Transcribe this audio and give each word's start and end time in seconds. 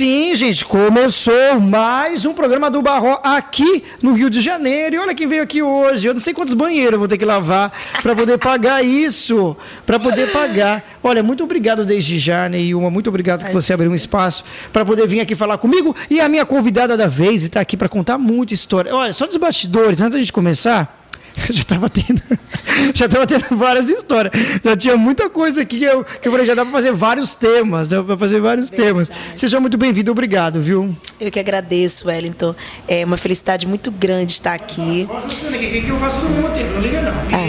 Sim, 0.00 0.34
gente, 0.34 0.64
começou 0.64 1.60
mais 1.60 2.24
um 2.24 2.32
programa 2.32 2.70
do 2.70 2.80
Barró 2.80 3.20
aqui 3.22 3.84
no 4.00 4.14
Rio 4.14 4.30
de 4.30 4.40
Janeiro. 4.40 4.96
E 4.96 4.98
olha 4.98 5.14
quem 5.14 5.28
veio 5.28 5.42
aqui 5.42 5.60
hoje. 5.60 6.08
Eu 6.08 6.14
não 6.14 6.22
sei 6.22 6.32
quantos 6.32 6.54
banheiros 6.54 6.94
eu 6.94 6.98
vou 6.98 7.06
ter 7.06 7.18
que 7.18 7.24
lavar 7.26 7.70
para 8.00 8.16
poder 8.16 8.38
pagar 8.38 8.82
isso, 8.82 9.54
para 9.84 10.00
poder 10.00 10.32
pagar. 10.32 10.82
Olha, 11.02 11.22
muito 11.22 11.44
obrigado 11.44 11.84
desde 11.84 12.18
já, 12.18 12.48
Neilma. 12.48 12.90
Muito 12.90 13.08
obrigado 13.10 13.44
que 13.44 13.52
você 13.52 13.74
abriu 13.74 13.90
um 13.90 13.94
espaço 13.94 14.42
para 14.72 14.86
poder 14.86 15.06
vir 15.06 15.20
aqui 15.20 15.34
falar 15.34 15.58
comigo. 15.58 15.94
E 16.08 16.18
a 16.18 16.30
minha 16.30 16.46
convidada 16.46 16.96
da 16.96 17.06
vez 17.06 17.42
está 17.42 17.60
aqui 17.60 17.76
para 17.76 17.86
contar 17.86 18.16
muita 18.16 18.54
história. 18.54 18.94
Olha, 18.94 19.12
só 19.12 19.26
dos 19.26 19.36
bastidores, 19.36 20.00
antes 20.00 20.14
da 20.14 20.18
gente 20.18 20.32
começar. 20.32 20.99
já 21.50 21.60
estava 21.60 21.88
tendo, 21.88 22.22
já 22.94 23.06
estava 23.06 23.26
tendo 23.26 23.56
várias 23.56 23.88
histórias. 23.88 24.32
Já 24.64 24.76
tinha 24.76 24.96
muita 24.96 25.30
coisa 25.30 25.62
aqui 25.62 25.78
que 25.78 25.84
eu, 25.84 26.04
que 26.04 26.28
eu 26.28 26.32
falei, 26.32 26.46
já 26.46 26.54
dá 26.54 26.64
para 26.64 26.72
fazer 26.72 26.92
vários 26.92 27.34
temas, 27.34 27.88
dá 27.88 28.02
para 28.02 28.16
fazer 28.16 28.40
vários 28.40 28.70
Verdade. 28.70 28.88
temas. 28.88 29.10
Seja 29.36 29.60
muito 29.60 29.76
bem-vindo, 29.78 30.10
obrigado, 30.10 30.60
viu? 30.60 30.96
Eu 31.20 31.30
que 31.30 31.38
agradeço, 31.38 32.08
Wellington. 32.08 32.54
É 32.88 33.04
uma 33.04 33.16
felicidade 33.16 33.66
muito 33.66 33.90
grande 33.90 34.32
estar 34.32 34.54
aqui. 34.54 35.06
que 35.82 35.88
eu 35.88 35.98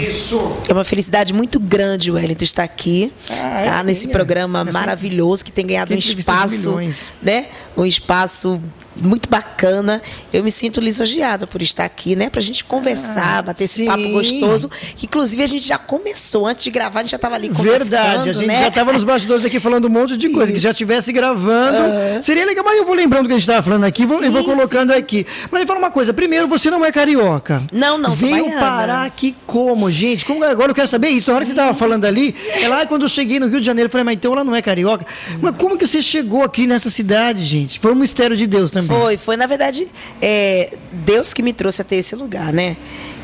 Isso. 0.08 0.56
É 0.68 0.72
uma 0.72 0.84
felicidade 0.84 1.32
muito 1.32 1.58
grande, 1.58 2.10
Wellington, 2.10 2.44
estar 2.44 2.64
aqui, 2.64 3.12
ah, 3.30 3.62
tá? 3.64 3.80
É, 3.80 3.82
nesse 3.82 4.08
programa 4.08 4.64
maravilhoso 4.64 5.44
que 5.44 5.52
tem 5.52 5.66
ganhado 5.66 5.94
um 5.94 5.98
espaço, 5.98 6.76
né? 7.22 7.46
Um 7.76 7.86
espaço 7.86 8.60
muito 8.96 9.28
bacana. 9.28 10.02
Eu 10.32 10.44
me 10.44 10.50
sinto 10.50 10.80
lisonjeada 10.80 11.46
por 11.46 11.62
estar 11.62 11.84
aqui, 11.84 12.14
né? 12.14 12.30
Pra 12.30 12.40
gente 12.40 12.64
conversar, 12.64 13.38
ah, 13.38 13.42
bater 13.42 13.66
sim. 13.66 13.82
esse 13.82 13.90
papo 13.90 14.08
gostoso. 14.10 14.70
Que, 14.96 15.06
inclusive, 15.06 15.42
a 15.42 15.46
gente 15.46 15.66
já 15.66 15.78
começou, 15.78 16.46
antes 16.46 16.64
de 16.64 16.70
gravar, 16.70 17.00
a 17.00 17.02
gente 17.02 17.10
já 17.10 17.16
estava 17.16 17.34
ali 17.34 17.48
conversando. 17.48 17.88
Verdade, 17.90 18.30
a 18.30 18.32
gente 18.32 18.46
né? 18.46 18.60
já 18.60 18.68
estava 18.68 18.92
nos 18.92 19.04
bastidores 19.04 19.44
aqui 19.44 19.58
falando 19.58 19.86
um 19.86 19.90
monte 19.90 20.16
de 20.16 20.28
coisa. 20.28 20.44
Isso. 20.44 20.54
Que 20.54 20.60
já 20.60 20.70
estivesse 20.70 21.12
gravando. 21.12 21.78
Uhum. 21.78 22.22
Seria 22.22 22.44
legal, 22.44 22.64
mas 22.64 22.76
eu 22.76 22.84
vou 22.84 22.94
lembrando 22.94 23.24
o 23.24 23.28
que 23.28 23.34
a 23.34 23.36
gente 23.36 23.48
estava 23.48 23.62
falando 23.62 23.84
aqui 23.84 24.04
vou, 24.04 24.22
sim, 24.22 24.30
vou 24.30 24.44
colocando 24.44 24.92
sim. 24.92 24.98
aqui. 24.98 25.26
Mas 25.50 25.60
me 25.60 25.66
fala 25.66 25.78
uma 25.78 25.90
coisa: 25.90 26.12
primeiro, 26.12 26.46
você 26.46 26.70
não 26.70 26.84
é 26.84 26.92
carioca. 26.92 27.62
Não, 27.72 27.98
não, 27.98 28.14
Veio 28.14 28.44
sou 28.44 28.52
parar 28.54 29.04
aqui 29.04 29.34
como, 29.46 29.90
gente? 29.90 30.24
Como, 30.24 30.44
agora 30.44 30.70
eu 30.70 30.74
quero 30.74 30.88
saber 30.88 31.08
isso. 31.08 31.30
A 31.30 31.34
hora 31.34 31.44
que 31.44 31.50
você 31.50 31.52
estava 31.52 31.74
falando 31.74 32.04
ali, 32.04 32.34
é 32.60 32.68
lá 32.68 32.86
quando 32.86 33.02
eu 33.02 33.08
cheguei 33.08 33.38
no 33.38 33.46
Rio 33.46 33.60
de 33.60 33.66
Janeiro, 33.66 33.88
eu 33.88 33.90
falei, 33.90 34.04
mas 34.04 34.14
então 34.14 34.32
ela 34.32 34.44
não 34.44 34.54
é 34.54 34.62
carioca. 34.62 35.06
Mas 35.40 35.56
como 35.56 35.76
que 35.76 35.86
você 35.86 36.02
chegou 36.02 36.42
aqui 36.42 36.66
nessa 36.66 36.90
cidade, 36.90 37.44
gente? 37.44 37.78
Foi 37.78 37.92
um 37.92 37.96
mistério 37.96 38.36
de 38.36 38.46
Deus 38.46 38.70
também. 38.86 39.02
Foi, 39.02 39.16
foi. 39.16 39.36
Na 39.36 39.46
verdade, 39.46 39.88
é 40.20 40.70
Deus 40.92 41.32
que 41.32 41.42
me 41.42 41.52
trouxe 41.52 41.82
até 41.82 41.96
esse 41.96 42.14
lugar, 42.14 42.52
né? 42.52 42.76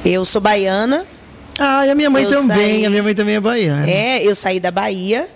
Eu 0.04 0.24
sou 0.24 0.40
baiana. 0.40 1.06
Ah, 1.58 1.86
e 1.86 1.90
a 1.90 1.94
minha 1.94 2.08
mãe 2.08 2.26
também. 2.26 2.56
Saí, 2.56 2.86
a 2.86 2.90
minha 2.90 3.02
mãe 3.02 3.14
também 3.14 3.34
é 3.34 3.40
baiana. 3.40 3.90
É, 3.90 4.22
eu 4.24 4.34
saí 4.34 4.60
da 4.60 4.70
Bahia 4.70 5.28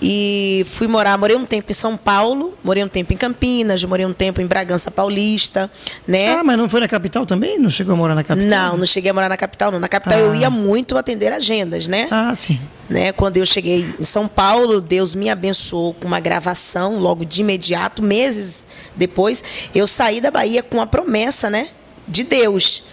e 0.00 0.66
fui 0.70 0.86
morar, 0.86 1.16
morei 1.16 1.36
um 1.36 1.44
tempo 1.44 1.70
em 1.70 1.74
São 1.74 1.96
Paulo, 1.96 2.56
morei 2.62 2.84
um 2.84 2.88
tempo 2.88 3.12
em 3.12 3.16
Campinas, 3.16 3.82
morei 3.84 4.04
um 4.04 4.12
tempo 4.12 4.40
em 4.40 4.46
Bragança 4.46 4.90
Paulista, 4.90 5.70
né? 6.06 6.34
Ah, 6.34 6.44
mas 6.44 6.58
não 6.58 6.68
foi 6.68 6.80
na 6.80 6.88
capital 6.88 7.24
também? 7.24 7.58
Não 7.58 7.70
chegou 7.70 7.94
a 7.94 7.96
morar 7.96 8.14
na 8.14 8.22
capital? 8.22 8.48
Não, 8.48 8.76
não 8.76 8.86
cheguei 8.86 9.10
a 9.10 9.14
morar 9.14 9.28
na 9.28 9.36
capital, 9.36 9.70
não. 9.70 9.80
Na 9.80 9.88
capital 9.88 10.18
ah. 10.18 10.22
eu 10.22 10.34
ia 10.34 10.50
muito 10.50 10.98
atender 10.98 11.32
agendas, 11.32 11.88
né? 11.88 12.08
Ah, 12.10 12.34
sim. 12.34 12.60
Né? 12.88 13.10
Quando 13.12 13.38
eu 13.38 13.46
cheguei 13.46 13.86
em 13.98 14.04
São 14.04 14.28
Paulo, 14.28 14.80
Deus 14.80 15.14
me 15.14 15.30
abençoou 15.30 15.94
com 15.94 16.06
uma 16.06 16.20
gravação 16.20 16.98
logo 16.98 17.24
de 17.24 17.40
imediato, 17.40 18.02
meses 18.02 18.66
depois, 18.94 19.42
eu 19.74 19.86
saí 19.86 20.20
da 20.20 20.30
Bahia 20.30 20.62
com 20.62 20.80
a 20.80 20.86
promessa, 20.86 21.50
né, 21.50 21.68
de 22.06 22.22
Deus. 22.22 22.84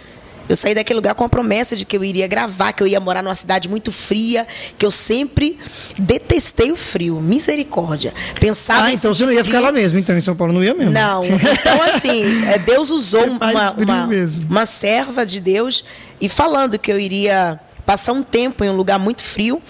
Eu 0.48 0.56
saí 0.56 0.74
daquele 0.74 0.96
lugar 0.96 1.14
com 1.14 1.24
a 1.24 1.28
promessa 1.28 1.74
de 1.74 1.84
que 1.84 1.96
eu 1.96 2.04
iria 2.04 2.26
gravar, 2.26 2.72
que 2.72 2.82
eu 2.82 2.86
ia 2.86 3.00
morar 3.00 3.22
numa 3.22 3.34
cidade 3.34 3.68
muito 3.68 3.90
fria, 3.90 4.46
que 4.76 4.84
eu 4.84 4.90
sempre 4.90 5.58
detestei 5.98 6.70
o 6.70 6.76
frio. 6.76 7.20
Misericórdia. 7.20 8.12
Pensava 8.38 8.86
Ah, 8.86 8.92
então 8.92 9.14
você 9.14 9.24
não 9.24 9.32
ia 9.32 9.38
frio. 9.40 9.46
ficar 9.54 9.60
lá 9.60 9.72
mesmo, 9.72 9.98
então 9.98 10.16
em 10.16 10.20
São 10.20 10.36
Paulo 10.36 10.52
não 10.52 10.62
ia 10.62 10.74
mesmo. 10.74 10.92
Não. 10.92 11.22
Então, 11.24 11.82
assim, 11.82 12.24
é, 12.46 12.58
Deus 12.58 12.90
usou 12.90 13.24
uma, 13.26 13.72
uma, 13.72 14.08
uma 14.48 14.66
serva 14.66 15.24
de 15.24 15.40
Deus 15.40 15.84
e 16.20 16.28
falando 16.28 16.78
que 16.78 16.92
eu 16.92 16.98
iria 17.00 17.58
passar 17.86 18.12
um 18.12 18.22
tempo 18.22 18.64
em 18.64 18.68
um 18.70 18.76
lugar 18.76 18.98
muito 18.98 19.22
frio 19.22 19.62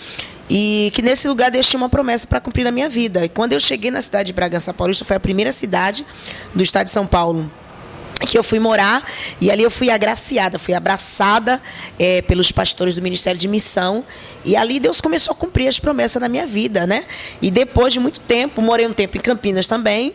e 0.48 0.90
que 0.94 1.02
nesse 1.02 1.26
lugar 1.26 1.50
Deus 1.50 1.68
tinha 1.68 1.78
uma 1.78 1.88
promessa 1.88 2.26
para 2.26 2.40
cumprir 2.40 2.64
na 2.64 2.70
minha 2.70 2.88
vida. 2.88 3.24
E 3.24 3.28
quando 3.28 3.52
eu 3.52 3.60
cheguei 3.60 3.90
na 3.90 4.02
cidade 4.02 4.26
de 4.26 4.32
Bragança 4.32 4.74
Paulista, 4.74 5.04
foi 5.04 5.16
a 5.16 5.20
primeira 5.20 5.52
cidade 5.52 6.04
do 6.54 6.62
estado 6.62 6.86
de 6.86 6.90
São 6.92 7.06
Paulo 7.06 7.50
que 8.20 8.38
eu 8.38 8.42
fui 8.42 8.58
morar 8.58 9.10
e 9.40 9.50
ali 9.50 9.62
eu 9.62 9.70
fui 9.70 9.90
agraciada, 9.90 10.58
fui 10.58 10.72
abraçada 10.72 11.60
é, 11.98 12.22
pelos 12.22 12.50
pastores 12.52 12.94
do 12.94 13.02
Ministério 13.02 13.38
de 13.38 13.48
Missão 13.48 14.04
e 14.44 14.56
ali 14.56 14.78
Deus 14.78 15.00
começou 15.00 15.32
a 15.32 15.34
cumprir 15.34 15.68
as 15.68 15.78
promessas 15.78 16.20
na 16.20 16.28
minha 16.28 16.46
vida, 16.46 16.86
né? 16.86 17.04
E 17.42 17.50
depois 17.50 17.92
de 17.92 18.00
muito 18.00 18.20
tempo, 18.20 18.62
morei 18.62 18.86
um 18.86 18.92
tempo 18.92 19.16
em 19.16 19.20
Campinas 19.20 19.66
também. 19.66 20.14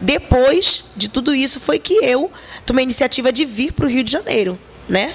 Depois 0.00 0.84
de 0.96 1.08
tudo 1.08 1.34
isso 1.34 1.58
foi 1.58 1.78
que 1.78 1.94
eu 2.04 2.30
tomei 2.66 2.82
a 2.82 2.84
iniciativa 2.84 3.32
de 3.32 3.44
vir 3.44 3.72
para 3.72 3.86
o 3.86 3.88
Rio 3.88 4.04
de 4.04 4.12
Janeiro, 4.12 4.58
né? 4.88 5.14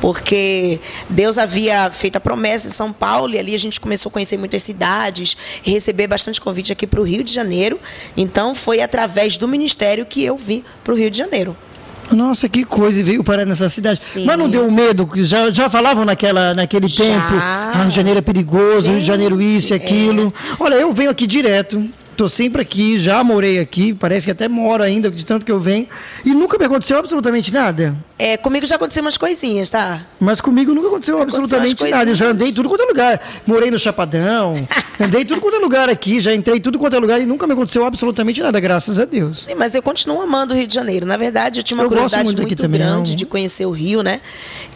porque 0.00 0.80
Deus 1.08 1.38
havia 1.38 1.88
feito 1.92 2.16
a 2.16 2.20
promessa 2.20 2.66
em 2.66 2.72
São 2.72 2.92
Paulo 2.92 3.34
e 3.34 3.38
ali 3.38 3.54
a 3.54 3.58
gente 3.58 3.80
começou 3.80 4.10
a 4.10 4.12
conhecer 4.12 4.36
muitas 4.36 4.60
cidades, 4.64 5.36
receber 5.62 6.08
bastante 6.08 6.40
convite 6.40 6.72
aqui 6.72 6.88
para 6.88 7.00
o 7.00 7.04
Rio 7.04 7.22
de 7.22 7.32
Janeiro. 7.32 7.78
Então 8.16 8.52
foi 8.52 8.82
através 8.82 9.38
do 9.38 9.46
ministério 9.46 10.04
que 10.04 10.24
eu 10.24 10.36
vim 10.36 10.64
para 10.82 10.92
o 10.92 10.96
Rio 10.96 11.08
de 11.08 11.18
Janeiro. 11.18 11.56
Nossa, 12.10 12.48
que 12.48 12.64
coisa, 12.64 13.00
e 13.00 13.02
veio 13.02 13.24
parar 13.24 13.46
nessa 13.46 13.68
cidade. 13.68 13.98
Sim. 13.98 14.24
Mas 14.24 14.36
não 14.36 14.48
deu 14.48 14.70
medo? 14.70 15.08
Já, 15.16 15.50
já 15.50 15.70
falavam 15.70 16.04
naquela, 16.04 16.54
naquele 16.54 16.88
já. 16.88 17.04
tempo, 17.04 17.34
ah, 17.40 17.72
Rio 17.76 17.88
de 17.88 17.96
Janeiro 17.96 18.18
é 18.18 18.22
perigoso, 18.22 18.82
Gente, 18.82 18.90
Rio 18.90 19.00
de 19.00 19.06
Janeiro 19.06 19.40
isso 19.40 19.72
e 19.72 19.74
aquilo. 19.74 20.28
É. 20.28 20.56
Olha, 20.62 20.74
eu 20.74 20.92
venho 20.92 21.10
aqui 21.10 21.26
direto, 21.26 21.88
Estou 22.12 22.28
sempre 22.28 22.60
aqui, 22.60 23.00
já 23.00 23.24
morei 23.24 23.58
aqui, 23.58 23.94
parece 23.94 24.26
que 24.26 24.30
até 24.30 24.46
moro 24.46 24.82
ainda, 24.82 25.10
de 25.10 25.24
tanto 25.24 25.46
que 25.46 25.50
eu 25.50 25.58
venho. 25.58 25.86
E 26.24 26.34
nunca 26.34 26.58
me 26.58 26.66
aconteceu 26.66 26.98
absolutamente 26.98 27.50
nada. 27.52 27.96
É, 28.22 28.36
comigo 28.36 28.64
já 28.64 28.76
aconteceu 28.76 29.02
umas 29.02 29.16
coisinhas, 29.16 29.68
tá? 29.68 30.06
Mas 30.20 30.40
comigo 30.40 30.72
nunca 30.72 30.86
aconteceu 30.86 31.20
absolutamente 31.20 31.90
nada. 31.90 32.08
Eu 32.08 32.14
já 32.14 32.26
andei 32.26 32.52
tudo 32.52 32.68
quanto 32.68 32.84
é 32.84 32.86
lugar. 32.86 33.20
Morei 33.44 33.68
no 33.68 33.80
Chapadão, 33.80 34.54
andei 35.00 35.24
tudo 35.24 35.40
quanto 35.40 35.56
é 35.56 35.58
lugar 35.58 35.90
aqui, 35.90 36.20
já 36.20 36.32
entrei 36.32 36.60
tudo 36.60 36.78
quanto 36.78 36.94
é 36.94 37.00
lugar 37.00 37.20
e 37.20 37.26
nunca 37.26 37.48
me 37.48 37.54
aconteceu 37.54 37.84
absolutamente 37.84 38.40
nada, 38.40 38.60
graças 38.60 39.00
a 39.00 39.04
Deus. 39.04 39.42
Sim, 39.42 39.56
mas 39.56 39.74
eu 39.74 39.82
continuo 39.82 40.22
amando 40.22 40.54
o 40.54 40.56
Rio 40.56 40.68
de 40.68 40.74
Janeiro. 40.74 41.04
Na 41.04 41.16
verdade, 41.16 41.58
eu 41.58 41.64
tinha 41.64 41.76
uma 41.76 41.82
eu 41.82 41.88
curiosidade 41.88 42.22
muito, 42.26 42.42
muito 42.42 42.54
grande 42.54 43.10
também, 43.10 43.16
de 43.16 43.26
conhecer 43.26 43.66
o 43.66 43.72
Rio, 43.72 44.04
né? 44.04 44.20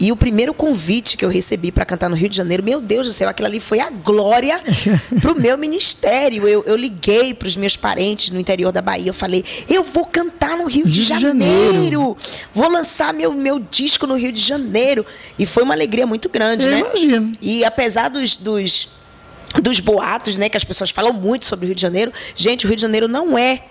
E 0.01 0.11
o 0.11 0.17
primeiro 0.17 0.53
convite 0.53 1.17
que 1.17 1.25
eu 1.25 1.29
recebi 1.29 1.71
para 1.71 1.85
cantar 1.85 2.11
no 2.11 2.17
Rio 2.17 2.29
de 2.29 2.37
Janeiro, 2.37 2.65
meu 2.65 2.81
Deus 2.81 3.07
do 3.07 3.13
céu, 3.13 3.29
aquilo 3.29 3.47
ali 3.47 3.61
foi 3.61 3.79
a 3.79 3.91
glória 3.91 4.61
pro 5.23 5.41
meu 5.41 5.57
ministério. 5.57 6.49
Eu, 6.49 6.65
eu 6.67 6.75
liguei 6.75 7.33
para 7.33 7.47
os 7.47 7.55
meus 7.55 7.77
parentes 7.77 8.31
no 8.31 8.41
interior 8.41 8.73
da 8.73 8.83
Bahia, 8.83 9.11
eu 9.11 9.15
falei, 9.15 9.45
eu 9.69 9.85
vou 9.85 10.05
cantar 10.05 10.57
no 10.57 10.65
Rio, 10.65 10.85
Rio 10.87 10.93
de, 10.93 11.03
Janeiro, 11.03 11.73
Janeiro, 11.73 12.17
vou 12.53 12.69
lançar 12.69 13.15
meu, 13.15 13.36
meu 13.37 13.59
disco 13.59 14.07
no 14.07 14.15
Rio 14.15 14.33
de 14.33 14.41
Janeiro. 14.41 15.05
E 15.39 15.47
foi 15.47 15.63
uma 15.63 15.75
alegria 15.75 16.07
muito 16.07 16.29
grande, 16.29 16.65
eu 16.65 16.71
né? 16.71 16.81
Imagino. 16.81 17.33
E 17.41 17.65
apesar 17.65 18.09
dos, 18.09 18.37
dos 18.37 18.89
dos 19.63 19.81
boatos, 19.81 20.37
né, 20.37 20.49
que 20.49 20.57
as 20.57 20.65
pessoas 20.65 20.91
falam 20.91 21.13
muito 21.13 21.47
sobre 21.47 21.65
o 21.65 21.69
Rio 21.69 21.75
de 21.75 21.81
Janeiro. 21.81 22.13
Gente, 22.35 22.67
o 22.67 22.69
Rio 22.69 22.77
de 22.77 22.83
Janeiro 22.83 23.09
não 23.09 23.39
é 23.39 23.63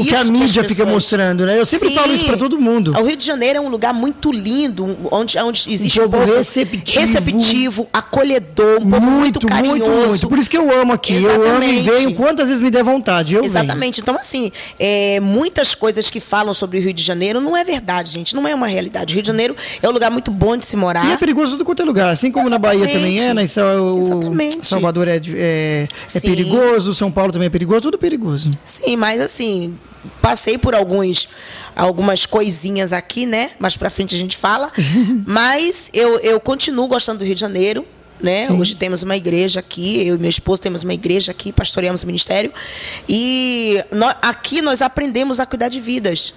o 0.00 0.04
que 0.04 0.14
a 0.14 0.24
mídia 0.24 0.64
fica 0.64 0.84
mostrando, 0.84 1.46
né? 1.46 1.58
Eu 1.58 1.66
sempre 1.66 1.88
Sim. 1.88 1.94
falo 1.94 2.12
isso 2.12 2.24
para 2.26 2.36
todo 2.36 2.58
mundo. 2.58 2.94
O 2.98 3.04
Rio 3.04 3.16
de 3.16 3.24
Janeiro 3.24 3.58
é 3.58 3.60
um 3.60 3.68
lugar 3.68 3.92
muito 3.94 4.30
lindo, 4.32 4.96
onde, 5.10 5.38
onde 5.38 5.70
existe 5.70 6.00
um 6.00 6.08
povo 6.08 6.34
receptivo, 6.34 7.00
receptivo 7.00 7.88
acolhedor, 7.92 8.82
um 8.82 8.90
povo 8.90 9.06
muito, 9.06 9.20
muito 9.20 9.46
carinhoso. 9.46 9.90
Muito, 9.90 10.08
muito. 10.08 10.28
Por 10.28 10.38
isso 10.38 10.50
que 10.50 10.56
eu 10.56 10.80
amo 10.80 10.92
aqui. 10.92 11.14
Exatamente. 11.14 11.46
Eu 11.46 11.56
amo 11.56 11.64
e 11.64 11.82
venho 11.82 12.14
quantas 12.14 12.48
vezes 12.48 12.62
me 12.62 12.70
der 12.70 12.84
vontade. 12.84 13.34
Eu 13.34 13.44
Exatamente. 13.44 13.96
Venho. 13.96 14.02
Então, 14.02 14.16
assim, 14.16 14.52
é, 14.78 15.20
muitas 15.20 15.74
coisas 15.74 16.10
que 16.10 16.20
falam 16.20 16.52
sobre 16.52 16.78
o 16.78 16.82
Rio 16.82 16.92
de 16.92 17.02
Janeiro 17.02 17.40
não 17.40 17.56
é 17.56 17.64
verdade, 17.64 18.12
gente. 18.12 18.34
Não 18.34 18.46
é 18.46 18.54
uma 18.54 18.66
realidade. 18.66 19.12
O 19.12 19.14
Rio 19.14 19.22
de 19.22 19.28
Janeiro 19.28 19.56
é 19.82 19.88
um 19.88 19.92
lugar 19.92 20.10
muito 20.10 20.30
bom 20.30 20.56
de 20.56 20.64
se 20.64 20.76
morar. 20.76 21.06
E 21.06 21.12
é 21.12 21.16
perigoso 21.16 21.52
tudo 21.52 21.64
quanto 21.64 21.82
é 21.82 21.84
lugar. 21.84 22.10
Assim 22.10 22.30
como 22.30 22.46
Exatamente. 22.46 22.80
na 22.80 22.86
Bahia 22.86 23.00
também 23.00 23.20
é, 23.20 23.34
né? 23.34 23.42
Exatamente. 23.42 24.66
Salvador 24.66 25.08
é, 25.08 25.20
é, 25.34 25.88
é 26.14 26.20
perigoso, 26.20 26.94
São 26.94 27.10
Paulo 27.10 27.32
também 27.32 27.46
é 27.46 27.50
perigoso, 27.50 27.82
tudo 27.82 27.98
perigoso. 27.98 28.50
Sim, 28.64 28.96
mas 28.96 29.20
assim, 29.20 29.76
passei 30.20 30.58
por 30.58 30.74
alguns 30.74 31.28
algumas 31.74 32.24
coisinhas 32.24 32.92
aqui, 32.92 33.26
né? 33.26 33.50
Mais 33.58 33.76
para 33.76 33.90
frente 33.90 34.14
a 34.14 34.18
gente 34.18 34.36
fala. 34.36 34.72
Mas 35.26 35.90
eu, 35.92 36.18
eu 36.20 36.40
continuo 36.40 36.88
gostando 36.88 37.18
do 37.18 37.24
Rio 37.24 37.34
de 37.34 37.40
Janeiro. 37.40 37.86
Né? 38.18 38.50
Hoje 38.50 38.74
temos 38.74 39.02
uma 39.02 39.14
igreja 39.14 39.60
aqui, 39.60 40.06
eu 40.06 40.16
e 40.16 40.18
meu 40.18 40.30
esposo 40.30 40.62
temos 40.62 40.82
uma 40.82 40.94
igreja 40.94 41.32
aqui, 41.32 41.52
pastoreamos 41.52 42.02
o 42.02 42.06
ministério. 42.06 42.50
E 43.06 43.84
nós, 43.92 44.16
aqui 44.22 44.62
nós 44.62 44.80
aprendemos 44.80 45.38
a 45.38 45.44
cuidar 45.44 45.68
de 45.68 45.80
vidas. 45.80 46.32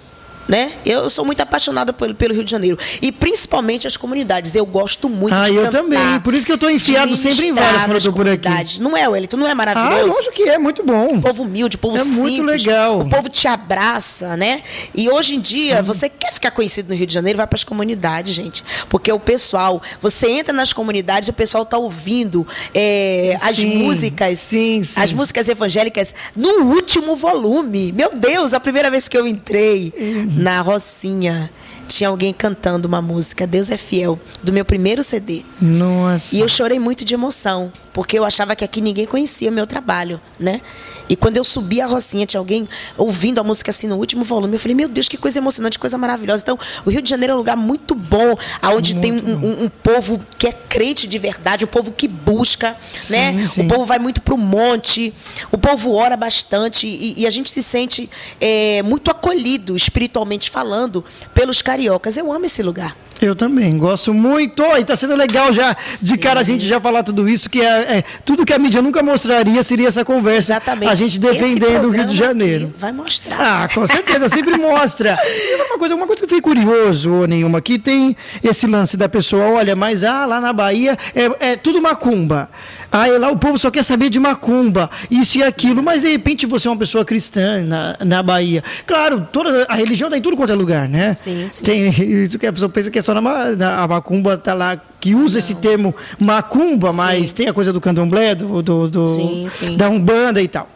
Né? 0.48 0.72
Eu 0.84 1.08
sou 1.08 1.24
muito 1.24 1.40
apaixonada 1.40 1.92
pelo, 1.92 2.14
pelo, 2.14 2.34
Rio 2.34 2.44
de 2.44 2.50
Janeiro. 2.50 2.78
E 3.00 3.12
principalmente 3.12 3.86
as 3.86 3.96
comunidades. 3.96 4.54
Eu 4.54 4.66
gosto 4.66 5.08
muito 5.08 5.34
ah, 5.34 5.48
de 5.48 5.54
eu 5.54 5.70
também. 5.70 6.20
Por 6.20 6.34
isso 6.34 6.44
que 6.44 6.52
eu 6.52 6.56
estou 6.56 6.70
enfiado 6.70 7.16
sempre 7.16 7.46
em 7.46 7.52
várias 7.52 7.84
quando 7.84 7.96
eu 7.96 8.02
tô 8.02 8.12
por 8.12 8.28
aqui. 8.28 8.80
Não 8.80 8.96
é, 8.96 9.08
Wellington? 9.08 9.36
Não 9.36 9.46
é 9.46 9.54
maravilhoso? 9.54 10.10
Ah, 10.10 10.14
lógico 10.14 10.34
que 10.34 10.42
é. 10.42 10.58
Muito 10.58 10.82
bom. 10.82 11.20
Povo 11.20 11.42
humilde, 11.44 11.78
povo 11.78 11.96
é 11.96 12.00
simples. 12.00 12.18
É 12.18 12.22
muito 12.22 12.42
legal. 12.42 13.00
O 13.00 13.08
povo 13.08 13.28
te 13.28 13.46
abraça, 13.46 14.36
né? 14.36 14.62
E 14.94 15.08
hoje 15.08 15.34
em 15.34 15.40
dia, 15.40 15.76
Sim. 15.76 15.82
você 15.82 16.08
quer 16.08 16.32
ficar 16.32 16.50
conhecido 16.50 16.88
no 16.88 16.94
Rio 16.94 17.06
de 17.06 17.14
Janeiro, 17.14 17.36
vai 17.36 17.46
para 17.46 17.56
as 17.56 17.64
comunidades, 17.64 18.34
gente. 18.34 18.64
Porque 18.88 19.10
o 19.12 19.20
pessoal, 19.20 19.80
você 20.00 20.28
entra 20.30 20.52
nas 20.52 20.72
comunidades, 20.72 21.28
o 21.28 21.32
pessoal 21.32 21.62
está 21.62 21.78
ouvindo 21.78 22.46
é, 22.74 23.36
as 23.42 23.58
músicas. 23.58 24.38
Sim, 24.38 24.82
sim. 24.82 25.00
As 25.00 25.12
músicas 25.12 25.48
evangélicas 25.48 26.14
no 26.36 26.64
último 26.64 27.14
volume. 27.14 27.92
Meu 27.92 28.14
Deus, 28.14 28.52
a 28.52 28.60
primeira 28.60 28.90
vez 28.90 29.08
que 29.08 29.16
eu 29.16 29.26
entrei 29.26 29.92
uhum. 29.96 30.39
Na 30.40 30.60
Rocinha 30.60 31.50
tinha 31.86 32.08
alguém 32.08 32.32
cantando 32.32 32.86
uma 32.86 33.02
música, 33.02 33.46
Deus 33.46 33.68
é 33.70 33.76
Fiel, 33.76 34.18
do 34.42 34.52
meu 34.52 34.64
primeiro 34.64 35.02
CD. 35.02 35.42
Nossa. 35.60 36.34
E 36.34 36.40
eu 36.40 36.48
chorei 36.48 36.78
muito 36.78 37.04
de 37.04 37.14
emoção, 37.14 37.72
porque 38.00 38.18
eu 38.18 38.24
achava 38.24 38.56
que 38.56 38.64
aqui 38.64 38.80
ninguém 38.80 39.04
conhecia 39.04 39.50
o 39.50 39.52
meu 39.52 39.66
trabalho, 39.66 40.18
né? 40.38 40.62
E 41.06 41.14
quando 41.14 41.36
eu 41.36 41.44
subi 41.44 41.82
a 41.82 41.86
Rocinha, 41.86 42.24
tinha 42.24 42.40
alguém 42.40 42.66
ouvindo 42.96 43.38
a 43.38 43.44
música 43.44 43.70
assim 43.70 43.86
no 43.86 43.96
último 43.96 44.24
volume. 44.24 44.54
Eu 44.54 44.58
falei, 44.58 44.74
meu 44.74 44.88
Deus, 44.88 45.06
que 45.06 45.18
coisa 45.18 45.38
emocionante, 45.38 45.78
coisa 45.78 45.98
maravilhosa. 45.98 46.42
Então, 46.42 46.58
o 46.86 46.88
Rio 46.88 47.02
de 47.02 47.10
Janeiro 47.10 47.32
é 47.32 47.34
um 47.34 47.36
lugar 47.36 47.58
muito 47.58 47.94
bom, 47.94 48.38
onde 48.74 48.94
tem 48.94 49.12
um, 49.12 49.16
um, 49.16 49.64
um, 49.64 49.68
povo 49.68 50.18
que 50.38 50.48
é 50.48 50.52
crente 50.52 51.06
de 51.06 51.18
verdade, 51.18 51.62
um 51.62 51.68
povo 51.68 51.92
que 51.92 52.08
busca, 52.08 52.74
sim, 52.98 53.12
né? 53.12 53.46
Sim. 53.46 53.66
O 53.66 53.68
povo 53.68 53.84
vai 53.84 53.98
muito 53.98 54.22
para 54.22 54.32
o 54.32 54.38
monte, 54.38 55.12
o 55.52 55.58
povo 55.58 55.92
ora 55.92 56.16
bastante 56.16 56.86
e, 56.86 57.20
e 57.20 57.26
a 57.26 57.30
gente 57.30 57.50
se 57.50 57.62
sente 57.62 58.08
é, 58.40 58.82
muito 58.82 59.10
acolhido, 59.10 59.76
espiritualmente 59.76 60.48
falando, 60.48 61.04
pelos 61.34 61.60
cariocas. 61.60 62.16
Eu 62.16 62.32
amo 62.32 62.46
esse 62.46 62.62
lugar. 62.62 62.96
Eu 63.20 63.36
também, 63.36 63.76
gosto 63.76 64.14
muito. 64.14 64.62
E 64.62 64.80
está 64.80 64.96
sendo 64.96 65.14
legal 65.14 65.52
já, 65.52 65.76
Sim. 65.84 66.06
de 66.06 66.18
cara, 66.18 66.40
a 66.40 66.42
gente 66.42 66.66
já 66.66 66.80
falar 66.80 67.02
tudo 67.02 67.28
isso, 67.28 67.50
que 67.50 67.60
é, 67.60 67.98
é, 67.98 68.04
tudo 68.24 68.46
que 68.46 68.52
a 68.52 68.58
mídia 68.58 68.80
nunca 68.80 69.02
mostraria 69.02 69.62
seria 69.62 69.88
essa 69.88 70.04
conversa. 70.04 70.52
Exatamente. 70.52 70.90
A 70.90 70.94
gente 70.94 71.18
defendendo 71.18 71.88
o 71.88 71.90
Rio 71.90 72.06
de 72.06 72.16
Janeiro. 72.16 72.72
Vai 72.78 72.92
mostrar. 72.92 73.64
Ah, 73.64 73.68
com 73.72 73.86
certeza, 73.86 74.28
sempre 74.28 74.56
mostra. 74.56 75.18
E 75.24 75.54
uma 75.56 75.78
coisa, 75.78 75.94
uma 75.94 76.06
coisa 76.06 76.20
que 76.20 76.24
eu 76.24 76.28
fiquei 76.28 76.40
curioso, 76.40 77.26
nenhuma, 77.26 77.60
que 77.60 77.78
tem 77.78 78.16
esse 78.42 78.66
lance 78.66 78.96
da 78.96 79.08
pessoa, 79.08 79.44
olha, 79.50 79.76
mas 79.76 80.02
ah, 80.02 80.24
lá 80.24 80.40
na 80.40 80.52
Bahia 80.52 80.96
é, 81.14 81.50
é 81.50 81.56
tudo 81.56 81.80
macumba. 81.80 82.50
Ah, 82.92 83.06
lá 83.06 83.30
o 83.30 83.36
povo 83.36 83.56
só 83.56 83.70
quer 83.70 83.84
saber 83.84 84.10
de 84.10 84.18
macumba, 84.18 84.90
isso 85.10 85.38
e 85.38 85.42
aquilo, 85.42 85.82
mas 85.82 86.02
de 86.02 86.08
repente 86.08 86.46
você 86.46 86.66
é 86.66 86.70
uma 86.70 86.76
pessoa 86.76 87.04
cristã 87.04 87.62
na, 87.62 87.96
na 88.04 88.22
Bahia. 88.22 88.64
Claro, 88.86 89.26
toda 89.32 89.64
a 89.68 89.74
religião 89.74 90.08
está 90.08 90.18
em 90.18 90.22
tudo 90.22 90.36
quanto 90.36 90.52
é 90.52 90.56
lugar, 90.56 90.88
né? 90.88 91.14
Sim, 91.14 91.48
sim. 91.50 91.64
Tem, 91.64 91.88
isso 91.88 92.38
que 92.38 92.46
a 92.46 92.52
pessoa 92.52 92.68
pensa 92.68 92.90
que 92.90 92.98
é 92.98 93.02
só 93.02 93.14
na, 93.14 93.20
na 93.56 93.82
a 93.82 93.88
macumba 93.88 94.34
está 94.34 94.54
lá 94.54 94.80
que 95.00 95.14
usa 95.14 95.34
Não. 95.34 95.38
esse 95.38 95.54
termo 95.54 95.94
macumba, 96.18 96.92
mas 96.92 97.30
sim. 97.30 97.36
tem 97.36 97.48
a 97.48 97.52
coisa 97.52 97.72
do 97.72 97.80
candomblé, 97.80 98.34
do, 98.34 98.62
do, 98.62 98.88
do 98.88 99.06
sim, 99.06 99.46
sim. 99.48 99.76
da 99.76 99.88
umbanda 99.88 100.42
e 100.42 100.48
tal. 100.48 100.68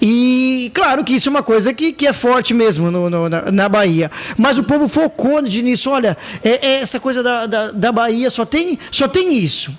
E 0.00 0.70
claro 0.74 1.02
que 1.02 1.14
isso 1.14 1.28
é 1.28 1.30
uma 1.30 1.42
coisa 1.42 1.72
que, 1.72 1.92
que 1.92 2.06
é 2.06 2.12
forte 2.12 2.52
mesmo 2.52 2.90
no, 2.90 3.08
no, 3.08 3.28
na, 3.28 3.50
na, 3.50 3.68
Bahia. 3.68 4.10
Mas 4.36 4.58
o 4.58 4.62
povo 4.62 4.86
focou 4.86 5.40
nisso. 5.40 5.90
Olha, 5.90 6.16
é, 6.42 6.66
é 6.66 6.80
essa 6.80 7.00
coisa 7.00 7.22
da, 7.22 7.46
da, 7.46 7.70
da 7.72 7.90
Bahia 7.90 8.30
só 8.30 8.44
tem, 8.44 8.78
só 8.90 9.08
tem 9.08 9.36
isso. 9.36 9.72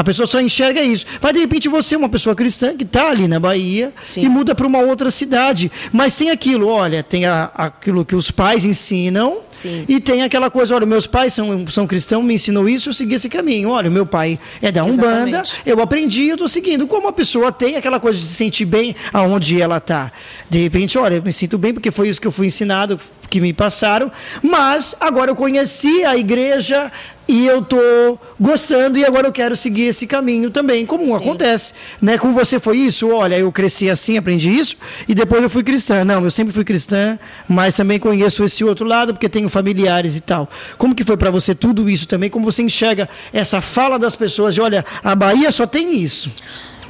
A 0.00 0.02
pessoa 0.02 0.26
só 0.26 0.40
enxerga 0.40 0.80
isso. 0.80 1.04
Mas 1.20 1.34
de 1.34 1.40
repente 1.40 1.68
você 1.68 1.94
é 1.94 1.98
uma 1.98 2.08
pessoa 2.08 2.34
cristã 2.34 2.74
que 2.74 2.84
está 2.84 3.10
ali 3.10 3.28
na 3.28 3.38
Bahia 3.38 3.92
Sim. 4.02 4.24
e 4.24 4.28
muda 4.30 4.54
para 4.54 4.66
uma 4.66 4.78
outra 4.78 5.10
cidade. 5.10 5.70
Mas 5.92 6.16
tem 6.16 6.30
aquilo, 6.30 6.68
olha, 6.68 7.02
tem 7.02 7.26
a, 7.26 7.50
aquilo 7.54 8.02
que 8.02 8.16
os 8.16 8.30
pais 8.30 8.64
ensinam 8.64 9.40
Sim. 9.50 9.84
e 9.86 10.00
tem 10.00 10.22
aquela 10.22 10.50
coisa, 10.50 10.74
olha, 10.74 10.86
meus 10.86 11.06
pais 11.06 11.34
são, 11.34 11.66
são 11.66 11.86
cristãos, 11.86 12.24
me 12.24 12.32
ensinou 12.32 12.66
isso, 12.66 12.88
eu 12.88 12.94
segui 12.94 13.16
esse 13.16 13.28
caminho. 13.28 13.68
Olha, 13.68 13.90
o 13.90 13.92
meu 13.92 14.06
pai 14.06 14.38
é 14.62 14.72
da 14.72 14.82
Umbanda, 14.84 15.28
Exatamente. 15.28 15.52
eu 15.66 15.82
aprendi, 15.82 16.28
eu 16.28 16.36
estou 16.36 16.48
seguindo. 16.48 16.86
Como 16.86 17.06
a 17.06 17.12
pessoa 17.12 17.52
tem 17.52 17.76
aquela 17.76 18.00
coisa 18.00 18.18
de 18.18 18.24
se 18.24 18.32
sentir 18.32 18.64
bem 18.64 18.96
aonde 19.12 19.60
ela 19.60 19.76
está. 19.76 20.10
De 20.48 20.62
repente, 20.62 20.96
olha, 20.96 21.16
eu 21.16 21.22
me 21.22 21.30
sinto 21.30 21.58
bem 21.58 21.74
porque 21.74 21.90
foi 21.90 22.08
isso 22.08 22.18
que 22.18 22.26
eu 22.26 22.32
fui 22.32 22.46
ensinado, 22.46 22.98
que 23.28 23.38
me 23.38 23.52
passaram, 23.52 24.10
mas 24.42 24.96
agora 24.98 25.30
eu 25.30 25.36
conheci 25.36 26.04
a 26.04 26.16
igreja, 26.16 26.90
e 27.30 27.46
eu 27.46 27.62
tô 27.62 28.18
gostando 28.40 28.98
e 28.98 29.04
agora 29.04 29.28
eu 29.28 29.32
quero 29.32 29.56
seguir 29.56 29.84
esse 29.84 30.04
caminho 30.04 30.50
também, 30.50 30.84
como 30.84 31.06
Sim. 31.06 31.14
acontece, 31.14 31.72
né? 32.02 32.18
Com 32.18 32.34
você 32.34 32.58
foi 32.58 32.78
isso? 32.78 33.08
Olha, 33.08 33.38
eu 33.38 33.52
cresci 33.52 33.88
assim, 33.88 34.18
aprendi 34.18 34.50
isso 34.50 34.76
e 35.06 35.14
depois 35.14 35.40
eu 35.40 35.48
fui 35.48 35.62
cristã. 35.62 36.04
Não, 36.04 36.24
eu 36.24 36.30
sempre 36.32 36.52
fui 36.52 36.64
cristã, 36.64 37.16
mas 37.48 37.76
também 37.76 38.00
conheço 38.00 38.42
esse 38.42 38.64
outro 38.64 38.84
lado 38.84 39.14
porque 39.14 39.28
tenho 39.28 39.48
familiares 39.48 40.16
e 40.16 40.20
tal. 40.20 40.50
Como 40.76 40.92
que 40.92 41.04
foi 41.04 41.16
para 41.16 41.30
você 41.30 41.54
tudo 41.54 41.88
isso 41.88 42.08
também? 42.08 42.28
Como 42.28 42.44
você 42.44 42.62
enxerga 42.62 43.08
essa 43.32 43.60
fala 43.60 43.96
das 43.96 44.16
pessoas 44.16 44.52
de, 44.52 44.60
olha, 44.60 44.84
a 45.00 45.14
Bahia 45.14 45.52
só 45.52 45.68
tem 45.68 45.96
isso? 45.96 46.32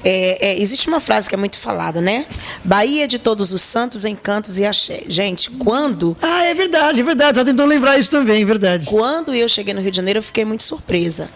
É, 0.05 0.39
é, 0.53 0.61
existe 0.61 0.89
uma 0.89 1.01
frase 1.01 1.29
que 1.29 1.35
é 1.35 1.39
muito 1.39 1.59
falada, 1.59 2.01
né? 2.01 2.27
Bahia 2.65 3.07
de 3.07 3.19
todos 3.19 3.53
os 3.53 3.61
santos, 3.61 4.05
encantos 4.05 4.59
e 4.59 4.65
axé. 4.65 5.03
Gente, 5.09 5.51
quando. 5.51 6.17
Ah, 6.23 6.45
é 6.45 6.55
verdade, 6.55 7.01
é 7.01 7.05
verdade. 7.05 7.39
Tá 7.39 7.45
tentando 7.45 7.69
lembrar 7.69 7.99
isso 7.99 8.11
também, 8.11 8.43
é 8.43 8.45
verdade. 8.45 8.87
Quando 8.87 9.35
eu 9.35 9.49
cheguei 9.49 9.75
no 9.75 9.81
Rio 9.81 9.91
de 9.91 9.97
Janeiro, 9.97 10.19
eu 10.19 10.23
fiquei 10.23 10.45
muito 10.45 10.63
surpresa. 10.63 11.29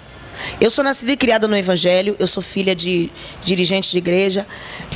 Eu 0.61 0.71
sou 0.71 0.83
nascida 0.83 1.13
e 1.13 1.17
criada 1.17 1.47
no 1.47 1.57
Evangelho, 1.57 2.17
eu 2.19 2.27
sou 2.27 2.43
filha 2.43 2.75
de 2.75 3.11
dirigente 3.45 3.91
de 3.91 3.99
igreja, 3.99 4.47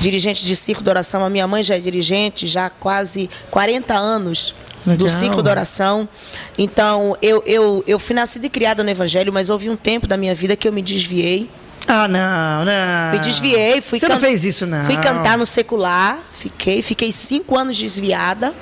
dirigente 0.01 0.45
de 0.45 0.57
ciclo 0.57 0.83
de 0.83 0.91
oração. 0.91 1.25
A 1.25 1.31
minha 1.31 1.47
mãe 1.47 1.63
já 1.63 1.77
é 1.77 1.79
dirigente, 1.79 2.47
já 2.47 2.67
há 2.67 2.71
quase 2.71 3.31
40 3.51 3.95
anos 3.95 4.55
Legal. 4.85 4.97
do 4.97 5.09
ciclo 5.09 5.43
de 5.43 5.49
oração. 5.49 6.09
Então, 6.57 7.17
eu, 7.23 7.43
eu, 7.47 7.85
eu 7.87 7.99
fui 7.99 8.15
nascida 8.15 8.47
e 8.47 8.51
criada 8.51 8.83
no 8.83 8.91
Evangelho, 8.91 9.33
mas 9.33 9.49
houve 9.49 9.71
um 9.71 9.77
tempo 9.77 10.07
da 10.07 10.17
minha 10.17 10.35
vida 10.35 10.57
que 10.57 10.67
eu 10.67 10.73
me 10.73 10.83
desviei 10.83 11.49
ah, 11.89 12.07
não, 12.07 12.65
não. 12.65 13.13
Me 13.13 13.19
desviei, 13.19 13.81
fui 13.81 13.99
Você 13.99 14.07
can... 14.07 14.15
não 14.15 14.21
fez 14.21 14.45
isso, 14.45 14.67
não. 14.67 14.85
Fui 14.85 14.97
cantar 14.99 15.39
no 15.39 15.47
secular, 15.47 16.19
fiquei, 16.31 16.83
fiquei 16.83 17.11
cinco 17.11 17.57
anos 17.57 17.77
desviada. 17.77 18.55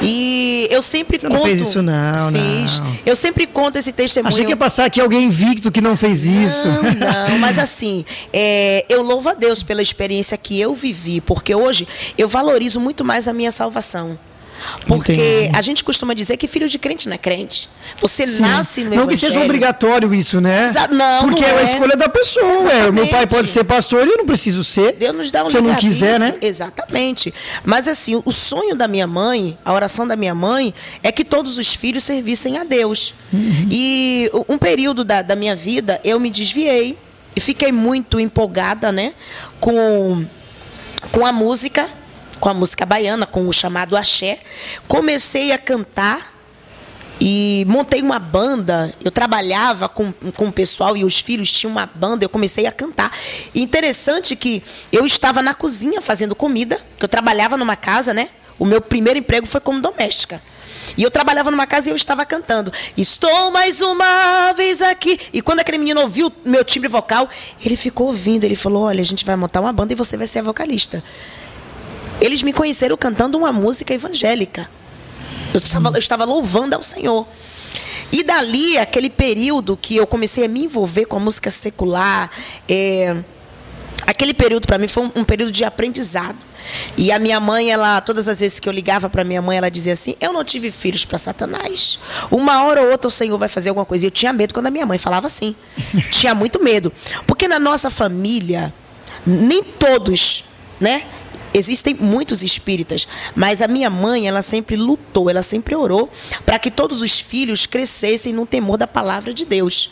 E 0.00 0.68
eu 0.70 0.80
sempre 0.80 1.18
Você 1.18 1.26
conto. 1.26 1.38
Não 1.38 1.44
fez 1.44 1.60
isso, 1.60 1.82
não, 1.82 2.32
fiz. 2.32 2.78
Não. 2.78 2.96
Eu 3.04 3.16
sempre 3.16 3.46
conto 3.46 3.76
esse 3.76 3.92
testemunho. 3.92 4.32
Achei 4.32 4.44
que 4.44 4.52
ia 4.52 4.56
passar 4.56 4.84
aqui 4.84 5.00
alguém 5.00 5.24
invicto 5.24 5.70
que 5.70 5.80
não 5.80 5.96
fez 5.96 6.24
isso. 6.24 6.68
Não, 6.68 7.30
não 7.30 7.38
mas 7.38 7.58
assim, 7.60 8.04
é, 8.32 8.84
eu 8.88 9.02
louvo 9.02 9.28
a 9.28 9.34
Deus 9.34 9.62
pela 9.62 9.82
experiência 9.82 10.36
que 10.38 10.58
eu 10.58 10.74
vivi, 10.74 11.20
porque 11.20 11.54
hoje 11.54 11.86
eu 12.16 12.28
valorizo 12.28 12.80
muito 12.80 13.04
mais 13.04 13.26
a 13.26 13.32
minha 13.32 13.52
salvação. 13.52 14.18
Porque 14.86 15.12
Entendi. 15.12 15.50
a 15.56 15.62
gente 15.62 15.84
costuma 15.84 16.14
dizer 16.14 16.36
que 16.36 16.46
filho 16.46 16.68
de 16.68 16.78
crente 16.78 17.08
não 17.08 17.14
é 17.14 17.18
crente. 17.18 17.68
Você 18.00 18.26
Sim. 18.26 18.40
nasce 18.42 18.84
no 18.84 18.90
Não 18.90 18.96
evangelho. 19.04 19.18
que 19.18 19.26
seja 19.26 19.40
obrigatório 19.40 20.14
isso, 20.14 20.40
né? 20.40 20.64
Exa 20.64 20.88
não, 20.88 21.28
Porque 21.28 21.42
não 21.42 21.48
é 21.48 21.60
a 21.60 21.62
escolha 21.62 21.96
da 21.96 22.08
pessoa. 22.08 22.72
É. 22.72 22.90
Meu 22.90 23.06
pai 23.06 23.26
pode 23.26 23.48
ser 23.48 23.64
pastor 23.64 24.06
e 24.06 24.10
eu 24.10 24.18
não 24.18 24.26
preciso 24.26 24.62
ser. 24.64 24.92
Deus 24.94 25.14
nos 25.14 25.30
dá 25.30 25.44
um 25.44 25.46
Se 25.50 25.56
eu 25.56 25.62
não 25.62 25.74
quiser, 25.74 26.18
né? 26.18 26.34
Exatamente. 26.40 27.32
Mas 27.64 27.88
assim, 27.88 28.20
o 28.24 28.32
sonho 28.32 28.74
da 28.74 28.88
minha 28.88 29.06
mãe, 29.06 29.58
a 29.64 29.72
oração 29.72 30.06
da 30.06 30.16
minha 30.16 30.34
mãe, 30.34 30.74
é 31.02 31.10
que 31.12 31.24
todos 31.24 31.58
os 31.58 31.74
filhos 31.74 32.04
servissem 32.04 32.58
a 32.58 32.64
Deus. 32.64 33.14
Uhum. 33.32 33.68
E 33.70 34.30
um 34.48 34.58
período 34.58 35.04
da, 35.04 35.22
da 35.22 35.36
minha 35.36 35.54
vida, 35.56 36.00
eu 36.04 36.18
me 36.18 36.30
desviei 36.30 36.98
e 37.34 37.40
fiquei 37.40 37.70
muito 37.70 38.18
empolgada, 38.18 38.90
né? 38.90 39.14
Com, 39.60 40.24
com 41.12 41.26
a 41.26 41.32
música 41.32 41.88
com 42.38 42.48
a 42.48 42.54
música 42.54 42.86
baiana, 42.86 43.26
com 43.26 43.46
o 43.46 43.52
chamado 43.52 43.96
axé. 43.96 44.40
Comecei 44.86 45.52
a 45.52 45.58
cantar 45.58 46.34
e 47.20 47.64
montei 47.68 48.00
uma 48.00 48.18
banda. 48.18 48.94
Eu 49.04 49.10
trabalhava 49.10 49.88
com, 49.88 50.12
com 50.12 50.48
o 50.48 50.52
pessoal 50.52 50.96
e 50.96 51.04
os 51.04 51.18
filhos 51.18 51.50
tinham 51.52 51.72
uma 51.72 51.86
banda. 51.86 52.24
Eu 52.24 52.28
comecei 52.28 52.66
a 52.66 52.72
cantar. 52.72 53.12
E 53.54 53.62
interessante 53.62 54.36
que 54.36 54.62
eu 54.92 55.04
estava 55.04 55.42
na 55.42 55.54
cozinha 55.54 56.00
fazendo 56.00 56.34
comida, 56.34 56.80
que 56.98 57.04
eu 57.04 57.08
trabalhava 57.08 57.56
numa 57.56 57.76
casa, 57.76 58.14
né? 58.14 58.30
O 58.58 58.64
meu 58.64 58.80
primeiro 58.80 59.18
emprego 59.18 59.46
foi 59.46 59.60
como 59.60 59.80
doméstica. 59.80 60.42
E 60.96 61.02
eu 61.02 61.10
trabalhava 61.10 61.50
numa 61.50 61.66
casa 61.66 61.88
e 61.88 61.92
eu 61.92 61.96
estava 61.96 62.24
cantando. 62.24 62.72
Estou 62.96 63.50
mais 63.50 63.82
uma 63.82 64.52
vez 64.52 64.80
aqui. 64.80 65.18
E 65.32 65.42
quando 65.42 65.60
aquele 65.60 65.78
menino 65.78 66.00
ouviu 66.00 66.32
meu 66.44 66.64
timbre 66.64 66.88
vocal, 66.88 67.28
ele 67.64 67.76
ficou 67.76 68.08
ouvindo. 68.08 68.44
Ele 68.44 68.56
falou: 68.56 68.84
Olha, 68.84 69.00
a 69.00 69.04
gente 69.04 69.24
vai 69.24 69.36
montar 69.36 69.60
uma 69.60 69.72
banda 69.72 69.92
e 69.92 69.96
você 69.96 70.16
vai 70.16 70.26
ser 70.26 70.40
a 70.40 70.42
vocalista. 70.42 71.02
Eles 72.20 72.42
me 72.42 72.52
conheceram 72.52 72.96
cantando 72.96 73.38
uma 73.38 73.52
música 73.52 73.94
evangélica. 73.94 74.68
Eu 75.52 75.60
estava, 75.60 75.88
eu 75.90 75.98
estava 75.98 76.24
louvando 76.24 76.74
ao 76.74 76.82
Senhor. 76.82 77.26
E 78.10 78.22
dali, 78.22 78.78
aquele 78.78 79.10
período 79.10 79.76
que 79.76 79.96
eu 79.96 80.06
comecei 80.06 80.44
a 80.44 80.48
me 80.48 80.64
envolver 80.64 81.04
com 81.04 81.16
a 81.16 81.20
música 81.20 81.50
secular, 81.50 82.30
é, 82.68 83.16
aquele 84.06 84.32
período 84.32 84.66
para 84.66 84.78
mim 84.78 84.88
foi 84.88 85.04
um, 85.04 85.12
um, 85.16 85.24
período 85.24 85.52
de 85.52 85.64
aprendizado. 85.64 86.38
E 86.96 87.12
a 87.12 87.18
minha 87.18 87.38
mãe, 87.38 87.70
ela, 87.70 88.00
todas 88.00 88.26
as 88.26 88.40
vezes 88.40 88.58
que 88.58 88.68
eu 88.68 88.72
ligava 88.72 89.10
para 89.10 89.24
minha 89.24 89.42
mãe, 89.42 89.58
ela 89.58 89.70
dizia 89.70 89.92
assim: 89.92 90.16
Eu 90.20 90.32
não 90.32 90.42
tive 90.42 90.70
filhos 90.70 91.04
para 91.04 91.18
Satanás. 91.18 91.98
Uma 92.30 92.64
hora 92.64 92.82
ou 92.82 92.90
outra 92.90 93.08
o 93.08 93.10
Senhor 93.10 93.38
vai 93.38 93.48
fazer 93.48 93.68
alguma 93.68 93.86
coisa. 93.86 94.04
E 94.04 94.08
eu 94.08 94.10
tinha 94.10 94.32
medo 94.32 94.54
quando 94.54 94.66
a 94.66 94.70
minha 94.70 94.86
mãe 94.86 94.98
falava 94.98 95.26
assim. 95.26 95.54
tinha 96.10 96.34
muito 96.34 96.62
medo. 96.62 96.92
Porque 97.26 97.46
na 97.46 97.58
nossa 97.58 97.90
família, 97.90 98.72
nem 99.26 99.62
todos, 99.62 100.44
né? 100.80 101.04
Existem 101.58 101.94
muitos 101.94 102.42
espíritas, 102.42 103.06
mas 103.34 103.60
a 103.60 103.68
minha 103.68 103.90
mãe, 103.90 104.26
ela 104.26 104.42
sempre 104.42 104.76
lutou, 104.76 105.28
ela 105.28 105.42
sempre 105.42 105.74
orou 105.74 106.10
para 106.46 106.58
que 106.58 106.70
todos 106.70 107.02
os 107.02 107.20
filhos 107.20 107.66
crescessem 107.66 108.32
no 108.32 108.46
temor 108.46 108.78
da 108.78 108.86
palavra 108.86 109.34
de 109.34 109.44
Deus. 109.44 109.90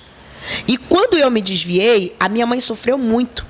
E 0.66 0.76
quando 0.76 1.18
eu 1.18 1.30
me 1.30 1.40
desviei, 1.40 2.14
a 2.18 2.28
minha 2.28 2.46
mãe 2.46 2.60
sofreu 2.60 2.96
muito. 2.96 3.44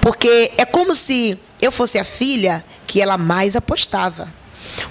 Porque 0.00 0.52
é 0.56 0.64
como 0.64 0.94
se 0.94 1.38
eu 1.60 1.72
fosse 1.72 1.98
a 1.98 2.04
filha 2.04 2.64
que 2.86 3.00
ela 3.00 3.18
mais 3.18 3.56
apostava. 3.56 4.32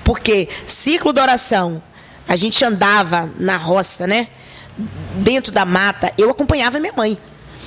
Porque 0.04 0.48
ciclo 0.66 1.14
de 1.14 1.22
oração, 1.22 1.82
a 2.28 2.36
gente 2.36 2.64
andava 2.64 3.32
na 3.38 3.58
roça, 3.58 4.08
né? 4.08 4.28
Dentro 5.16 5.52
da 5.52 5.66
mata, 5.66 6.12
eu 6.18 6.30
acompanhava 6.30 6.80
minha 6.80 6.94
mãe. 6.94 7.18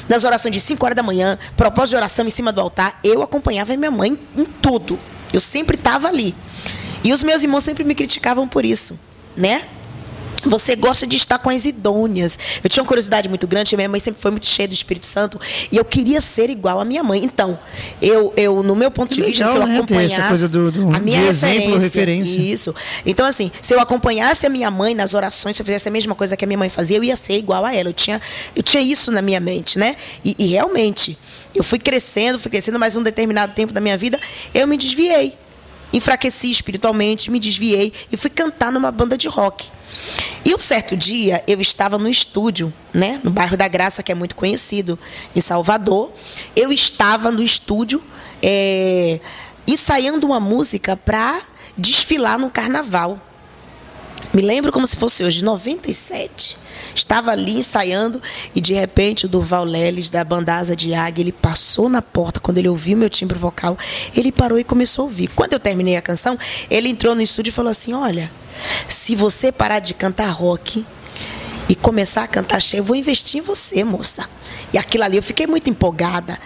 Nas 0.08 0.24
orações 0.24 0.52
de 0.52 0.60
5 0.60 0.84
horas 0.84 0.96
da 0.96 1.02
manhã, 1.02 1.38
propósito 1.56 1.90
de 1.90 1.96
oração 1.96 2.26
em 2.26 2.30
cima 2.30 2.50
do 2.50 2.60
altar, 2.60 2.98
eu 3.04 3.22
acompanhava 3.22 3.76
minha 3.76 3.90
mãe 3.90 4.18
em 4.36 4.44
tudo. 4.44 4.98
Eu 5.32 5.40
sempre 5.40 5.76
estava 5.76 6.08
ali. 6.08 6.34
E 7.04 7.12
os 7.12 7.22
meus 7.22 7.42
irmãos 7.42 7.62
sempre 7.62 7.84
me 7.84 7.94
criticavam 7.94 8.48
por 8.48 8.64
isso, 8.64 8.98
né? 9.36 9.68
Você 10.44 10.76
gosta 10.76 11.06
de 11.06 11.16
estar 11.16 11.38
com 11.38 11.50
as 11.50 11.64
idôneas. 11.64 12.38
Eu 12.62 12.70
tinha 12.70 12.82
uma 12.82 12.88
curiosidade 12.88 13.28
muito 13.28 13.46
grande, 13.46 13.76
minha 13.76 13.88
mãe 13.88 14.00
sempre 14.00 14.20
foi 14.20 14.30
muito 14.30 14.46
cheia 14.46 14.68
do 14.68 14.74
Espírito 14.74 15.06
Santo, 15.06 15.40
e 15.70 15.76
eu 15.76 15.84
queria 15.84 16.20
ser 16.20 16.50
igual 16.50 16.80
à 16.80 16.84
minha 16.84 17.02
mãe. 17.02 17.24
Então, 17.24 17.58
eu, 18.00 18.32
eu 18.36 18.62
no 18.62 18.74
meu 18.76 18.90
ponto 18.90 19.14
de 19.14 19.22
vista, 19.22 19.46
Legal, 19.46 19.52
se 19.52 19.62
eu 19.62 19.66
né? 19.66 19.78
acompanhasse 19.78 20.48
do, 20.48 20.70
do, 20.70 20.94
a 20.94 20.98
minha 20.98 21.20
referência, 21.20 21.56
exemplo, 21.56 21.78
referência. 21.78 22.36
Isso. 22.36 22.74
Então, 23.04 23.26
assim, 23.26 23.50
se 23.60 23.74
eu 23.74 23.80
acompanhasse 23.80 24.46
a 24.46 24.48
minha 24.48 24.70
mãe 24.70 24.94
nas 24.94 25.14
orações, 25.14 25.56
se 25.56 25.62
eu 25.62 25.66
fizesse 25.66 25.88
a 25.88 25.92
mesma 25.92 26.14
coisa 26.14 26.36
que 26.36 26.44
a 26.44 26.48
minha 26.48 26.58
mãe 26.58 26.68
fazia, 26.68 26.96
eu 26.96 27.04
ia 27.04 27.16
ser 27.16 27.38
igual 27.38 27.64
a 27.64 27.74
ela. 27.74 27.88
Eu 27.88 27.94
tinha, 27.94 28.20
eu 28.54 28.62
tinha 28.62 28.82
isso 28.82 29.10
na 29.10 29.22
minha 29.22 29.40
mente, 29.40 29.78
né? 29.78 29.96
E, 30.24 30.36
e 30.38 30.46
realmente, 30.48 31.16
eu 31.54 31.64
fui 31.64 31.78
crescendo, 31.78 32.38
fui 32.38 32.50
crescendo, 32.50 32.78
mas 32.78 32.96
um 32.96 33.02
determinado 33.02 33.52
tempo 33.54 33.72
da 33.72 33.80
minha 33.80 33.96
vida, 33.96 34.20
eu 34.54 34.66
me 34.66 34.76
desviei 34.76 35.34
enfraqueci 35.92 36.50
espiritualmente, 36.50 37.30
me 37.30 37.40
desviei 37.40 37.92
e 38.10 38.16
fui 38.16 38.30
cantar 38.30 38.72
numa 38.72 38.90
banda 38.90 39.16
de 39.16 39.28
rock. 39.28 39.70
E 40.44 40.54
um 40.54 40.58
certo 40.58 40.96
dia 40.96 41.42
eu 41.46 41.60
estava 41.60 41.98
no 41.98 42.08
estúdio, 42.08 42.72
né, 42.92 43.20
no 43.22 43.30
bairro 43.30 43.56
da 43.56 43.68
Graça, 43.68 44.02
que 44.02 44.12
é 44.12 44.14
muito 44.14 44.36
conhecido 44.36 44.98
em 45.34 45.40
Salvador. 45.40 46.12
Eu 46.54 46.72
estava 46.72 47.30
no 47.30 47.42
estúdio 47.42 48.02
é, 48.42 49.20
ensaiando 49.66 50.26
uma 50.26 50.40
música 50.40 50.96
para 50.96 51.40
desfilar 51.76 52.38
no 52.38 52.50
carnaval. 52.50 53.20
Me 54.32 54.42
lembro 54.42 54.70
como 54.70 54.86
se 54.86 54.96
fosse 54.96 55.24
hoje, 55.24 55.42
97. 55.42 56.58
Estava 56.94 57.30
ali 57.30 57.56
ensaiando 57.56 58.20
e 58.54 58.60
de 58.60 58.74
repente 58.74 59.26
o 59.26 59.28
Durval 59.28 59.64
Leles 59.64 60.10
da 60.10 60.22
Bandasa 60.22 60.74
de 60.76 60.94
Águia, 60.94 61.22
ele 61.22 61.32
passou 61.32 61.88
na 61.88 62.02
porta 62.02 62.40
quando 62.40 62.58
ele 62.58 62.68
ouviu 62.68 62.96
meu 62.96 63.08
timbre 63.08 63.38
vocal, 63.38 63.78
ele 64.14 64.32
parou 64.32 64.58
e 64.58 64.64
começou 64.64 65.02
a 65.02 65.06
ouvir. 65.06 65.28
Quando 65.28 65.52
eu 65.52 65.60
terminei 65.60 65.96
a 65.96 66.02
canção, 66.02 66.38
ele 66.70 66.88
entrou 66.88 67.14
no 67.14 67.22
estúdio 67.22 67.50
e 67.50 67.54
falou 67.54 67.70
assim: 67.70 67.92
"Olha, 67.94 68.30
se 68.86 69.14
você 69.14 69.50
parar 69.52 69.78
de 69.78 69.94
cantar 69.94 70.28
rock 70.30 70.84
e 71.68 71.74
começar 71.74 72.24
a 72.24 72.28
cantar 72.28 72.60
cheio, 72.60 72.80
eu 72.80 72.84
vou 72.84 72.96
investir 72.96 73.40
em 73.40 73.42
você, 73.44 73.84
moça". 73.84 74.28
E 74.72 74.78
aquilo 74.78 75.04
ali 75.04 75.16
eu 75.16 75.22
fiquei 75.22 75.46
muito 75.46 75.70
empolgada. 75.70 76.38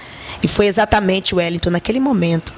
E 0.43 0.49
foi 0.49 0.67
exatamente 0.67 1.35
o 1.35 1.39
Wellington 1.39 1.71
naquele 1.71 2.01
momento 2.01 2.53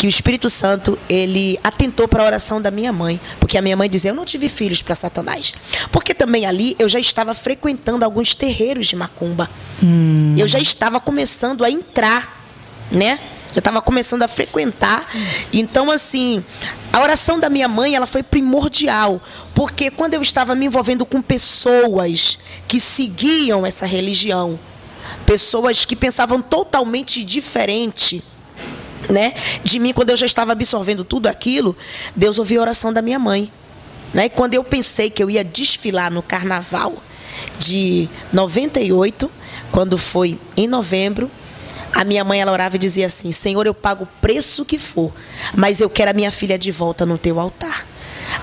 que 0.00 0.06
o 0.06 0.08
Espírito 0.08 0.48
Santo 0.48 0.98
ele 1.10 1.60
atentou 1.62 2.08
para 2.08 2.22
a 2.22 2.26
oração 2.26 2.58
da 2.58 2.70
minha 2.70 2.90
mãe, 2.90 3.20
porque 3.38 3.58
a 3.58 3.60
minha 3.60 3.76
mãe 3.76 3.86
dizia: 3.86 4.12
"Eu 4.12 4.14
não 4.14 4.24
tive 4.24 4.48
filhos 4.48 4.80
para 4.80 4.96
Satanás". 4.96 5.52
Porque 5.92 6.14
também 6.14 6.46
ali 6.46 6.74
eu 6.78 6.88
já 6.88 6.98
estava 6.98 7.34
frequentando 7.34 8.02
alguns 8.02 8.34
terreiros 8.34 8.86
de 8.86 8.96
macumba. 8.96 9.50
Hum. 9.82 10.34
Eu 10.38 10.48
já 10.48 10.58
estava 10.58 11.00
começando 11.00 11.62
a 11.62 11.70
entrar, 11.70 12.46
né? 12.90 13.20
Eu 13.54 13.58
estava 13.58 13.82
começando 13.82 14.22
a 14.22 14.28
frequentar. 14.28 15.06
Então, 15.52 15.90
assim, 15.90 16.42
a 16.90 17.02
oração 17.02 17.38
da 17.38 17.50
minha 17.50 17.68
mãe 17.68 17.94
ela 17.94 18.06
foi 18.06 18.22
primordial. 18.22 19.20
Porque 19.54 19.90
quando 19.90 20.14
eu 20.14 20.22
estava 20.22 20.54
me 20.54 20.64
envolvendo 20.64 21.04
com 21.04 21.20
pessoas 21.20 22.38
que 22.66 22.80
seguiam 22.80 23.66
essa 23.66 23.84
religião, 23.84 24.58
pessoas 25.26 25.84
que 25.84 25.94
pensavam 25.94 26.40
totalmente 26.40 27.22
diferente 27.22 28.22
né, 29.08 29.34
de 29.62 29.78
mim 29.78 29.92
quando 29.92 30.10
eu 30.10 30.16
já 30.16 30.26
estava 30.26 30.52
absorvendo 30.52 31.04
tudo 31.04 31.26
aquilo, 31.26 31.76
Deus 32.14 32.38
ouviu 32.38 32.60
a 32.60 32.62
oração 32.62 32.92
da 32.92 33.00
minha 33.00 33.18
mãe. 33.18 33.50
Né? 34.12 34.26
E 34.26 34.28
quando 34.28 34.54
eu 34.54 34.64
pensei 34.64 35.08
que 35.08 35.22
eu 35.22 35.30
ia 35.30 35.44
desfilar 35.44 36.10
no 36.10 36.22
carnaval 36.22 36.94
de 37.58 38.08
98, 38.32 39.30
quando 39.70 39.96
foi 39.96 40.38
em 40.56 40.66
novembro, 40.66 41.30
a 41.92 42.04
minha 42.04 42.24
mãe 42.24 42.40
ela 42.40 42.52
orava 42.52 42.76
e 42.76 42.78
dizia 42.78 43.06
assim: 43.06 43.32
Senhor, 43.32 43.66
eu 43.66 43.74
pago 43.74 44.04
o 44.04 44.08
preço 44.20 44.64
que 44.64 44.78
for, 44.78 45.12
mas 45.54 45.80
eu 45.80 45.90
quero 45.90 46.10
a 46.10 46.14
minha 46.14 46.30
filha 46.30 46.58
de 46.58 46.70
volta 46.70 47.04
no 47.04 47.18
teu 47.18 47.38
altar. 47.38 47.86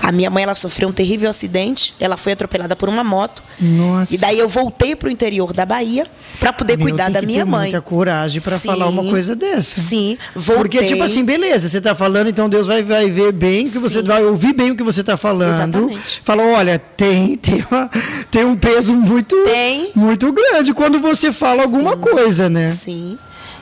A 0.02 0.12
minha 0.12 0.30
mãe 0.30 0.42
ela 0.42 0.54
sofreu 0.54 0.88
um 0.88 0.92
terrível 0.92 1.30
acidente, 1.30 1.94
ela 1.98 2.16
foi 2.16 2.32
atropelada 2.32 2.76
por 2.76 2.88
uma 2.88 3.02
moto. 3.02 3.42
Nossa. 3.60 4.14
E 4.14 4.18
daí 4.18 4.38
eu 4.38 4.48
voltei 4.48 4.94
para 4.94 5.08
o 5.08 5.10
interior 5.10 5.52
da 5.52 5.64
Bahia 5.64 6.06
para 6.38 6.52
poder 6.52 6.76
Meu, 6.76 6.88
cuidar 6.88 7.10
da 7.10 7.22
minha 7.22 7.44
mãe. 7.44 7.70
Muita 7.70 7.80
coragem 7.80 8.40
para 8.40 8.58
falar 8.58 8.88
uma 8.88 9.04
coisa 9.04 9.34
dessa. 9.34 9.80
Sim, 9.80 10.16
voltei. 10.34 10.62
Porque 10.62 10.84
tipo 10.84 11.02
assim, 11.02 11.24
beleza, 11.24 11.68
você 11.68 11.78
está 11.78 11.94
falando, 11.94 12.28
então 12.28 12.48
Deus 12.48 12.66
vai, 12.66 12.82
vai 12.82 13.10
ver 13.10 13.32
bem 13.32 13.64
que 13.64 13.70
Sim. 13.70 13.80
você 13.80 14.02
vai 14.02 14.24
ouvir 14.24 14.52
bem 14.52 14.70
o 14.70 14.76
que 14.76 14.82
você 14.82 15.00
está 15.00 15.16
falando. 15.16 15.54
Exatamente. 15.54 16.22
Falou, 16.24 16.52
olha, 16.52 16.78
tem 16.78 17.36
tem, 17.36 17.64
uma, 17.70 17.90
tem 18.30 18.44
um 18.44 18.56
peso 18.56 18.92
muito 18.94 19.36
tem. 19.44 19.90
muito 19.94 20.32
grande 20.32 20.72
quando 20.74 21.00
você 21.00 21.32
fala 21.32 21.56
Sim. 21.56 21.62
alguma 21.62 21.96
coisa, 21.96 22.48
né? 22.48 22.68
Sim. 22.68 23.18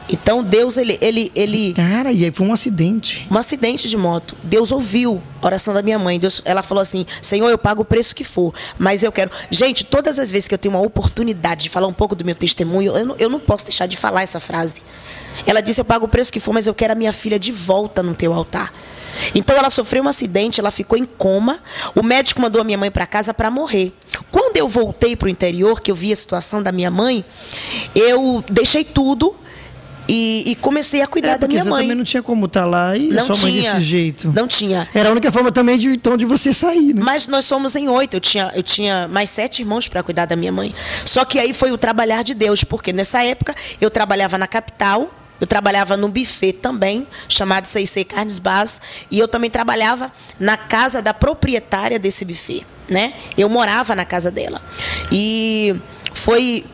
Então 0.08 0.42
Deus 0.42 0.76
ele 0.76 0.98
ele 1.00 1.32
ele 1.34 1.75
Cara, 1.75 2.12
e 2.12 2.25
aí 2.25 2.30
foi 2.30 2.46
um 2.46 2.52
acidente. 2.52 3.26
Um 3.30 3.36
acidente 3.36 3.88
de 3.88 3.96
moto. 3.96 4.36
Deus 4.42 4.70
ouviu 4.70 5.20
a 5.42 5.46
oração 5.46 5.75
da 5.75 5.82
minha 5.82 5.98
mãe. 5.98 6.18
Deus, 6.18 6.40
ela 6.44 6.62
falou 6.62 6.82
assim: 6.82 7.04
"Senhor, 7.20 7.48
eu 7.48 7.58
pago 7.58 7.82
o 7.82 7.84
preço 7.84 8.14
que 8.14 8.25
for, 8.25 8.54
mas 8.78 9.02
eu 9.02 9.10
quero". 9.10 9.30
Gente, 9.50 9.84
todas 9.84 10.18
as 10.18 10.30
vezes 10.30 10.46
que 10.46 10.54
eu 10.54 10.58
tenho 10.58 10.75
uma 10.75 10.80
oportunidade 10.82 11.64
de 11.64 11.70
falar 11.70 11.86
um 11.86 11.92
pouco 11.92 12.14
do 12.14 12.25
meu 12.25 12.34
testemunho, 12.34 12.96
eu 12.96 13.04
não, 13.04 13.16
eu 13.18 13.28
não 13.28 13.40
posso 13.40 13.64
deixar 13.64 13.86
de 13.86 13.96
falar 13.96 14.22
essa 14.22 14.38
frase. 14.38 14.82
Ela 15.44 15.60
disse: 15.60 15.80
"Eu 15.80 15.84
pago 15.84 16.06
o 16.06 16.08
preço 16.08 16.32
que 16.32 16.40
for, 16.40 16.52
mas 16.52 16.66
eu 16.66 16.75
quero 16.75 16.92
a 16.92 16.96
minha 16.96 17.12
filha 17.12 17.38
de 17.38 17.50
volta 17.50 18.02
no 18.02 18.14
teu 18.14 18.32
altar". 18.32 18.72
Então 19.34 19.56
ela 19.56 19.70
sofreu 19.70 20.02
um 20.02 20.08
acidente, 20.08 20.60
ela 20.60 20.70
ficou 20.70 20.96
em 20.96 21.04
coma. 21.04 21.58
O 21.94 22.02
médico 22.02 22.40
mandou 22.40 22.60
a 22.60 22.64
minha 22.64 22.78
mãe 22.78 22.90
para 22.90 23.06
casa 23.06 23.32
para 23.32 23.50
morrer. 23.50 23.92
Quando 24.30 24.56
eu 24.56 24.68
voltei 24.68 25.16
para 25.16 25.26
o 25.26 25.28
interior, 25.28 25.80
que 25.80 25.90
eu 25.90 25.94
vi 25.94 26.12
a 26.12 26.16
situação 26.16 26.62
da 26.62 26.70
minha 26.70 26.90
mãe, 26.90 27.25
eu 27.94 28.44
deixei 28.50 28.84
tudo 28.84 29.34
e, 30.08 30.44
e, 30.46 30.54
comecei 30.56 31.02
a 31.02 31.06
cuidar 31.06 31.32
é, 31.32 31.38
da 31.38 31.48
minha 31.48 31.62
você 31.62 31.68
mãe. 31.68 31.82
também 31.82 31.96
não 31.96 32.04
tinha 32.04 32.22
como 32.22 32.46
estar 32.46 32.60
tá 32.60 32.66
lá 32.66 32.96
e 32.96 33.08
não 33.08 33.26
sua 33.26 33.36
mãe 33.36 33.60
tinha, 33.60 33.75
desse 33.75 33.84
jeito. 33.84 34.32
Não 34.32 34.46
tinha. 34.46 34.88
Era 34.94 35.08
a 35.08 35.12
única 35.12 35.32
forma 35.32 35.50
também 35.50 35.78
de 35.78 35.88
então 35.88 36.16
de 36.16 36.25
você 36.25 36.54
sair, 36.54 36.94
né? 36.94 37.02
Mas 37.02 37.26
nós 37.26 37.44
somos 37.44 37.75
em 37.75 37.88
oito. 37.88 38.14
Eu 38.14 38.20
tinha, 38.20 38.52
eu 38.54 38.62
tinha 38.62 39.08
mais 39.08 39.30
sete 39.30 39.62
irmãos 39.62 39.88
para 39.88 40.02
cuidar 40.02 40.26
da 40.26 40.36
minha 40.36 40.52
mãe. 40.52 40.75
Só 41.04 41.25
que 41.25 41.38
aí 41.38 41.52
foi 41.52 41.72
o 41.72 41.78
trabalhar 41.78 42.22
de 42.22 42.34
Deus, 42.34 42.62
porque 42.62 42.92
nessa 42.92 43.22
época 43.22 43.54
eu 43.80 43.90
trabalhava 43.90 44.38
na 44.38 44.46
capital. 44.46 45.12
Eu 45.38 45.46
trabalhava 45.46 45.98
num 45.98 46.08
buffet 46.08 46.54
também, 46.54 47.06
chamado 47.28 47.66
C&C 47.66 48.04
Carnes 48.04 48.38
Bas, 48.38 48.80
e 49.10 49.18
eu 49.18 49.28
também 49.28 49.50
trabalhava 49.50 50.10
na 50.40 50.56
casa 50.56 51.02
da 51.02 51.12
proprietária 51.12 51.98
desse 51.98 52.25
buffet, 52.25 52.64
né? 52.88 53.12
Eu 53.36 53.46
morava 53.50 53.94
na 53.94 54.06
casa 54.06 54.30
dela. 54.30 54.62
E 55.12 55.76
foi 56.14 56.64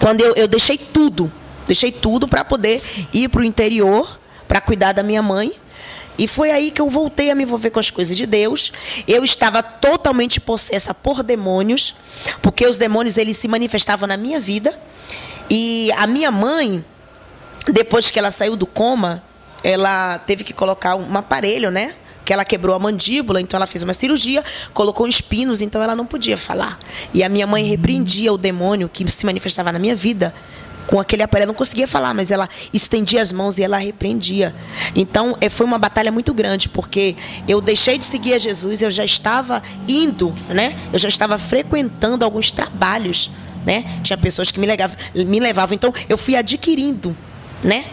quando 0.00 0.20
eu, 0.20 0.34
eu 0.34 0.46
deixei 0.46 0.76
tudo 0.76 1.32
Deixei 1.66 1.92
tudo 1.92 2.26
para 2.28 2.44
poder 2.44 2.82
ir 3.12 3.28
para 3.28 3.40
o 3.40 3.44
interior, 3.44 4.18
para 4.48 4.60
cuidar 4.60 4.92
da 4.92 5.02
minha 5.02 5.22
mãe. 5.22 5.52
E 6.18 6.26
foi 6.26 6.50
aí 6.50 6.70
que 6.70 6.80
eu 6.80 6.90
voltei 6.90 7.30
a 7.30 7.34
me 7.34 7.42
envolver 7.42 7.70
com 7.70 7.80
as 7.80 7.90
coisas 7.90 8.16
de 8.16 8.26
Deus. 8.26 8.72
Eu 9.08 9.24
estava 9.24 9.62
totalmente 9.62 10.40
possessa 10.40 10.92
por 10.92 11.22
demônios, 11.22 11.94
porque 12.42 12.66
os 12.66 12.78
demônios 12.78 13.16
eles 13.16 13.36
se 13.38 13.48
manifestavam 13.48 14.06
na 14.06 14.16
minha 14.16 14.38
vida. 14.38 14.78
E 15.48 15.90
a 15.96 16.06
minha 16.06 16.30
mãe, 16.30 16.84
depois 17.66 18.10
que 18.10 18.18
ela 18.18 18.30
saiu 18.30 18.56
do 18.56 18.66
coma, 18.66 19.22
ela 19.64 20.18
teve 20.18 20.44
que 20.44 20.52
colocar 20.52 20.96
um 20.96 21.16
aparelho, 21.16 21.70
né? 21.70 21.94
Que 22.24 22.32
ela 22.32 22.44
quebrou 22.44 22.76
a 22.76 22.78
mandíbula, 22.78 23.40
então 23.40 23.56
ela 23.56 23.66
fez 23.66 23.82
uma 23.82 23.92
cirurgia, 23.92 24.44
colocou 24.72 25.08
espinos, 25.08 25.60
então 25.60 25.82
ela 25.82 25.96
não 25.96 26.06
podia 26.06 26.36
falar. 26.36 26.78
E 27.12 27.24
a 27.24 27.28
minha 27.28 27.46
mãe 27.46 27.64
repreendia 27.64 28.32
o 28.32 28.38
demônio 28.38 28.88
que 28.88 29.08
se 29.10 29.24
manifestava 29.26 29.72
na 29.72 29.78
minha 29.78 29.96
vida 29.96 30.32
com 30.86 31.00
aquele 31.00 31.22
aparelho. 31.22 31.48
Não 31.48 31.54
conseguia 31.54 31.86
falar, 31.86 32.14
mas 32.14 32.30
ela 32.30 32.48
estendia 32.72 33.22
as 33.22 33.32
mãos 33.32 33.58
e 33.58 33.62
ela 33.62 33.76
repreendia. 33.76 34.54
Então, 34.94 35.36
é, 35.40 35.48
foi 35.48 35.66
uma 35.66 35.78
batalha 35.78 36.10
muito 36.12 36.32
grande, 36.34 36.68
porque 36.68 37.16
eu 37.48 37.60
deixei 37.60 37.98
de 37.98 38.04
seguir 38.04 38.34
a 38.34 38.38
Jesus, 38.38 38.82
eu 38.82 38.90
já 38.90 39.04
estava 39.04 39.62
indo, 39.88 40.34
né? 40.48 40.78
Eu 40.92 40.98
já 40.98 41.08
estava 41.08 41.38
frequentando 41.38 42.24
alguns 42.24 42.50
trabalhos, 42.50 43.30
né? 43.64 43.84
Tinha 44.02 44.16
pessoas 44.16 44.50
que 44.50 44.60
me 44.60 44.66
levavam, 44.66 44.96
me 45.14 45.40
levavam. 45.40 45.74
Então, 45.74 45.92
eu 46.08 46.18
fui 46.18 46.36
adquirindo, 46.36 47.16
né? 47.62 47.84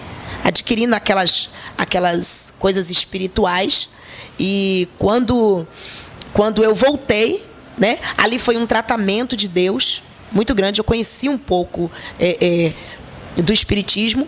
Adquirindo 0.43 0.96
aquelas, 0.96 1.50
aquelas 1.77 2.53
coisas 2.60 2.89
espirituais. 2.89 3.89
E 4.39 4.88
quando, 4.98 5.67
quando 6.34 6.63
eu 6.63 6.74
voltei, 6.74 7.46
né? 7.77 7.98
Ali 8.17 8.38
foi 8.38 8.58
um 8.58 8.65
tratamento 8.65 9.36
de 9.36 9.48
Deus 9.48 10.03
muito 10.31 10.53
grande. 10.55 10.79
Eu 10.79 10.86
conheci 10.86 11.29
um 11.29 11.38
pouco 11.38 11.91
é, 12.19 12.38
é, 12.39 12.74
do 13.41 13.53
Espiritismo. 13.53 14.27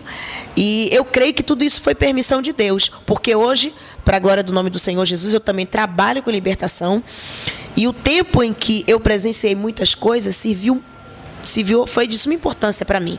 E 0.56 0.88
eu 0.92 1.04
creio 1.04 1.32
que 1.32 1.42
tudo 1.42 1.64
isso 1.64 1.80
foi 1.80 1.94
permissão 1.94 2.42
de 2.42 2.52
Deus, 2.52 2.90
porque 3.06 3.34
hoje, 3.34 3.72
para 4.04 4.16
a 4.16 4.20
glória 4.20 4.42
do 4.42 4.52
nome 4.52 4.70
do 4.70 4.78
Senhor 4.78 5.04
Jesus, 5.04 5.32
eu 5.32 5.40
também 5.40 5.66
trabalho 5.66 6.22
com 6.22 6.30
libertação. 6.30 7.02
E 7.76 7.88
o 7.88 7.92
tempo 7.92 8.42
em 8.42 8.52
que 8.52 8.84
eu 8.86 9.00
presenciei 9.00 9.54
muitas 9.54 9.94
coisas 9.94 10.36
serviu, 10.36 10.82
serviu 11.42 11.86
foi 11.86 12.06
de 12.06 12.18
suma 12.18 12.34
importância 12.34 12.84
para 12.84 13.00
mim. 13.00 13.18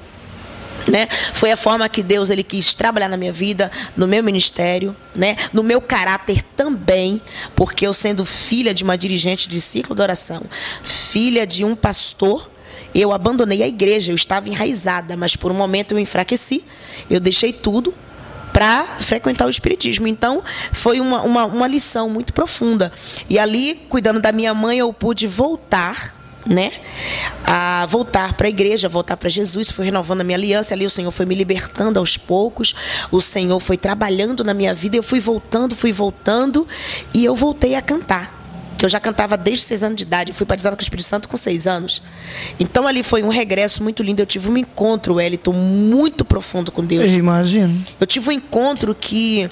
Né? 0.87 1.07
Foi 1.33 1.49
a 1.49 1.55
forma 1.55 1.87
que 1.87 2.03
Deus 2.03 2.29
ele 2.29 2.43
quis 2.43 2.73
trabalhar 2.73 3.07
na 3.07 3.15
minha 3.15 3.31
vida, 3.31 3.71
no 3.95 4.05
meu 4.05 4.21
ministério, 4.21 4.93
né? 5.15 5.37
No 5.53 5.63
meu 5.63 5.79
caráter 5.79 6.43
também, 6.57 7.21
porque 7.55 7.87
eu 7.87 7.93
sendo 7.93 8.25
filha 8.25 8.73
de 8.73 8.83
uma 8.83 8.97
dirigente 8.97 9.47
de 9.47 9.61
ciclo 9.61 9.95
de 9.95 10.01
oração, 10.01 10.43
filha 10.83 11.47
de 11.47 11.63
um 11.63 11.73
pastor, 11.73 12.51
eu 12.93 13.11
abandonei 13.11 13.63
a 13.63 13.67
igreja, 13.67 14.11
eu 14.11 14.15
estava 14.15 14.47
enraizada, 14.47 15.17
mas 15.17 15.35
por 15.35 15.51
um 15.51 15.55
momento 15.55 15.93
eu 15.93 15.99
enfraqueci, 15.99 16.63
eu 17.09 17.19
deixei 17.19 17.51
tudo 17.51 17.93
para 18.53 18.85
frequentar 18.99 19.47
o 19.47 19.49
Espiritismo. 19.49 20.07
Então, 20.07 20.43
foi 20.71 21.01
uma, 21.01 21.23
uma, 21.23 21.45
uma, 21.45 21.67
lição 21.67 22.07
muito 22.07 22.31
profunda. 22.31 22.93
E 23.27 23.39
ali, 23.39 23.81
cuidando 23.89 24.21
da 24.21 24.31
minha 24.31 24.53
mãe, 24.53 24.77
eu 24.77 24.93
pude 24.93 25.25
voltar. 25.25 26.21
Né? 26.45 26.73
A 27.45 27.87
voltar 27.89 28.33
para 28.33 28.47
a 28.47 28.49
igreja, 28.49 28.89
voltar 28.89 29.15
para 29.15 29.29
Jesus, 29.29 29.71
foi 29.71 29.85
renovando 29.85 30.19
a 30.19 30.23
minha 30.25 30.37
aliança. 30.37 30.73
Ali 30.73 30.85
o 30.85 30.89
Senhor 30.89 31.09
foi 31.09 31.25
me 31.25 31.33
libertando 31.33 31.97
aos 31.97 32.17
poucos, 32.17 32.75
o 33.09 33.21
Senhor 33.21 33.61
foi 33.61 33.77
trabalhando 33.77 34.43
na 34.43 34.53
minha 34.53 34.73
vida. 34.73 34.97
Eu 34.97 35.03
fui 35.03 35.21
voltando, 35.21 35.73
fui 35.73 35.93
voltando 35.93 36.67
e 37.13 37.23
eu 37.23 37.33
voltei 37.33 37.75
a 37.75 37.81
cantar 37.81 38.42
que 38.83 38.85
eu 38.85 38.89
já 38.89 38.99
cantava 38.99 39.37
desde 39.37 39.63
seis 39.63 39.81
anos 39.81 39.95
de 39.95 40.03
idade. 40.03 40.31
Eu 40.31 40.35
fui 40.35 40.45
batizada 40.45 40.75
com 40.75 40.81
o 40.81 40.83
Espírito 40.83 41.07
Santo 41.07 41.29
com 41.29 41.37
seis 41.37 41.65
anos. 41.65 42.01
Então 42.59 42.85
ali 42.85 43.01
foi 43.01 43.23
um 43.23 43.29
regresso 43.29 43.81
muito 43.81 44.03
lindo. 44.03 44.21
Eu 44.21 44.25
tive 44.25 44.49
um 44.49 44.57
encontro, 44.57 45.13
Wellington, 45.13 45.53
muito 45.53 46.25
profundo 46.25 46.69
com 46.69 46.83
Deus. 46.83 47.13
Eu 47.13 47.19
imagino. 47.19 47.81
Eu 47.97 48.05
tive 48.05 48.27
um 48.27 48.31
encontro 48.33 48.93
que 48.93 49.49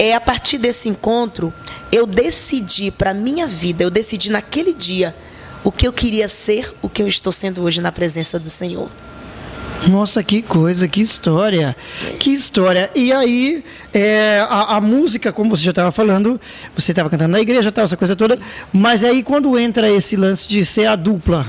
é 0.00 0.14
a 0.16 0.20
partir 0.20 0.58
desse 0.58 0.88
encontro 0.88 1.54
eu 1.92 2.08
decidi 2.08 2.90
para 2.90 3.14
minha 3.14 3.46
vida, 3.46 3.84
eu 3.84 3.90
decidi 3.90 4.32
naquele 4.32 4.72
dia 4.72 5.14
o 5.62 5.70
que 5.70 5.86
eu 5.86 5.92
queria 5.92 6.26
ser, 6.26 6.74
o 6.82 6.88
que 6.88 7.02
eu 7.02 7.06
estou 7.06 7.32
sendo 7.32 7.62
hoje 7.62 7.80
na 7.80 7.92
presença 7.92 8.36
do 8.36 8.50
Senhor. 8.50 8.90
Nossa, 9.88 10.22
que 10.22 10.42
coisa, 10.42 10.86
que 10.86 11.00
história. 11.00 11.76
Que 12.18 12.32
história. 12.32 12.90
E 12.94 13.12
aí, 13.12 13.64
é, 13.92 14.44
a, 14.48 14.76
a, 14.76 14.80
música, 14.80 15.32
como 15.32 15.56
você 15.56 15.62
já 15.62 15.70
estava 15.70 15.90
falando, 15.90 16.40
você 16.76 16.92
estava 16.92 17.08
cantando 17.08 17.32
na 17.32 17.40
igreja, 17.40 17.72
tal, 17.72 17.84
essa 17.84 17.96
coisa 17.96 18.14
toda. 18.14 18.36
Sim. 18.36 18.42
Mas 18.72 19.02
aí, 19.02 19.22
quando 19.22 19.58
entra 19.58 19.90
esse 19.90 20.16
lance 20.16 20.46
de 20.48 20.64
ser 20.64 20.86
a 20.86 20.96
dupla, 20.96 21.46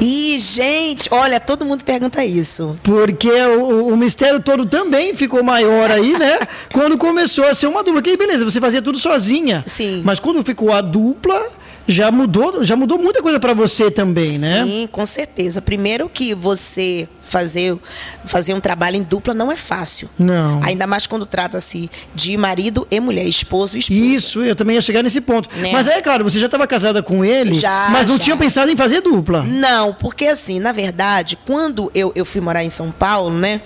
e, 0.00 0.38
gente, 0.38 1.08
olha, 1.10 1.38
todo 1.38 1.62
mundo 1.64 1.84
pergunta 1.84 2.24
isso. 2.24 2.74
Porque 2.82 3.30
o, 3.30 3.88
o, 3.88 3.96
mistério 3.98 4.40
todo 4.40 4.64
também 4.64 5.14
ficou 5.14 5.42
maior 5.42 5.90
aí, 5.90 6.18
né? 6.18 6.38
quando 6.72 6.96
começou 6.96 7.44
a 7.44 7.54
ser 7.54 7.66
uma 7.66 7.84
dupla. 7.84 8.00
Que 8.00 8.16
beleza, 8.16 8.42
você 8.42 8.58
fazia 8.58 8.80
tudo 8.80 8.98
sozinha. 8.98 9.62
Sim. 9.66 10.00
Mas 10.02 10.18
quando 10.18 10.42
ficou 10.42 10.72
a 10.72 10.80
dupla, 10.80 11.46
já 11.90 12.10
mudou, 12.12 12.64
já 12.64 12.76
mudou 12.76 12.98
muita 12.98 13.20
coisa 13.20 13.40
para 13.40 13.52
você 13.52 13.90
também, 13.90 14.38
né? 14.38 14.64
Sim, 14.64 14.88
com 14.90 15.04
certeza. 15.04 15.60
Primeiro 15.60 16.08
que 16.08 16.34
você 16.34 17.08
fazer, 17.22 17.76
fazer 18.24 18.54
um 18.54 18.60
trabalho 18.60 18.96
em 18.96 19.02
dupla 19.02 19.34
não 19.34 19.50
é 19.50 19.56
fácil. 19.56 20.08
Não. 20.18 20.62
Ainda 20.62 20.86
mais 20.86 21.06
quando 21.06 21.26
trata-se 21.26 21.90
de 22.14 22.36
marido 22.36 22.86
e 22.90 23.00
mulher, 23.00 23.26
esposo 23.26 23.76
e 23.76 23.80
esposa. 23.80 24.00
Isso, 24.00 24.42
eu 24.42 24.54
também 24.54 24.76
ia 24.76 24.82
chegar 24.82 25.02
nesse 25.02 25.20
ponto. 25.20 25.48
Né? 25.56 25.70
Mas 25.72 25.86
é 25.86 26.00
claro, 26.00 26.24
você 26.24 26.38
já 26.38 26.46
estava 26.46 26.66
casada 26.66 27.02
com 27.02 27.24
ele, 27.24 27.54
já, 27.54 27.88
mas 27.90 28.06
não 28.06 28.16
já. 28.16 28.24
tinha 28.24 28.36
pensado 28.36 28.70
em 28.70 28.76
fazer 28.76 29.00
dupla. 29.00 29.42
Não, 29.42 29.92
porque 29.92 30.26
assim, 30.26 30.58
na 30.60 30.72
verdade, 30.72 31.38
quando 31.46 31.90
eu, 31.94 32.12
eu 32.14 32.24
fui 32.24 32.40
morar 32.40 32.64
em 32.64 32.70
São 32.70 32.90
Paulo, 32.90 33.36
né? 33.36 33.60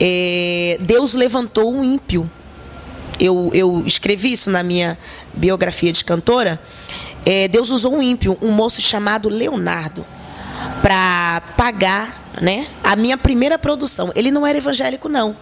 É, 0.00 0.78
Deus 0.80 1.14
levantou 1.14 1.72
um 1.72 1.84
ímpio. 1.84 2.30
Eu, 3.20 3.50
eu 3.54 3.84
escrevi 3.86 4.32
isso 4.32 4.50
na 4.50 4.62
minha 4.62 4.98
biografia 5.32 5.92
de 5.92 6.04
cantora 6.04 6.60
é, 7.24 7.48
Deus 7.48 7.70
usou 7.70 7.94
um 7.94 8.02
ímpio, 8.02 8.36
um 8.40 8.50
moço 8.50 8.80
chamado 8.80 9.28
Leonardo, 9.28 10.04
para 10.82 11.42
pagar 11.56 12.32
né, 12.40 12.66
a 12.82 12.94
minha 12.96 13.16
primeira 13.16 13.58
produção. 13.58 14.12
Ele 14.14 14.30
não 14.30 14.46
era 14.46 14.58
evangélico, 14.58 15.08
não. 15.08 15.36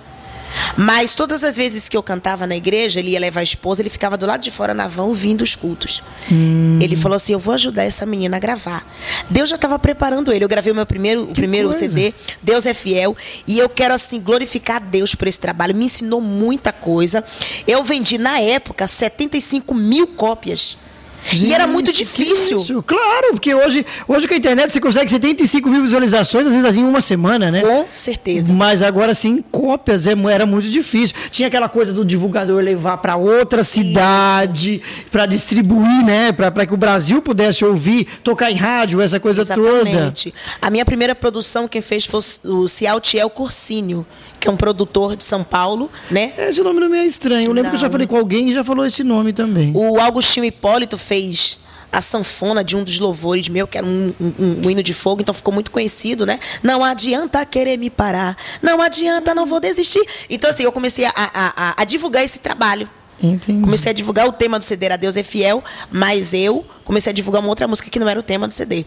Mas 0.77 1.15
todas 1.15 1.45
as 1.45 1.57
vezes 1.57 1.89
que 1.89 1.97
eu 1.97 2.03
cantava 2.03 2.47
na 2.47 2.57
igreja, 2.57 3.01
ele 3.01 3.11
ia 3.11 3.21
levar 3.21 3.41
a 3.41 3.43
esposa, 3.43 3.83
ele 3.83 3.91
ficava 3.91 4.17
do 4.17 4.27
lado 4.27 4.41
de 4.41 4.51
fora 4.51 4.75
na 4.75 4.89
van 4.89 5.05
ouvindo 5.05 5.43
os 5.43 5.57
cultos. 5.57 6.03
Hum. 6.31 6.79
Ele 6.81 6.97
falou 6.97 7.17
assim: 7.17 7.33
Eu 7.33 7.39
vou 7.39 7.55
ajudar 7.55 7.85
essa 7.85 8.05
menina 8.07 8.37
a 8.37 8.41
gravar. 8.41 8.87
Deus 9.31 9.49
já 9.49 9.57
estava 9.57 9.79
preparando 9.79 10.33
ele. 10.33 10.45
Eu 10.45 10.49
gravei 10.49 10.73
o 10.73 10.77
meu 10.77 10.87
primeiro, 10.87 11.25
o 11.25 11.29
primeiro 11.29 11.69
coisa. 11.69 11.89
CD, 11.89 12.15
Deus 12.43 12.67
é 12.67 12.75
Fiel. 12.75 13.17
E 13.47 13.59
eu 13.59 13.69
quero, 13.69 13.95
assim, 13.95 14.21
glorificar 14.21 14.77
a 14.77 14.81
Deus 14.81 15.15
por 15.15 15.29
esse 15.29 15.41
trabalho. 15.41 15.75
Me 15.75 15.87
ensinou 15.87 16.21
muita 16.21 16.73
coisa. 16.73 17.25
Eu 17.67 17.83
vendi, 17.83 18.19
na 18.19 18.39
época, 18.41 18.87
75 18.87 19.75
mil 19.75 20.07
cópias. 20.09 20.77
Gente, 21.25 21.47
e 21.47 21.53
era 21.55 21.67
muito 21.67 21.93
difícil. 21.93 22.83
Claro, 22.83 23.29
porque 23.31 23.55
hoje, 23.55 23.87
hoje 24.09 24.27
com 24.27 24.35
a 24.35 24.37
internet 24.37 24.73
você 24.73 24.81
consegue 24.81 25.11
75 25.11 25.69
mil 25.69 25.83
visualizações, 25.83 26.47
às 26.47 26.55
vezes 26.55 26.77
em 26.77 26.85
uma 26.85 27.01
semana, 27.01 27.51
né? 27.51 27.61
Com 27.61 27.87
certeza. 27.93 28.53
Mas 28.53 28.83
agora 28.83 29.15
sim, 29.15 29.43
cópias 29.51 30.07
é, 30.07 30.15
era 30.31 30.47
muito 30.47 30.69
difícil. 30.69 31.17
Tinha 31.31 31.49
aquela 31.49 31.69
coisa 31.69 31.93
do 31.93 32.05
divulgador 32.05 32.63
levar 32.63 32.97
para 32.99 33.17
outra 33.17 33.63
cidade, 33.63 34.83
para 35.11 35.27
distribuir, 35.27 36.05
né? 36.05 36.33
Para 36.33 36.67
que 36.67 36.75
o 36.75 36.77
Brasil 36.77 37.23
pudesse 37.23 37.65
ouvir, 37.65 38.07
tocar 38.23 38.51
em 38.51 38.57
rádio, 38.57 39.01
essa 39.01 39.21
coisa 39.21 39.43
Exatamente. 39.43 40.31
toda. 40.31 40.37
A 40.61 40.71
minha 40.71 40.85
primeira 40.85 41.15
produção, 41.15 41.69
quem 41.69 41.81
fez 41.81 42.05
foi 42.05 42.21
o 42.45 42.69
Cialtiel 42.69 43.31
Corsínio, 43.31 44.07
que 44.43 44.49
é 44.49 44.51
um 44.51 44.57
produtor 44.57 45.15
de 45.15 45.23
São 45.23 45.45
Paulo, 45.45 45.89
né? 46.11 46.33
Esse 46.37 46.61
nome 46.63 46.81
não 46.81 46.89
me 46.89 46.99
é 46.99 47.07
estranho. 47.07 47.47
Eu 47.47 47.53
lembro 47.53 47.63
não. 47.63 47.71
que 47.71 47.77
eu 47.77 47.81
já 47.81 47.89
falei 47.89 48.09
com 48.09 48.17
alguém 48.17 48.51
e 48.51 48.53
já 48.53 48.65
falou 48.65 48.85
esse 48.85 49.05
nome 49.05 49.33
também. 49.33 49.71
O 49.73 50.01
Augustinho 50.01 50.45
Hipólito 50.45 50.99
fez 50.99 51.59
a 51.93 52.01
sanfona 52.01 52.65
de 52.65 52.75
um 52.75 52.83
dos 52.83 52.99
louvores 52.99 53.49
meu, 53.49 53.69
que 53.69 53.79
era 53.79 53.87
um, 53.87 54.13
um, 54.21 54.63
um, 54.65 54.71
hino 54.71 54.83
de 54.83 54.93
fogo, 54.93 55.23
então 55.23 55.33
ficou 55.33 55.55
muito 55.55 55.71
conhecido, 55.71 56.27
né? 56.27 56.41
Não 56.61 56.83
adianta 56.83 57.47
querer 57.47 57.77
me 57.77 57.89
parar, 57.89 58.37
não 58.61 58.83
adianta, 58.83 59.33
não 59.33 59.47
vou 59.47 59.61
desistir. 59.61 60.05
Então, 60.29 60.51
assim, 60.51 60.65
eu 60.65 60.73
comecei 60.73 61.05
a, 61.05 61.13
a, 61.15 61.69
a, 61.69 61.83
a 61.83 61.85
divulgar 61.85 62.25
esse 62.25 62.41
trabalho. 62.41 62.91
Entendi. 63.23 63.63
Comecei 63.63 63.91
a 63.91 63.93
divulgar 63.93 64.27
o 64.27 64.33
tema 64.33 64.59
do 64.59 64.65
CD, 64.65 64.91
A 64.91 64.97
Deus 64.97 65.17
é 65.17 65.23
Fiel, 65.23 65.63
mas 65.89 66.35
eu 66.35 66.67
comecei 66.83 67.13
a 67.13 67.15
divulgar 67.15 67.41
uma 67.41 67.49
outra 67.49 67.69
música 67.69 67.89
que 67.89 68.01
não 68.01 68.09
era 68.09 68.19
o 68.19 68.23
tema 68.23 68.49
do 68.49 68.55
CD. 68.55 68.85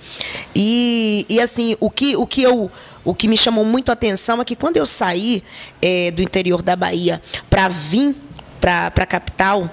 E, 0.53 1.25
e 1.29 1.39
assim, 1.39 1.77
o 1.79 1.89
que, 1.89 2.17
o 2.17 2.27
que 2.27 2.43
eu 2.43 2.69
o 3.05 3.13
que 3.13 3.27
me 3.27 3.37
chamou 3.37 3.63
muito 3.63 3.89
a 3.89 3.93
atenção 3.93 4.41
é 4.41 4.45
que 4.45 4.55
quando 4.55 4.77
eu 4.77 4.85
saí 4.85 5.43
é, 5.81 6.11
do 6.11 6.21
interior 6.21 6.61
da 6.61 6.75
Bahia 6.75 7.21
para 7.49 7.67
vir 7.67 8.15
para 8.59 8.87
a 8.87 9.05
capital, 9.05 9.69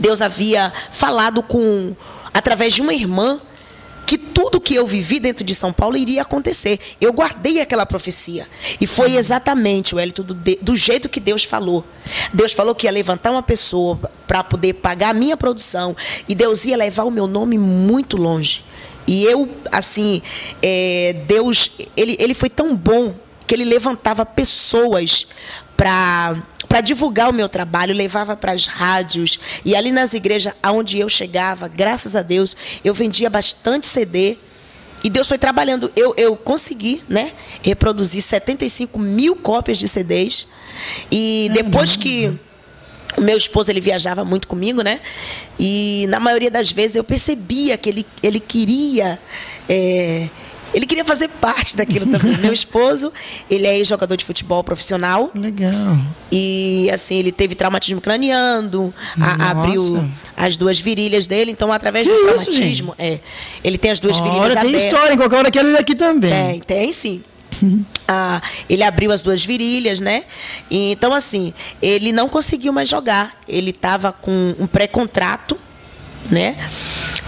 Deus 0.00 0.22
havia 0.22 0.72
falado 0.90 1.42
com 1.42 1.96
através 2.32 2.72
de 2.72 2.80
uma 2.80 2.94
irmã 2.94 3.40
que 4.06 4.16
tudo 4.16 4.58
que 4.58 4.74
eu 4.74 4.86
vivi 4.86 5.20
dentro 5.20 5.44
de 5.44 5.54
São 5.54 5.70
Paulo 5.70 5.94
iria 5.94 6.22
acontecer. 6.22 6.78
Eu 6.98 7.12
guardei 7.12 7.60
aquela 7.60 7.84
profecia. 7.84 8.48
E 8.80 8.86
foi 8.86 9.16
exatamente, 9.16 9.94
o 9.94 10.22
do, 10.22 10.34
do 10.62 10.76
jeito 10.76 11.10
que 11.10 11.20
Deus 11.20 11.44
falou. 11.44 11.84
Deus 12.32 12.54
falou 12.54 12.74
que 12.74 12.86
ia 12.86 12.90
levantar 12.90 13.30
uma 13.30 13.42
pessoa 13.42 14.00
para 14.26 14.42
poder 14.42 14.74
pagar 14.74 15.10
a 15.10 15.12
minha 15.12 15.36
produção. 15.36 15.94
E 16.26 16.34
Deus 16.34 16.64
ia 16.64 16.74
levar 16.74 17.04
o 17.04 17.10
meu 17.10 17.26
nome 17.26 17.58
muito 17.58 18.16
longe. 18.16 18.64
E 19.08 19.24
eu, 19.24 19.48
assim, 19.72 20.20
é, 20.62 21.16
Deus, 21.26 21.70
ele, 21.96 22.14
ele 22.20 22.34
foi 22.34 22.50
tão 22.50 22.76
bom 22.76 23.14
que 23.46 23.54
ele 23.54 23.64
levantava 23.64 24.26
pessoas 24.26 25.26
para 25.74 26.36
para 26.68 26.82
divulgar 26.82 27.30
o 27.30 27.32
meu 27.32 27.48
trabalho, 27.48 27.94
levava 27.94 28.36
para 28.36 28.52
as 28.52 28.66
rádios 28.66 29.40
e 29.64 29.74
ali 29.74 29.90
nas 29.90 30.12
igrejas 30.12 30.52
aonde 30.62 30.98
eu 30.98 31.08
chegava, 31.08 31.66
graças 31.66 32.14
a 32.14 32.20
Deus, 32.20 32.54
eu 32.84 32.92
vendia 32.92 33.30
bastante 33.30 33.86
CD. 33.86 34.36
E 35.02 35.08
Deus 35.08 35.26
foi 35.26 35.38
trabalhando. 35.38 35.90
Eu, 35.96 36.12
eu 36.18 36.36
consegui 36.36 37.02
né, 37.08 37.32
reproduzir 37.62 38.20
75 38.20 38.98
mil 38.98 39.34
cópias 39.34 39.78
de 39.78 39.88
CDs. 39.88 40.46
E 41.10 41.48
depois 41.54 41.96
que 41.96 42.38
o 43.18 43.20
meu 43.20 43.36
esposo 43.36 43.70
ele 43.70 43.80
viajava 43.80 44.24
muito 44.24 44.46
comigo, 44.46 44.82
né? 44.82 45.00
E 45.58 46.06
na 46.08 46.20
maioria 46.20 46.50
das 46.50 46.70
vezes 46.70 46.96
eu 46.96 47.04
percebia 47.04 47.76
que 47.76 47.88
ele, 47.88 48.06
ele 48.22 48.40
queria 48.40 49.18
é, 49.68 50.28
ele 50.72 50.86
queria 50.86 51.04
fazer 51.04 51.28
parte 51.28 51.76
daquilo 51.76 52.06
também. 52.06 52.36
Meu 52.38 52.52
esposo, 52.52 53.12
ele 53.50 53.66
é 53.66 53.82
jogador 53.84 54.16
de 54.16 54.24
futebol 54.24 54.62
profissional. 54.62 55.30
Legal. 55.34 55.96
E 56.30 56.90
assim, 56.92 57.16
ele 57.16 57.32
teve 57.32 57.54
traumatismo 57.54 58.00
craniano, 58.00 58.92
a, 59.18 59.50
abriu 59.50 60.08
as 60.36 60.56
duas 60.56 60.78
virilhas 60.78 61.26
dele, 61.26 61.50
então 61.50 61.72
através 61.72 62.06
que 62.06 62.12
do 62.12 62.20
traumatismo, 62.20 62.94
é, 62.98 63.18
ele 63.64 63.78
tem 63.78 63.90
as 63.90 63.98
duas 63.98 64.18
virilhas 64.18 64.44
Olha, 64.44 64.60
tem 64.60 64.74
história, 64.76 65.14
em 65.14 65.16
qualquer 65.16 65.36
hora 65.36 65.50
que 65.50 65.58
ele 65.58 65.76
aqui 65.76 65.94
também. 65.94 66.60
Tem, 66.60 66.60
tem 66.60 66.92
sim. 66.92 67.22
Ah, 68.06 68.40
ele 68.70 68.82
abriu 68.82 69.12
as 69.12 69.22
duas 69.22 69.44
virilhas, 69.44 70.00
né? 70.00 70.24
E, 70.70 70.92
então, 70.92 71.12
assim, 71.12 71.52
ele 71.82 72.12
não 72.12 72.28
conseguiu 72.28 72.72
mais 72.72 72.88
jogar. 72.88 73.38
Ele 73.46 73.70
estava 73.70 74.12
com 74.12 74.54
um 74.58 74.66
pré-contrato, 74.66 75.58
né? 76.30 76.56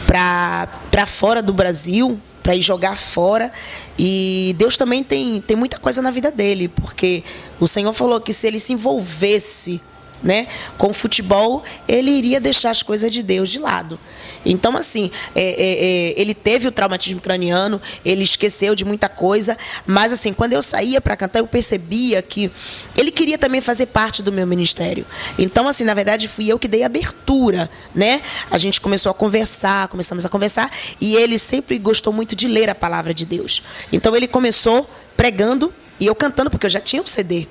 Para 0.07 1.07
fora 1.07 1.43
do 1.43 1.53
Brasil, 1.53 2.19
para 2.43 2.55
ir 2.55 2.63
jogar 2.63 2.97
fora. 2.97 3.53
E 3.99 4.55
Deus 4.59 4.77
também 4.77 5.05
tem, 5.05 5.41
tem 5.41 5.57
muita 5.57 5.79
coisa 5.79 6.01
na 6.01 6.11
vida 6.11 6.31
dele, 6.31 6.69
porque 6.69 7.23
o 7.59 7.67
Senhor 7.67 7.93
falou 7.93 8.21
que 8.21 8.33
se 8.33 8.47
ele 8.47 8.59
se 8.59 8.73
envolvesse 8.73 9.81
né, 10.23 10.49
com 10.77 10.89
o 10.89 10.93
futebol, 10.93 11.63
ele 11.89 12.11
iria 12.11 12.41
deixar 12.41 12.71
as 12.71 12.83
coisas 12.83 13.11
de 13.11 13.23
Deus 13.23 13.51
de 13.51 13.59
lado. 13.59 13.99
Então, 14.45 14.77
assim, 14.77 15.11
é, 15.35 15.43
é, 15.43 15.51
é, 15.51 16.21
ele 16.21 16.35
teve 16.35 16.67
o 16.67 16.73
traumatismo 16.73 17.21
craniano, 17.21 17.81
ele 18.05 18.23
esqueceu 18.23 18.75
de 18.75 18.85
muita 18.85 19.09
coisa, 19.09 19.57
mas, 19.87 20.13
assim, 20.13 20.33
quando 20.33 20.53
eu 20.53 20.63
saía 20.63 21.01
para 21.01 21.17
cantar, 21.17 21.41
eu 21.41 21.47
percebia 21.47 22.23
que 22.23 22.51
ele 22.97 23.11
queria 23.11 23.37
também 23.37 23.61
fazer 23.61 23.87
parte 23.87 24.23
do 24.23 24.33
meu 24.33 24.47
ministério. 24.47 25.05
Então, 25.39 25.69
assim, 25.69 25.85
na 25.85 25.95
verdade, 25.95 26.29
fui 26.29 26.51
eu 26.51 26.59
que 26.59 26.69
dei 26.69 26.83
abertura, 26.83 27.71
né? 27.95 28.23
A 28.51 28.59
gente 28.59 28.81
começou 28.81 29.11
a 29.11 29.15
conversar, 29.15 29.89
começamos 29.89 30.25
a 30.25 30.29
conversar, 30.29 30.71
e 31.01 31.15
ele 31.17 31.39
sempre 31.39 31.79
gostou 31.79 32.13
muito 32.13 32.35
de 32.35 32.49
ler 32.49 32.71
a 32.71 32.75
palavra 32.75 33.13
de 33.13 33.27
Deus. 33.27 33.63
Então, 33.93 34.17
ele 34.17 34.27
começou 34.27 34.89
pregando 35.17 35.73
e 35.99 36.07
eu 36.07 36.15
cantando, 36.15 36.51
porque 36.51 36.65
eu 36.65 36.71
já 36.71 36.81
tinha 36.81 37.03
um 37.03 37.07
CD. 37.07 37.47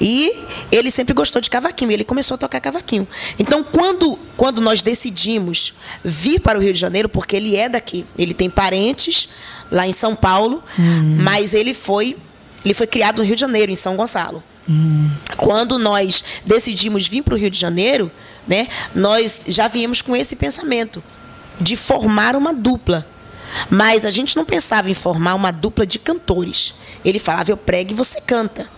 E 0.00 0.32
ele 0.70 0.90
sempre 0.90 1.14
gostou 1.14 1.40
de 1.40 1.48
cavaquinho, 1.48 1.90
e 1.90 1.94
ele 1.94 2.04
começou 2.04 2.34
a 2.34 2.38
tocar 2.38 2.60
cavaquinho. 2.60 3.06
Então, 3.38 3.64
quando, 3.64 4.18
quando 4.36 4.60
nós 4.60 4.82
decidimos 4.82 5.74
vir 6.04 6.40
para 6.40 6.58
o 6.58 6.62
Rio 6.62 6.72
de 6.72 6.78
Janeiro, 6.78 7.08
porque 7.08 7.36
ele 7.36 7.56
é 7.56 7.68
daqui, 7.68 8.04
ele 8.18 8.34
tem 8.34 8.50
parentes 8.50 9.28
lá 9.70 9.86
em 9.86 9.92
São 9.92 10.14
Paulo, 10.14 10.62
uhum. 10.78 11.16
mas 11.18 11.54
ele 11.54 11.74
foi, 11.74 12.16
ele 12.64 12.74
foi 12.74 12.86
criado 12.86 13.18
no 13.18 13.24
Rio 13.24 13.34
de 13.34 13.40
Janeiro, 13.40 13.72
em 13.72 13.76
São 13.76 13.96
Gonçalo. 13.96 14.42
Uhum. 14.68 15.10
Quando 15.36 15.78
nós 15.78 16.22
decidimos 16.44 17.06
vir 17.06 17.22
para 17.22 17.34
o 17.34 17.38
Rio 17.38 17.50
de 17.50 17.58
Janeiro, 17.58 18.10
né, 18.46 18.68
nós 18.94 19.44
já 19.46 19.68
viemos 19.68 20.02
com 20.02 20.14
esse 20.14 20.36
pensamento 20.36 21.02
de 21.60 21.76
formar 21.76 22.36
uma 22.36 22.52
dupla. 22.52 23.06
Mas 23.70 24.04
a 24.04 24.10
gente 24.10 24.36
não 24.36 24.44
pensava 24.44 24.90
em 24.90 24.94
formar 24.94 25.34
uma 25.34 25.50
dupla 25.50 25.86
de 25.86 25.98
cantores. 25.98 26.74
Ele 27.04 27.18
falava, 27.18 27.50
eu 27.50 27.56
prego 27.56 27.92
e 27.92 27.94
você 27.94 28.20
canta. 28.20 28.68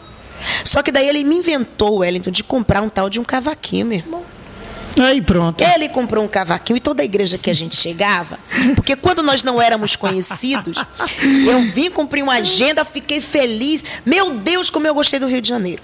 Só 0.65 0.83
que 0.83 0.91
daí 0.91 1.09
ele 1.09 1.25
me 1.25 1.37
inventou, 1.37 1.99
Wellington, 1.99 2.31
de 2.31 2.45
comprar 2.45 2.83
um 2.83 2.89
tal 2.89 3.09
de 3.09 3.21
um 3.21 3.25
cavaquinho, 3.25 3.87
meu 3.87 3.99
irmão. 3.99 4.25
Aí 4.99 5.21
pronto. 5.23 5.63
Ele 5.63 5.89
comprou 5.89 6.25
um 6.25 6.29
cavaquinho 6.29 6.77
e 6.77 6.81
toda 6.81 7.03
a 7.03 7.05
igreja 7.05 7.39
que 7.39 7.51
a 7.51 7.55
gente 7.55 7.77
chegava, 7.77 8.39
porque 8.75 8.97
quando 8.97 9.23
nós 9.23 9.43
não 9.43 9.61
éramos 9.61 9.95
conhecidos, 9.95 10.77
eu 11.47 11.63
vim 11.73 11.91
cumprir 11.91 12.23
uma 12.23 12.35
agenda, 12.35 12.85
fiquei 12.85 13.21
feliz. 13.21 13.85
Meu 14.05 14.35
Deus, 14.35 14.71
como 14.71 14.87
eu 14.87 14.95
gostei 14.95 15.21
do 15.21 15.27
Rio 15.27 15.41
de 15.41 15.49
Janeiro. 15.49 15.83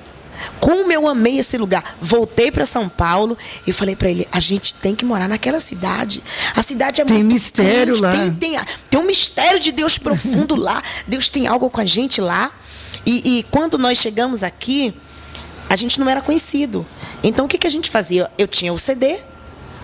Como 0.59 0.91
eu 0.91 1.07
amei 1.07 1.39
esse 1.39 1.57
lugar. 1.57 1.97
Voltei 2.01 2.51
para 2.51 2.67
São 2.67 2.89
Paulo 2.89 3.39
e 3.67 3.73
falei 3.73 3.95
para 3.95 4.11
ele: 4.11 4.27
a 4.33 4.41
gente 4.41 4.75
tem 4.75 4.95
que 4.95 5.05
morar 5.05 5.29
naquela 5.29 5.61
cidade. 5.61 6.23
A 6.55 6.63
cidade 6.63 7.01
é 7.01 7.05
tem 7.05 7.19
muito 7.19 7.33
mistério 7.33 8.01
lá. 8.01 8.13
Tem, 8.13 8.35
tem, 8.35 8.57
tem 8.91 9.01
um 9.01 9.07
mistério 9.07 9.61
de 9.61 9.71
Deus 9.73 9.97
profundo 9.97 10.57
lá. 10.57 10.83
Deus 11.07 11.29
tem 11.29 11.47
algo 11.47 11.71
com 11.71 11.81
a 11.81 11.85
gente 11.85 12.21
lá. 12.21 12.53
E, 13.07 13.39
e, 13.39 13.43
quando 13.45 13.77
nós 13.77 13.99
chegamos 13.99 14.43
aqui, 14.43 14.95
a 15.69 15.77
gente 15.77 16.01
não 16.01 16.09
era 16.09 16.21
conhecido. 16.21 16.87
Então 17.23 17.47
o 17.47 17.49
que, 17.49 17.59
que 17.59 17.67
a 17.67 17.71
gente 17.71 17.91
fazia? 17.91 18.31
Eu 18.39 18.47
tinha 18.47 18.73
o 18.73 18.79
CD, 18.79 19.19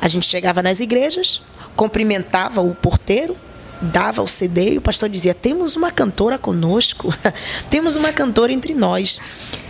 a 0.01 0.09
gente 0.09 0.27
chegava 0.27 0.63
nas 0.63 0.81
igrejas, 0.81 1.43
cumprimentava 1.77 2.61
o 2.61 2.75
porteiro, 2.75 3.37
dava 3.81 4.23
o 4.23 4.29
CD 4.29 4.75
e 4.75 4.79
o 4.79 4.81
pastor 4.81 5.09
dizia: 5.09 5.35
Temos 5.35 5.77
uma 5.77 5.91
cantora 5.91 6.39
conosco, 6.39 7.15
temos 7.71 7.97
uma 7.97 8.13
cantora 8.13 8.53
entre 8.53 8.75
nós. 8.75 9.19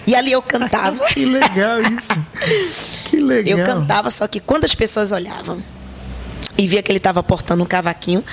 E 0.06 0.14
ali 0.14 0.32
eu 0.32 0.42
cantava. 0.42 1.04
que 1.12 1.24
legal 1.24 1.80
isso. 1.82 3.08
Que 3.08 3.16
legal. 3.20 3.58
Eu 3.58 3.64
cantava, 3.64 4.10
só 4.10 4.26
que 4.26 4.40
quando 4.40 4.64
as 4.64 4.74
pessoas 4.74 5.12
olhavam 5.12 5.62
e 6.56 6.66
via 6.66 6.82
que 6.82 6.90
ele 6.90 6.98
estava 6.98 7.22
portando 7.22 7.62
um 7.62 7.66
cavaquinho, 7.66 8.24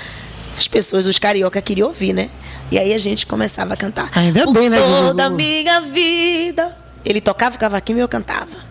as 0.56 0.66
pessoas, 0.66 1.06
os 1.06 1.18
carioca, 1.18 1.62
queriam 1.62 1.88
ouvir, 1.88 2.12
né? 2.12 2.30
E 2.70 2.78
aí 2.78 2.92
a 2.92 2.98
gente 2.98 3.26
começava 3.26 3.74
a 3.74 3.76
cantar. 3.76 4.10
Ainda 4.14 4.44
Por 4.44 4.52
bem, 4.52 4.68
né? 4.68 4.78
Toda 4.78 5.24
a 5.24 5.30
minha 5.30 5.80
vida. 5.80 6.76
Ele 7.04 7.20
tocava 7.20 7.56
o 7.56 7.58
cavaquinho 7.58 7.98
e 7.98 8.00
eu 8.00 8.08
cantava. 8.08 8.68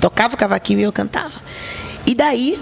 Tocava 0.00 0.34
o 0.34 0.36
cavaquinho 0.36 0.80
e 0.80 0.82
eu 0.82 0.92
cantava. 0.92 1.40
E 2.06 2.14
daí, 2.14 2.60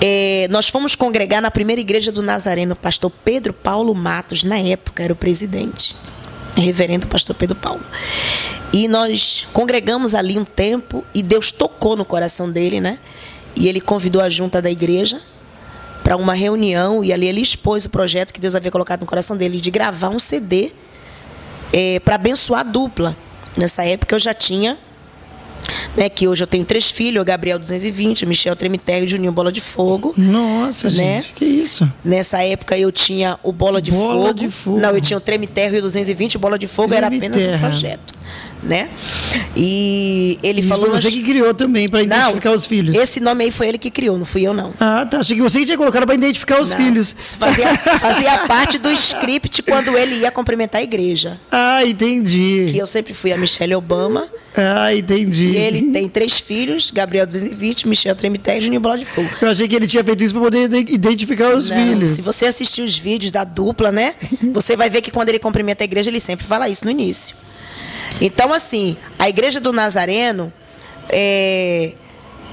é, 0.00 0.46
nós 0.50 0.68
fomos 0.68 0.94
congregar 0.94 1.40
na 1.40 1.50
primeira 1.50 1.80
igreja 1.80 2.12
do 2.12 2.22
Nazareno, 2.22 2.76
pastor 2.76 3.10
Pedro 3.24 3.52
Paulo 3.52 3.94
Matos, 3.94 4.44
na 4.44 4.58
época 4.58 5.02
era 5.02 5.12
o 5.12 5.16
presidente. 5.16 5.96
Reverendo 6.56 7.06
pastor 7.06 7.34
Pedro 7.34 7.56
Paulo. 7.56 7.82
E 8.72 8.88
nós 8.88 9.48
congregamos 9.52 10.14
ali 10.14 10.38
um 10.38 10.44
tempo 10.44 11.04
e 11.14 11.22
Deus 11.22 11.52
tocou 11.52 11.96
no 11.96 12.04
coração 12.04 12.50
dele, 12.50 12.80
né? 12.80 12.98
E 13.54 13.68
ele 13.68 13.80
convidou 13.80 14.20
a 14.20 14.28
junta 14.28 14.60
da 14.60 14.70
igreja 14.70 15.20
para 16.06 16.16
uma 16.16 16.34
reunião 16.34 17.02
e 17.02 17.12
ali 17.12 17.26
ele 17.26 17.40
expôs 17.40 17.84
o 17.84 17.90
projeto 17.90 18.32
que 18.32 18.40
Deus 18.40 18.54
havia 18.54 18.70
colocado 18.70 19.00
no 19.00 19.06
coração 19.06 19.36
dele 19.36 19.60
de 19.60 19.72
gravar 19.72 20.08
um 20.08 20.20
CD 20.20 20.70
é, 21.72 21.98
para 21.98 22.14
abençoar 22.14 22.60
a 22.60 22.62
dupla. 22.62 23.16
Nessa 23.56 23.84
época 23.84 24.14
eu 24.14 24.18
já 24.20 24.32
tinha, 24.32 24.78
né, 25.96 26.08
que 26.08 26.28
hoje 26.28 26.44
eu 26.44 26.46
tenho 26.46 26.64
três 26.64 26.92
filhos, 26.92 27.20
o 27.20 27.24
Gabriel 27.24 27.58
220, 27.58 28.24
o 28.24 28.28
Michel 28.28 28.54
Tremiterra 28.54 29.00
e 29.00 29.04
o 29.06 29.08
Juninho 29.08 29.32
Bola 29.32 29.50
de 29.50 29.60
Fogo. 29.60 30.14
Nossa, 30.16 30.88
né? 30.90 31.22
gente, 31.22 31.32
que 31.32 31.44
isso. 31.44 31.92
Nessa 32.04 32.40
época 32.40 32.78
eu 32.78 32.92
tinha 32.92 33.36
o 33.42 33.50
Bola 33.50 33.82
de, 33.82 33.90
Bola 33.90 34.28
Fogo. 34.28 34.38
de 34.38 34.48
Fogo. 34.48 34.78
Não, 34.78 34.90
eu 34.90 35.00
tinha 35.00 35.16
o 35.16 35.20
Tremiterra 35.20 35.74
e 35.74 35.78
o 35.80 35.82
220, 35.82 36.36
o 36.36 36.38
Bola 36.38 36.56
de 36.56 36.68
Fogo 36.68 36.94
era 36.94 37.08
apenas 37.08 37.42
um 37.44 37.58
projeto 37.58 38.14
né? 38.62 38.88
E 39.56 40.38
ele 40.42 40.60
Isso 40.60 40.68
falou. 40.68 40.90
Você 40.90 41.10
que 41.10 41.22
criou 41.22 41.54
também 41.54 41.88
para 41.88 42.02
identificar 42.02 42.50
não, 42.50 42.56
os 42.56 42.66
filhos. 42.66 42.94
Esse 42.94 43.20
nome 43.20 43.44
aí 43.44 43.50
foi 43.50 43.68
ele 43.68 43.78
que 43.78 43.90
criou, 43.90 44.18
não 44.18 44.24
fui 44.24 44.42
eu 44.42 44.52
não. 44.52 44.72
Ah, 44.78 45.06
tá. 45.08 45.18
Achei 45.18 45.36
que 45.36 45.42
você 45.42 45.60
que 45.60 45.66
tinha 45.66 45.78
colocado 45.78 46.06
para 46.06 46.14
identificar 46.14 46.60
os 46.60 46.70
não. 46.70 46.76
filhos. 46.76 47.14
Fazia, 47.16 47.76
fazia 48.00 48.38
parte 48.46 48.78
do 48.78 48.90
script 48.90 49.62
quando 49.62 49.96
ele 49.96 50.16
ia 50.16 50.30
cumprimentar 50.30 50.80
a 50.80 50.84
igreja. 50.84 51.38
Ah, 51.50 51.84
entendi. 51.84 52.68
Que 52.70 52.78
eu 52.78 52.86
sempre 52.86 53.14
fui 53.14 53.32
a 53.32 53.36
Michelle 53.36 53.74
Obama. 53.74 54.28
Ah, 54.56 54.94
entendi. 54.94 55.44
E 55.52 55.56
ele 55.56 55.92
tem 55.92 56.08
três 56.08 56.40
filhos, 56.40 56.90
Gabriel 56.90 57.26
220, 57.26 57.86
Michel 57.86 58.16
Tremité 58.16 58.56
e 58.56 58.60
Juninho 58.62 58.80
Bola 58.80 58.96
de 58.96 59.04
Fogo. 59.04 59.28
Eu 59.40 59.50
achei 59.50 59.68
que 59.68 59.76
ele 59.76 59.86
tinha 59.86 60.02
feito 60.02 60.24
isso 60.24 60.32
para 60.32 60.42
poder 60.42 60.70
identificar 60.88 61.54
os 61.54 61.68
não, 61.68 61.76
filhos. 61.76 62.10
Se 62.10 62.22
você 62.22 62.46
assistir 62.46 62.80
os 62.82 62.96
vídeos 62.96 63.30
da 63.30 63.44
dupla, 63.44 63.92
né? 63.92 64.14
Você 64.54 64.76
vai 64.76 64.88
ver 64.88 65.02
que 65.02 65.10
quando 65.10 65.28
ele 65.28 65.38
cumprimenta 65.38 65.84
a 65.84 65.86
igreja, 65.86 66.10
ele 66.10 66.20
sempre 66.20 66.46
fala 66.46 66.68
isso 66.68 66.84
no 66.84 66.90
início. 66.90 67.36
Então, 68.20 68.52
assim, 68.52 68.96
a 69.18 69.28
Igreja 69.28 69.60
do 69.60 69.72
Nazareno 69.72 70.52
é, 71.08 71.92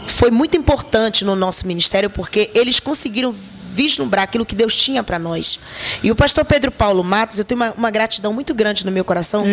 foi 0.05 0.29
muito 0.31 0.57
importante 0.57 1.23
no 1.23 1.35
nosso 1.35 1.65
ministério 1.67 2.09
porque 2.09 2.49
eles 2.53 2.79
conseguiram 2.79 3.33
vislumbrar 3.73 4.25
aquilo 4.25 4.45
que 4.45 4.55
Deus 4.55 4.75
tinha 4.75 5.03
para 5.03 5.17
nós. 5.17 5.59
E 6.03 6.11
o 6.11 6.15
pastor 6.15 6.45
Pedro 6.45 6.71
Paulo 6.71 7.03
Matos, 7.03 7.39
eu 7.39 7.45
tenho 7.45 7.59
uma, 7.59 7.71
uma 7.71 7.91
gratidão 7.91 8.31
muito 8.31 8.53
grande 8.53 8.85
no 8.85 8.91
meu 8.91 9.03
coração 9.03 9.43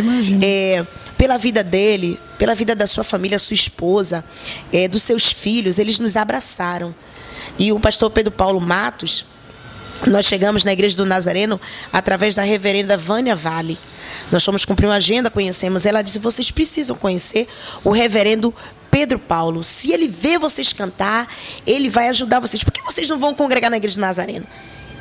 é, 0.43 0.85
pela 1.17 1.39
vida 1.39 1.65
dele, 1.65 2.21
pela 2.39 2.55
vida 2.55 2.75
da 2.75 2.87
sua 2.87 3.03
família, 3.03 3.39
sua 3.39 3.55
esposa, 3.55 4.23
é, 4.73 4.87
dos 4.87 5.03
seus 5.03 5.33
filhos. 5.33 5.79
Eles 5.79 5.99
nos 5.99 6.17
abraçaram. 6.17 6.95
E 7.59 7.73
o 7.73 7.81
pastor 7.81 8.11
Pedro 8.11 8.31
Paulo 8.31 8.61
Matos, 8.61 9.25
nós 10.07 10.27
chegamos 10.27 10.65
na 10.65 10.73
igreja 10.73 10.97
do 10.97 11.07
Nazareno 11.07 11.59
através 11.93 12.35
da 12.35 12.43
reverenda 12.43 12.97
Vânia 12.97 13.35
Vale. 13.35 13.79
Nós 14.31 14.45
fomos 14.45 14.65
cumprir 14.65 14.87
uma 14.87 14.95
agenda, 14.95 15.31
conhecemos. 15.31 15.85
Ela 15.87 16.03
disse: 16.03 16.19
vocês 16.19 16.51
precisam 16.51 16.97
conhecer 16.97 17.49
o 17.83 17.91
reverendo 17.91 18.55
Pedro 18.91 19.19
Paulo. 19.19 19.63
Se 19.63 19.93
ele 19.93 20.09
vê 20.09 20.39
vocês 20.39 20.73
cantar, 20.73 21.29
ele 21.67 21.89
vai 21.89 22.09
ajudar 22.09 22.41
vocês. 22.41 22.63
Por 22.65 22.73
que 22.73 22.83
vocês 22.83 23.09
não 23.09 23.19
vão 23.19 23.35
congregar 23.35 23.71
na 23.71 23.77
igreja 23.77 23.95
de 23.95 24.01
Nazareno? 24.01 24.47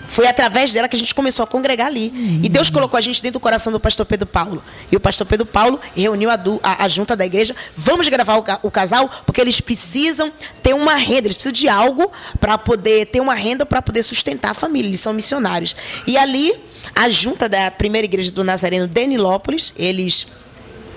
Foi 0.09 0.25
através 0.27 0.73
dela 0.73 0.87
que 0.87 0.95
a 0.95 0.99
gente 0.99 1.13
começou 1.13 1.43
a 1.43 1.47
congregar 1.47 1.87
ali. 1.87 2.11
Uhum. 2.15 2.41
E 2.43 2.49
Deus 2.49 2.69
colocou 2.71 2.97
a 2.97 3.01
gente 3.01 3.21
dentro 3.21 3.39
do 3.39 3.41
coração 3.41 3.71
do 3.71 3.79
pastor 3.79 4.07
Pedro 4.07 4.25
Paulo. 4.25 4.63
E 4.91 4.95
o 4.95 4.99
pastor 4.99 5.25
Pedro 5.27 5.45
Paulo 5.45 5.79
reuniu 5.95 6.31
a, 6.31 6.39
a, 6.63 6.85
a 6.85 6.87
junta 6.87 7.15
da 7.15 7.25
igreja. 7.25 7.55
Vamos 7.77 8.09
gravar 8.09 8.37
o, 8.37 8.43
o, 8.63 8.71
casal, 8.71 9.07
porque 9.23 9.39
eles 9.39 9.61
precisam 9.61 10.31
ter 10.63 10.73
uma 10.73 10.95
renda, 10.95 11.27
eles 11.27 11.37
precisam 11.37 11.51
de 11.51 11.69
algo 11.69 12.11
para 12.39 12.57
poder 12.57 13.05
ter 13.05 13.21
uma 13.21 13.35
renda 13.35 13.67
para 13.67 13.83
poder 13.83 14.01
sustentar 14.01 14.51
a 14.51 14.53
família. 14.55 14.89
Eles 14.89 14.99
são 14.99 15.13
missionários. 15.13 15.75
E 16.07 16.17
ali, 16.17 16.55
a 16.95 17.07
junta 17.07 17.47
da 17.47 17.69
primeira 17.69 18.05
igreja 18.05 18.31
do 18.31 18.43
Nazareno 18.43 18.87
de 18.87 19.05
Nilópolis, 19.05 19.73
eles 19.77 20.25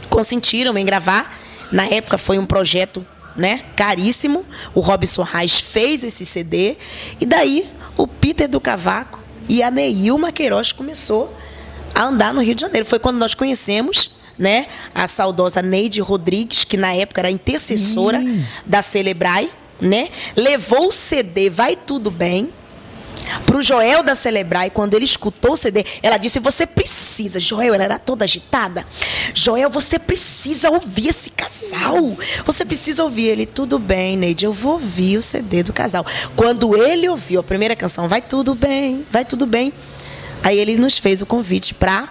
consentiram 0.09 0.77
em 0.79 0.87
gravar. 0.87 1.39
Na 1.71 1.85
época 1.85 2.17
foi 2.17 2.39
um 2.39 2.47
projeto 2.47 3.07
né, 3.37 3.63
caríssimo. 3.77 4.47
O 4.75 4.81
Robson 4.81 5.23
Reis 5.23 5.61
fez 5.61 6.03
esse 6.03 6.25
CD. 6.25 6.79
E 7.21 7.27
daí 7.27 7.71
o 7.97 8.07
Peter 8.07 8.49
do 8.49 8.61
Cavaco 8.61 9.21
e 9.49 9.63
a 9.63 9.71
Neilma 9.71 10.33
Queiroz 10.33 10.73
começou 10.73 11.35
a 11.95 12.05
andar 12.05 12.33
no 12.33 12.43
Rio 12.43 12.55
de 12.55 12.63
Janeiro. 12.63 12.87
Foi 12.87 12.99
quando 12.99 13.19
nós 13.19 13.35
conhecemos 13.35 14.13
né, 14.39 14.67
a 14.95 15.07
saudosa 15.07 15.61
Neide 15.61 16.01
Rodrigues, 16.01 16.65
que 16.65 16.77
na 16.77 16.95
época 16.95 17.21
era 17.21 17.31
intercessora 17.31 18.19
hum. 18.19 18.43
da 18.65 18.83
Celebrai, 18.83 19.51
né? 19.81 20.09
Levou 20.37 20.89
o 20.89 20.93
CD 20.93 21.51
Vai 21.51 21.77
Tudo 21.77 22.11
Bem 22.11 22.53
para 23.47 23.57
o 23.57 23.63
Joel 23.63 24.03
da 24.03 24.15
Celebrar, 24.15 24.67
e 24.67 24.71
quando 24.71 24.95
ele 24.95 25.05
escutou 25.05 25.53
o 25.53 25.57
CD, 25.57 25.85
ela 26.03 26.17
disse: 26.17 26.39
Você 26.41 26.67
precisa, 26.67 27.41
Joel, 27.41 27.75
ela 27.75 27.85
era 27.85 27.99
toda 27.99 28.25
agitada. 28.25 28.87
Joel, 29.35 29.71
você 29.71 29.99
precisa 29.99 30.71
ouvir 30.71 31.09
esse 31.09 31.31
casal. 31.31 32.17
Você 32.45 32.65
precisa 32.65 33.03
ouvir 33.03 33.27
ele. 33.27 33.47
Tudo 33.47 33.79
bem, 33.79 34.17
Neide, 34.17 34.45
eu 34.45 34.53
vou 34.53 34.73
ouvir 34.75 35.19
o 35.19 35.23
CD 35.23 35.63
do 35.63 35.73
casal. 35.73 36.07
Quando 36.37 36.77
ele 36.77 37.09
ouviu 37.09 37.41
a 37.41 37.45
primeira 37.45 37.77
canção, 37.77 38.09
Vai 38.09 38.21
Tudo 38.21 38.55
Bem, 38.55 39.07
Vai 39.11 39.25
Tudo 39.25 39.47
Bem. 39.47 39.73
Aí 40.43 40.59
ele 40.59 40.77
nos 40.77 40.99
fez 40.99 41.23
o 41.23 41.27
convite 41.27 41.75
para 41.75 42.09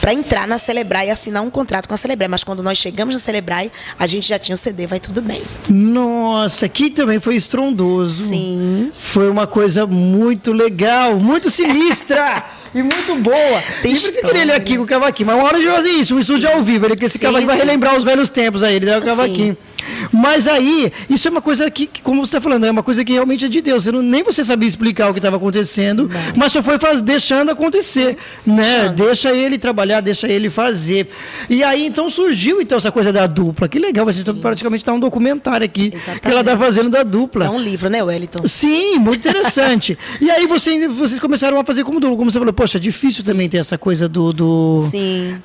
para 0.00 0.12
entrar 0.12 0.46
na 0.46 0.58
Celebrai 0.58 1.08
e 1.08 1.10
assinar 1.10 1.42
um 1.42 1.50
contrato 1.50 1.88
com 1.88 1.94
a 1.94 1.96
Celebrai. 1.96 2.28
Mas 2.28 2.44
quando 2.44 2.62
nós 2.62 2.78
chegamos 2.78 3.14
na 3.14 3.20
Celebrai, 3.20 3.70
a 3.98 4.06
gente 4.06 4.28
já 4.28 4.38
tinha 4.38 4.54
o 4.54 4.58
CD, 4.58 4.86
vai 4.86 5.00
tudo 5.00 5.20
bem. 5.22 5.42
Nossa, 5.68 6.66
aqui 6.66 6.90
também 6.90 7.20
foi 7.20 7.36
estrondoso. 7.36 8.28
Sim. 8.28 8.92
Foi 8.98 9.28
uma 9.30 9.46
coisa 9.46 9.86
muito 9.86 10.52
legal, 10.52 11.18
muito 11.18 11.50
sinistra. 11.50 12.44
e 12.74 12.82
muito 12.82 13.14
boa. 13.16 13.62
Tem 13.82 13.94
e 13.94 14.00
por 14.20 14.32
que 14.32 14.38
ele 14.38 14.52
aqui 14.52 14.76
com 14.76 14.84
o 14.84 14.86
cavaquinho? 14.86 15.26
Mas 15.26 15.36
uma 15.36 15.44
hora 15.44 15.58
de 15.58 15.66
fazer 15.66 15.90
isso, 15.90 16.14
um 16.14 16.20
estúdio 16.20 16.48
ao 16.48 16.62
vivo. 16.62 16.86
Ele 16.86 16.96
que 16.96 17.04
esse 17.06 17.18
sim, 17.18 17.24
cavaquinho 17.24 17.50
sim. 17.50 17.56
vai 17.56 17.66
relembrar 17.66 17.96
os 17.96 18.04
velhos 18.04 18.28
tempos 18.28 18.62
aí, 18.62 18.76
ele 18.76 18.86
dá 18.86 18.98
o 18.98 19.02
cavaquinho. 19.02 19.56
Sim. 19.56 19.99
Mas 20.12 20.48
aí, 20.48 20.92
isso 21.08 21.28
é 21.28 21.30
uma 21.30 21.40
coisa 21.40 21.70
que, 21.70 21.86
que 21.86 22.02
como 22.02 22.24
você 22.24 22.36
está 22.36 22.40
falando, 22.40 22.64
é 22.64 22.70
uma 22.70 22.82
coisa 22.82 23.04
que 23.04 23.12
realmente 23.12 23.44
é 23.44 23.48
de 23.48 23.60
Deus. 23.60 23.84
Você 23.84 23.92
não, 23.92 24.02
nem 24.02 24.22
você 24.22 24.44
sabia 24.44 24.68
explicar 24.68 25.08
o 25.10 25.12
que 25.12 25.18
estava 25.18 25.36
acontecendo, 25.36 26.08
não. 26.08 26.32
mas 26.36 26.52
só 26.52 26.62
foi 26.62 26.78
faz, 26.78 27.00
deixando 27.00 27.50
acontecer. 27.50 28.16
Né? 28.46 28.88
Deixa 28.88 29.32
ele 29.32 29.58
trabalhar, 29.58 30.00
deixa 30.00 30.28
ele 30.28 30.50
fazer. 30.50 31.08
E 31.48 31.62
aí, 31.62 31.86
então, 31.86 32.10
surgiu 32.10 32.60
então 32.60 32.78
essa 32.78 32.90
coisa 32.90 33.12
da 33.12 33.26
dupla. 33.26 33.68
Que 33.68 33.78
legal, 33.78 34.04
você 34.04 34.24
praticamente 34.34 34.82
está 34.82 34.92
um 34.92 35.00
documentário 35.00 35.64
aqui 35.64 35.92
Exatamente. 35.94 36.20
que 36.20 36.28
ela 36.28 36.40
está 36.40 36.56
fazendo 36.56 36.90
da 36.90 37.02
dupla. 37.02 37.46
É 37.46 37.50
um 37.50 37.60
livro, 37.60 37.88
né, 37.88 38.02
Wellington? 38.02 38.46
Sim, 38.46 38.98
muito 38.98 39.26
interessante. 39.28 39.96
e 40.20 40.30
aí 40.30 40.46
você, 40.46 40.88
vocês 40.88 41.20
começaram 41.20 41.58
a 41.58 41.64
fazer 41.64 41.84
como 41.84 42.00
dupla, 42.00 42.16
como 42.16 42.30
você 42.30 42.38
falou, 42.38 42.52
poxa, 42.52 42.78
é 42.78 42.80
difícil 42.80 43.22
Sim. 43.22 43.32
também 43.32 43.48
ter 43.48 43.58
essa 43.58 43.78
coisa 43.78 44.08
do, 44.08 44.32
do, 44.32 44.76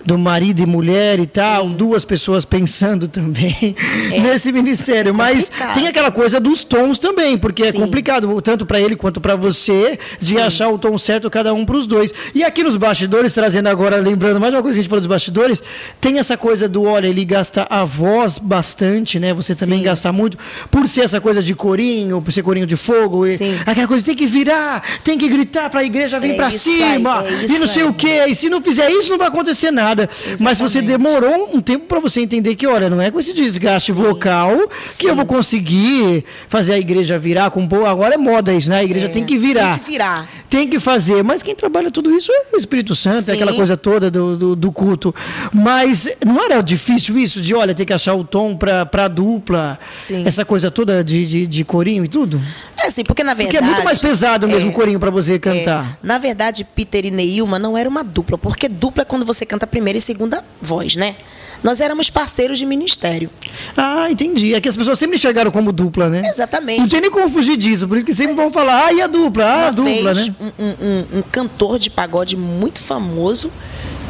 do 0.06 0.17
marido 0.17 0.62
e 0.62 0.65
mulher 0.65 1.19
e 1.19 1.28
tal, 1.28 1.67
Sim. 1.67 1.75
duas 1.75 2.06
pessoas 2.06 2.45
pensando 2.45 3.08
também. 3.10 3.75
É. 4.12 4.19
Nesse 4.19 4.51
ministério, 4.55 5.09
é 5.09 5.13
mas 5.13 5.51
tem 5.73 5.87
aquela 5.87 6.11
coisa 6.11 6.39
dos 6.39 6.63
tons 6.63 6.99
também, 6.99 7.37
porque 7.37 7.63
é 7.63 7.71
Sim. 7.71 7.77
é 7.77 7.81
complicado, 7.81 8.41
tanto 8.41 8.65
para 8.65 8.79
ele 8.79 8.95
quanto 8.95 9.21
para 9.21 9.35
você, 9.35 9.97
de 10.19 10.33
Sim. 10.33 10.39
achar 10.39 10.69
o 10.69 10.77
tom 10.77 10.97
certo 10.97 11.29
cada 11.29 11.53
um 11.53 11.65
para 11.65 11.77
os 11.77 11.85
dois. 11.85 12.13
E 12.33 12.43
aqui 12.43 12.63
nos 12.63 12.77
bastidores, 12.77 13.33
trazendo 13.33 13.67
agora, 13.67 13.97
lembrando 13.97 14.39
mais 14.39 14.53
uma 14.53 14.61
coisa 14.61 14.75
que 14.75 14.79
a 14.79 14.83
gente 14.83 14.89
falou 14.89 15.01
dos 15.01 15.09
bastidores, 15.09 15.61
tem 16.01 16.19
essa 16.19 16.37
coisa 16.37 16.67
do, 16.67 16.83
olha, 16.83 17.07
ele 17.07 17.23
gasta 17.25 17.67
a 17.69 17.85
voz 17.85 18.37
bastante, 18.37 19.19
né? 19.19 19.33
Você 19.33 19.53
também 19.53 19.79
Sim. 19.79 19.85
gasta 19.85 20.11
muito, 20.11 20.37
por 20.71 20.87
ser 20.87 21.01
essa 21.01 21.21
coisa 21.21 21.41
de 21.41 21.53
corinho, 21.53 22.21
por 22.21 22.31
ser 22.31 22.43
corinho 22.43 22.67
de 22.67 22.75
fogo, 22.75 23.27
e 23.27 23.37
aquela 23.65 23.87
coisa, 23.87 24.03
tem 24.03 24.15
que 24.15 24.27
virar, 24.27 24.83
tem 25.03 25.17
que 25.17 25.27
gritar 25.27 25.69
para 25.69 25.81
a 25.81 25.83
igreja 25.83 26.19
vir 26.19 26.31
é 26.31 26.33
para 26.35 26.49
cima, 26.49 27.19
aí, 27.19 27.45
é 27.45 27.45
e 27.45 27.59
não 27.59 27.67
sei 27.67 27.83
aí. 27.83 27.89
o 27.89 27.93
quê, 27.93 28.25
e 28.27 28.35
se 28.35 28.49
não 28.49 28.61
fizer 28.61 28.89
isso, 28.89 29.11
não 29.11 29.17
vai 29.17 29.27
acontecer 29.27 29.71
nada. 29.71 30.09
Exatamente. 30.13 30.43
Mas 30.43 30.59
você 30.59 30.81
demorou 30.81 31.49
um 31.53 31.61
tempo 31.61 31.85
para 31.85 31.99
você 31.99 32.21
entender 32.21 32.55
que, 32.55 32.67
olha, 32.67 32.89
não 32.89 33.01
é 33.01 33.11
com 33.11 33.19
esse 33.19 33.33
desgaste 33.33 33.91
vocal 33.91 34.44
Sim. 34.88 34.97
que 34.99 35.10
eu 35.10 35.15
vou 35.15 35.25
conseguir 35.25 36.23
fazer 36.47 36.73
a 36.73 36.79
igreja 36.79 37.17
virar 37.17 37.49
com 37.51 37.65
boa. 37.65 37.89
Agora 37.89 38.15
é 38.15 38.17
moda 38.17 38.53
isso, 38.53 38.69
né? 38.69 38.77
A 38.77 38.84
igreja 38.84 39.08
é, 39.08 39.10
tem 39.10 39.23
que 39.23 39.38
virar. 39.38 39.75
Tem 39.75 39.79
que 39.79 39.91
virar. 39.91 40.29
Tem 40.49 40.67
que 40.69 40.79
fazer. 40.79 41.23
Mas 41.23 41.41
quem 41.41 41.55
trabalha 41.55 41.91
tudo 41.91 42.12
isso 42.12 42.31
é 42.31 42.55
o 42.55 42.58
Espírito 42.58 42.95
Santo, 42.95 43.21
Sim. 43.21 43.31
é 43.31 43.34
aquela 43.36 43.53
coisa 43.53 43.75
toda 43.75 44.10
do, 44.10 44.38
do, 44.38 44.55
do, 44.55 44.71
culto. 44.71 45.13
Mas 45.53 46.08
não 46.25 46.43
era 46.43 46.62
difícil 46.62 47.17
isso 47.17 47.41
de, 47.41 47.53
olha, 47.53 47.73
ter 47.73 47.86
que 47.86 47.93
achar 47.93 48.13
o 48.13 48.23
tom 48.23 48.55
para 48.55 48.88
a 48.91 49.08
dupla, 49.08 49.79
Sim. 49.97 50.23
essa 50.25 50.45
coisa 50.45 50.69
toda 50.71 51.03
de, 51.03 51.25
de, 51.25 51.47
de 51.47 51.63
corinho 51.63 52.05
e 52.05 52.08
tudo? 52.08 52.41
É 52.77 52.89
sim, 52.89 53.03
porque 53.03 53.23
na 53.23 53.34
verdade. 53.34 53.58
Porque 53.58 53.65
é 53.65 53.73
muito 53.73 53.84
mais 53.84 53.99
pesado 53.99 54.47
mesmo 54.47 54.69
o 54.69 54.71
é, 54.71 54.75
corinho 54.75 54.99
para 54.99 55.10
você 55.10 55.39
cantar. 55.39 55.97
É, 56.01 56.05
na 56.05 56.17
verdade, 56.17 56.63
Peter 56.63 57.05
e 57.05 57.12
Neilma 57.12 57.58
não 57.58 57.77
era 57.77 57.89
uma 57.89 58.03
dupla, 58.03 58.38
porque 58.38 58.67
dupla 58.67 59.01
é 59.01 59.05
quando 59.05 59.25
você 59.25 59.45
canta 59.45 59.65
primeira 59.65 59.97
e 59.97 60.01
segunda 60.01 60.43
voz, 60.62 60.95
né? 60.95 61.15
Nós 61.63 61.81
éramos 61.81 62.09
parceiros 62.09 62.57
de 62.57 62.65
ministério. 62.65 63.29
Ah, 63.75 64.07
entendi. 64.09 64.53
É 64.53 64.61
que 64.61 64.69
as 64.69 64.75
pessoas 64.75 64.97
sempre 64.99 65.15
enxergaram 65.15 65.51
como 65.51 65.71
dupla, 65.71 66.09
né? 66.09 66.21
Exatamente. 66.25 66.79
Não 66.79 66.87
tinha 66.87 67.01
nem 67.01 67.11
como 67.11 67.29
fugir 67.29 67.57
disso, 67.57 67.87
por 67.87 67.97
isso 67.97 68.05
que 68.05 68.13
sempre 68.13 68.33
Mas, 68.33 68.45
vão 68.45 68.53
falar, 68.53 68.85
ah, 68.87 68.93
e 68.93 69.01
a 69.01 69.07
dupla? 69.07 69.43
Ah, 69.43 69.67
a 69.67 69.71
dupla, 69.71 70.13
né? 70.13 70.35
Um, 70.39 70.63
um, 70.63 71.19
um 71.19 71.21
cantor 71.23 71.79
de 71.79 71.89
pagode 71.89 72.35
muito 72.37 72.81
famoso 72.81 73.51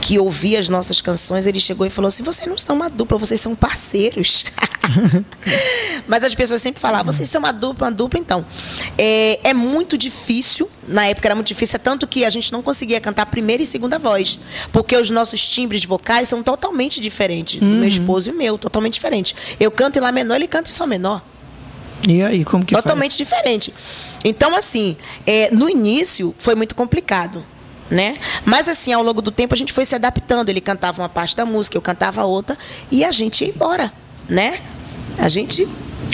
que 0.05 0.19
ouvia 0.19 0.59
as 0.59 0.69
nossas 0.69 1.01
canções, 1.01 1.47
ele 1.47 1.59
chegou 1.59 1.87
e 1.87 1.89
falou 1.89 2.07
assim: 2.09 2.21
vocês 2.21 2.47
não 2.47 2.59
são 2.59 2.75
uma 2.75 2.87
dupla, 2.87 3.17
vocês 3.17 3.41
são 3.41 3.55
parceiros. 3.55 4.45
Mas 6.07 6.23
as 6.23 6.35
pessoas 6.35 6.61
sempre 6.61 6.79
falavam: 6.79 7.11
vocês 7.11 7.27
são 7.27 7.39
uma 7.39 7.51
dupla, 7.51 7.87
uma 7.87 7.91
dupla. 7.91 8.19
Então, 8.19 8.45
é, 8.99 9.39
é 9.43 9.51
muito 9.51 9.97
difícil. 9.97 10.69
Na 10.87 11.07
época 11.07 11.27
era 11.27 11.33
muito 11.33 11.47
difícil, 11.47 11.77
é 11.77 11.79
tanto 11.79 12.05
que 12.05 12.23
a 12.23 12.29
gente 12.29 12.53
não 12.53 12.61
conseguia 12.61 13.01
cantar 13.01 13.25
primeira 13.25 13.63
e 13.63 13.65
segunda 13.65 13.97
voz, 13.97 14.39
porque 14.71 14.95
os 14.95 15.09
nossos 15.09 15.43
timbres 15.43 15.83
vocais 15.85 16.29
são 16.29 16.43
totalmente 16.43 17.01
diferentes. 17.01 17.59
Uhum. 17.59 17.67
Do 17.67 17.73
meu 17.73 17.81
uhum. 17.81 17.87
esposo 17.87 18.29
e 18.29 18.31
o 18.31 18.37
meu, 18.37 18.59
totalmente 18.59 18.93
diferente. 18.93 19.35
Eu 19.59 19.71
canto 19.71 19.97
em 19.97 20.01
Lá 20.03 20.11
menor, 20.11 20.35
ele 20.35 20.47
canta 20.47 20.69
em 20.69 20.73
Sol 20.73 20.85
menor. 20.85 21.23
E 22.07 22.21
aí, 22.21 22.45
como 22.45 22.63
que 22.63 22.75
Totalmente 22.75 23.13
faz? 23.13 23.17
diferente. 23.17 23.73
Então, 24.23 24.55
assim, 24.55 24.95
é, 25.25 25.49
no 25.49 25.67
início 25.67 26.35
foi 26.37 26.53
muito 26.53 26.75
complicado 26.75 27.43
né? 27.89 28.17
Mas 28.43 28.67
assim, 28.67 28.93
ao 28.93 29.03
longo 29.03 29.21
do 29.21 29.31
tempo 29.31 29.53
a 29.53 29.57
gente 29.57 29.73
foi 29.73 29.85
se 29.85 29.95
adaptando. 29.95 30.49
Ele 30.49 30.61
cantava 30.61 31.01
uma 31.01 31.09
parte 31.09 31.35
da 31.35 31.45
música, 31.45 31.77
eu 31.77 31.81
cantava 31.81 32.23
outra 32.23 32.57
e 32.91 33.03
a 33.03 33.11
gente 33.11 33.43
ia 33.43 33.49
embora, 33.49 33.91
né? 34.27 34.59
A 35.17 35.29
gente 35.29 35.67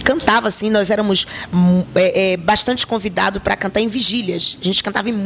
cantava 0.03 0.47
assim, 0.47 0.69
nós 0.69 0.89
éramos 0.89 1.25
hum, 1.53 1.83
é, 1.95 2.33
é, 2.33 2.37
bastante 2.37 2.85
convidados 2.85 3.41
para 3.41 3.55
cantar 3.55 3.81
em 3.81 3.87
vigílias. 3.87 4.57
A 4.61 4.63
gente 4.63 4.83
cantava 4.83 5.09
em 5.09 5.21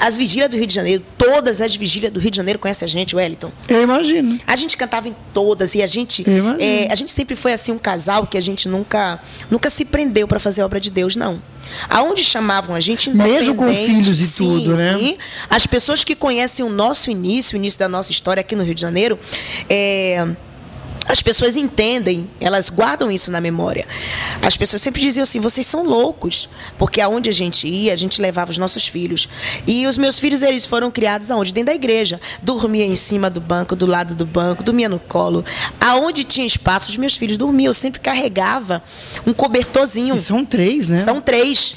as 0.00 0.16
vigílias 0.16 0.50
do 0.50 0.56
Rio 0.56 0.66
de 0.66 0.74
Janeiro, 0.74 1.04
todas 1.16 1.60
as 1.60 1.74
vigílias 1.74 2.12
do 2.12 2.20
Rio 2.20 2.30
de 2.30 2.36
Janeiro 2.36 2.58
conhece 2.58 2.84
a 2.84 2.88
gente, 2.88 3.14
Wellington. 3.14 3.52
Eu 3.68 3.82
imagino. 3.82 4.38
A 4.46 4.56
gente 4.56 4.76
cantava 4.76 5.08
em 5.08 5.16
todas 5.32 5.74
e 5.74 5.82
a 5.82 5.86
gente 5.86 6.24
é, 6.58 6.90
a 6.90 6.94
gente 6.94 7.12
sempre 7.12 7.36
foi 7.36 7.52
assim 7.52 7.72
um 7.72 7.78
casal 7.78 8.26
que 8.26 8.36
a 8.36 8.40
gente 8.40 8.68
nunca 8.68 9.20
nunca 9.50 9.70
se 9.70 9.84
prendeu 9.84 10.26
para 10.26 10.38
fazer 10.38 10.62
obra 10.62 10.80
de 10.80 10.90
Deus, 10.90 11.16
não. 11.16 11.40
Aonde 11.88 12.24
chamavam 12.24 12.74
a 12.74 12.80
gente 12.80 13.10
Mesmo 13.10 13.54
com 13.54 13.68
filhos 13.68 14.18
e 14.18 14.26
sim, 14.26 14.44
tudo, 14.44 14.76
né? 14.76 15.16
As 15.50 15.66
pessoas 15.66 16.02
que 16.02 16.14
conhecem 16.14 16.64
o 16.64 16.68
nosso 16.68 17.10
início, 17.10 17.54
o 17.54 17.58
início 17.58 17.78
da 17.78 17.88
nossa 17.88 18.10
história 18.10 18.40
aqui 18.40 18.56
no 18.56 18.64
Rio 18.64 18.74
de 18.74 18.80
Janeiro, 18.80 19.18
é, 19.68 20.26
as 21.08 21.22
pessoas 21.22 21.56
entendem, 21.56 22.28
elas 22.38 22.68
guardam 22.68 23.10
isso 23.10 23.30
na 23.30 23.40
memória. 23.40 23.86
As 24.42 24.56
pessoas 24.56 24.82
sempre 24.82 25.00
diziam 25.00 25.22
assim: 25.22 25.40
vocês 25.40 25.66
são 25.66 25.82
loucos, 25.82 26.48
porque 26.76 27.00
aonde 27.00 27.30
a 27.30 27.32
gente 27.32 27.66
ia, 27.66 27.94
a 27.94 27.96
gente 27.96 28.20
levava 28.20 28.50
os 28.50 28.58
nossos 28.58 28.86
filhos. 28.86 29.28
E 29.66 29.86
os 29.86 29.96
meus 29.96 30.18
filhos, 30.18 30.42
eles 30.42 30.66
foram 30.66 30.90
criados 30.90 31.30
aonde? 31.30 31.52
Dentro 31.52 31.68
da 31.68 31.74
igreja. 31.74 32.20
Dormia 32.42 32.84
em 32.84 32.96
cima 32.96 33.30
do 33.30 33.40
banco, 33.40 33.74
do 33.74 33.86
lado 33.86 34.14
do 34.14 34.26
banco, 34.26 34.62
dormia 34.62 34.88
no 34.88 34.98
colo. 34.98 35.44
Aonde 35.80 36.24
tinha 36.24 36.46
espaço, 36.46 36.90
os 36.90 36.96
meus 36.96 37.16
filhos 37.16 37.38
dormiam. 37.38 37.70
Eu 37.70 37.74
sempre 37.74 38.00
carregava 38.00 38.82
um 39.26 39.32
cobertorzinho. 39.32 40.14
E 40.14 40.20
são 40.20 40.44
três, 40.44 40.88
né? 40.88 40.98
São 40.98 41.20
três. 41.20 41.74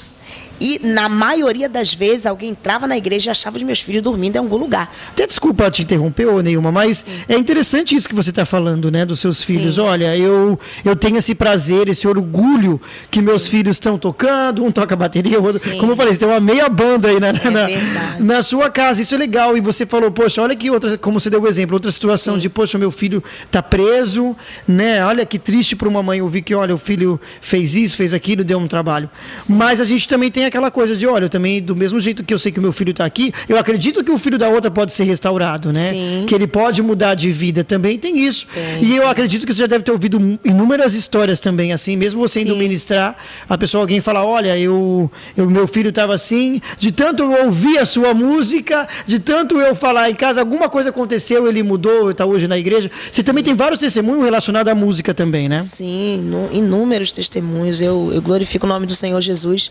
E 0.64 0.78
na 0.80 1.08
maioria 1.08 1.68
das 1.68 1.92
vezes 1.92 2.24
alguém 2.24 2.50
entrava 2.50 2.86
na 2.86 2.96
igreja 2.96 3.30
e 3.30 3.32
achava 3.32 3.56
os 3.56 3.64
meus 3.64 3.80
filhos 3.80 4.00
dormindo 4.00 4.36
em 4.36 4.38
algum 4.38 4.56
lugar. 4.56 4.94
Até 5.10 5.26
desculpa 5.26 5.68
te 5.72 5.82
interromper, 5.82 6.26
ô 6.26 6.40
Neilma, 6.40 6.70
mas 6.70 6.98
Sim. 6.98 7.04
é 7.28 7.36
interessante 7.36 7.96
isso 7.96 8.08
que 8.08 8.14
você 8.14 8.30
está 8.30 8.46
falando, 8.46 8.88
né, 8.88 9.04
dos 9.04 9.18
seus 9.18 9.42
filhos. 9.42 9.74
Sim. 9.74 9.80
Olha, 9.80 10.16
eu, 10.16 10.56
eu 10.84 10.94
tenho 10.94 11.16
esse 11.16 11.34
prazer, 11.34 11.88
esse 11.88 12.06
orgulho 12.06 12.80
que 13.10 13.18
Sim. 13.18 13.26
meus 13.26 13.48
filhos 13.48 13.74
estão 13.74 13.98
tocando, 13.98 14.64
um 14.64 14.70
toca 14.70 14.94
bateria, 14.94 15.40
o 15.40 15.42
outro. 15.42 15.60
Como 15.78 15.92
eu 15.92 15.96
falei, 15.96 16.14
você 16.14 16.20
tem 16.20 16.28
uma 16.28 16.38
meia 16.38 16.68
banda 16.68 17.08
aí 17.08 17.18
na, 17.18 17.30
é 17.30 17.50
na, 17.50 18.16
na, 18.20 18.42
sua 18.44 18.70
casa, 18.70 19.02
isso 19.02 19.16
é 19.16 19.18
legal. 19.18 19.56
E 19.56 19.60
você 19.60 19.84
falou, 19.84 20.12
poxa, 20.12 20.40
olha 20.42 20.54
que 20.54 20.70
outra, 20.70 20.96
como 20.96 21.18
você 21.18 21.28
deu 21.28 21.42
o 21.42 21.48
exemplo, 21.48 21.74
outra 21.74 21.90
situação 21.90 22.38
de, 22.38 22.48
poxa, 22.48 22.78
meu 22.78 22.92
filho 22.92 23.20
está 23.44 23.60
preso, 23.60 24.36
né? 24.68 25.04
Olha 25.04 25.26
que 25.26 25.40
triste 25.40 25.74
para 25.74 25.88
uma 25.88 26.04
mãe 26.04 26.22
ouvir 26.22 26.42
que, 26.42 26.54
olha, 26.54 26.72
o 26.72 26.78
filho 26.78 27.20
fez 27.40 27.74
isso, 27.74 27.96
fez 27.96 28.14
aquilo, 28.14 28.44
deu 28.44 28.60
um 28.60 28.68
trabalho. 28.68 29.10
Mas 29.48 29.80
a 29.80 29.84
gente 29.84 30.06
também 30.06 30.30
tem 30.30 30.51
aquela 30.52 30.70
coisa 30.70 30.94
de, 30.94 31.06
olha, 31.06 31.24
eu 31.24 31.28
também, 31.30 31.62
do 31.62 31.74
mesmo 31.74 31.98
jeito 31.98 32.22
que 32.22 32.32
eu 32.32 32.38
sei 32.38 32.52
que 32.52 32.58
o 32.58 32.62
meu 32.62 32.72
filho 32.72 32.90
está 32.90 33.06
aqui, 33.06 33.32
eu 33.48 33.56
acredito 33.56 34.04
que 34.04 34.10
o 34.10 34.18
filho 34.18 34.36
da 34.36 34.50
outra 34.50 34.70
pode 34.70 34.92
ser 34.92 35.04
restaurado, 35.04 35.72
né? 35.72 35.90
Sim. 35.90 36.26
Que 36.28 36.34
ele 36.34 36.46
pode 36.46 36.82
mudar 36.82 37.14
de 37.14 37.32
vida. 37.32 37.64
Também 37.64 37.98
tem 37.98 38.18
isso. 38.18 38.46
Tem. 38.52 38.84
E 38.84 38.96
eu 38.96 39.08
acredito 39.08 39.46
que 39.46 39.54
você 39.54 39.60
já 39.60 39.66
deve 39.66 39.82
ter 39.82 39.90
ouvido 39.90 40.38
inúmeras 40.44 40.94
histórias 40.94 41.40
também, 41.40 41.72
assim, 41.72 41.96
mesmo 41.96 42.20
você 42.20 42.40
Sim. 42.40 42.46
indo 42.46 42.56
ministrar, 42.56 43.16
a 43.48 43.56
pessoa, 43.56 43.82
alguém 43.82 44.00
fala, 44.02 44.24
olha, 44.24 44.58
eu, 44.58 45.10
eu 45.34 45.48
meu 45.48 45.66
filho 45.66 45.88
estava 45.88 46.14
assim, 46.14 46.60
de 46.78 46.92
tanto 46.92 47.22
eu 47.22 47.46
ouvir 47.46 47.78
a 47.78 47.86
sua 47.86 48.12
música, 48.12 48.86
de 49.06 49.18
tanto 49.18 49.58
eu 49.58 49.74
falar 49.74 50.10
em 50.10 50.14
casa, 50.14 50.40
alguma 50.40 50.68
coisa 50.68 50.90
aconteceu, 50.90 51.48
ele 51.48 51.62
mudou, 51.62 52.10
está 52.10 52.26
hoje 52.26 52.46
na 52.46 52.58
igreja. 52.58 52.90
Você 53.10 53.22
Sim. 53.22 53.26
também 53.26 53.42
tem 53.42 53.54
vários 53.54 53.80
testemunhos 53.80 54.24
relacionados 54.24 54.70
à 54.70 54.74
música 54.74 55.14
também, 55.14 55.48
né? 55.48 55.58
Sim, 55.60 56.30
inúmeros 56.52 57.10
testemunhos. 57.10 57.80
Eu, 57.80 58.10
eu 58.12 58.20
glorifico 58.20 58.66
o 58.66 58.68
nome 58.68 58.86
do 58.86 58.94
Senhor 58.94 59.20
Jesus 59.20 59.70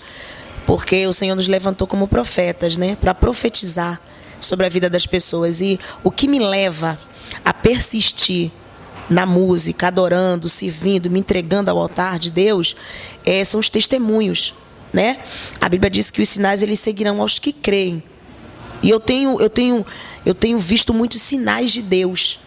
porque 0.72 1.06
o 1.06 1.12
Senhor 1.12 1.36
nos 1.36 1.50
levantou 1.50 1.86
como 1.86 2.08
profetas, 2.08 2.78
né, 2.78 2.96
para 2.96 3.14
profetizar 3.14 4.00
sobre 4.40 4.66
a 4.66 4.70
vida 4.70 4.90
das 4.90 5.06
pessoas. 5.06 5.60
E 5.60 5.78
o 6.02 6.10
que 6.10 6.30
me 6.30 6.40
leva 6.40 6.98
a 7.44 7.54
persistir 7.54 8.52
na 9.10 9.26
música, 9.26 9.88
adorando, 9.88 10.48
servindo, 10.48 11.12
me 11.12 11.20
entregando 11.20 11.70
ao 11.70 11.78
altar 11.78 12.18
de 12.18 12.32
Deus, 12.32 12.74
é, 13.26 13.44
são 13.44 13.60
os 13.60 13.70
testemunhos, 13.70 14.56
né? 14.94 15.18
A 15.60 15.68
Bíblia 15.68 15.90
diz 15.90 16.10
que 16.10 16.22
os 16.22 16.30
sinais 16.30 16.62
eles 16.64 16.80
seguirão 16.80 17.20
aos 17.20 17.38
que 17.38 17.52
creem. 17.52 18.02
E 18.82 18.90
eu 18.90 19.02
tenho, 19.02 19.42
eu 19.42 19.50
tenho, 19.50 19.86
eu 20.26 20.34
tenho 20.34 20.58
visto 20.58 20.94
muitos 20.94 21.22
sinais 21.22 21.74
de 21.74 21.82
Deus 21.82 22.40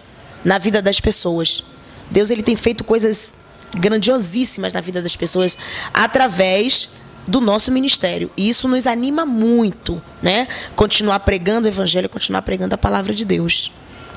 na 0.42 0.56
vida 0.56 0.80
das 0.80 0.98
pessoas. 0.98 1.62
Deus 2.10 2.30
ele 2.30 2.42
tem 2.42 2.56
feito 2.56 2.84
coisas 2.84 3.34
grandiosíssimas 3.78 4.72
na 4.72 4.80
vida 4.80 5.02
das 5.02 5.14
pessoas 5.14 5.58
através 5.92 6.88
do 7.26 7.40
nosso 7.40 7.72
ministério. 7.72 8.30
E 8.36 8.48
isso 8.48 8.68
nos 8.68 8.86
anima 8.86 9.24
muito, 9.24 10.00
né? 10.22 10.48
Continuar 10.76 11.20
pregando 11.20 11.66
o 11.66 11.70
evangelho, 11.70 12.08
continuar 12.08 12.42
pregando 12.42 12.74
a 12.74 12.78
palavra 12.78 13.14
de 13.14 13.24
Deus. 13.24 13.70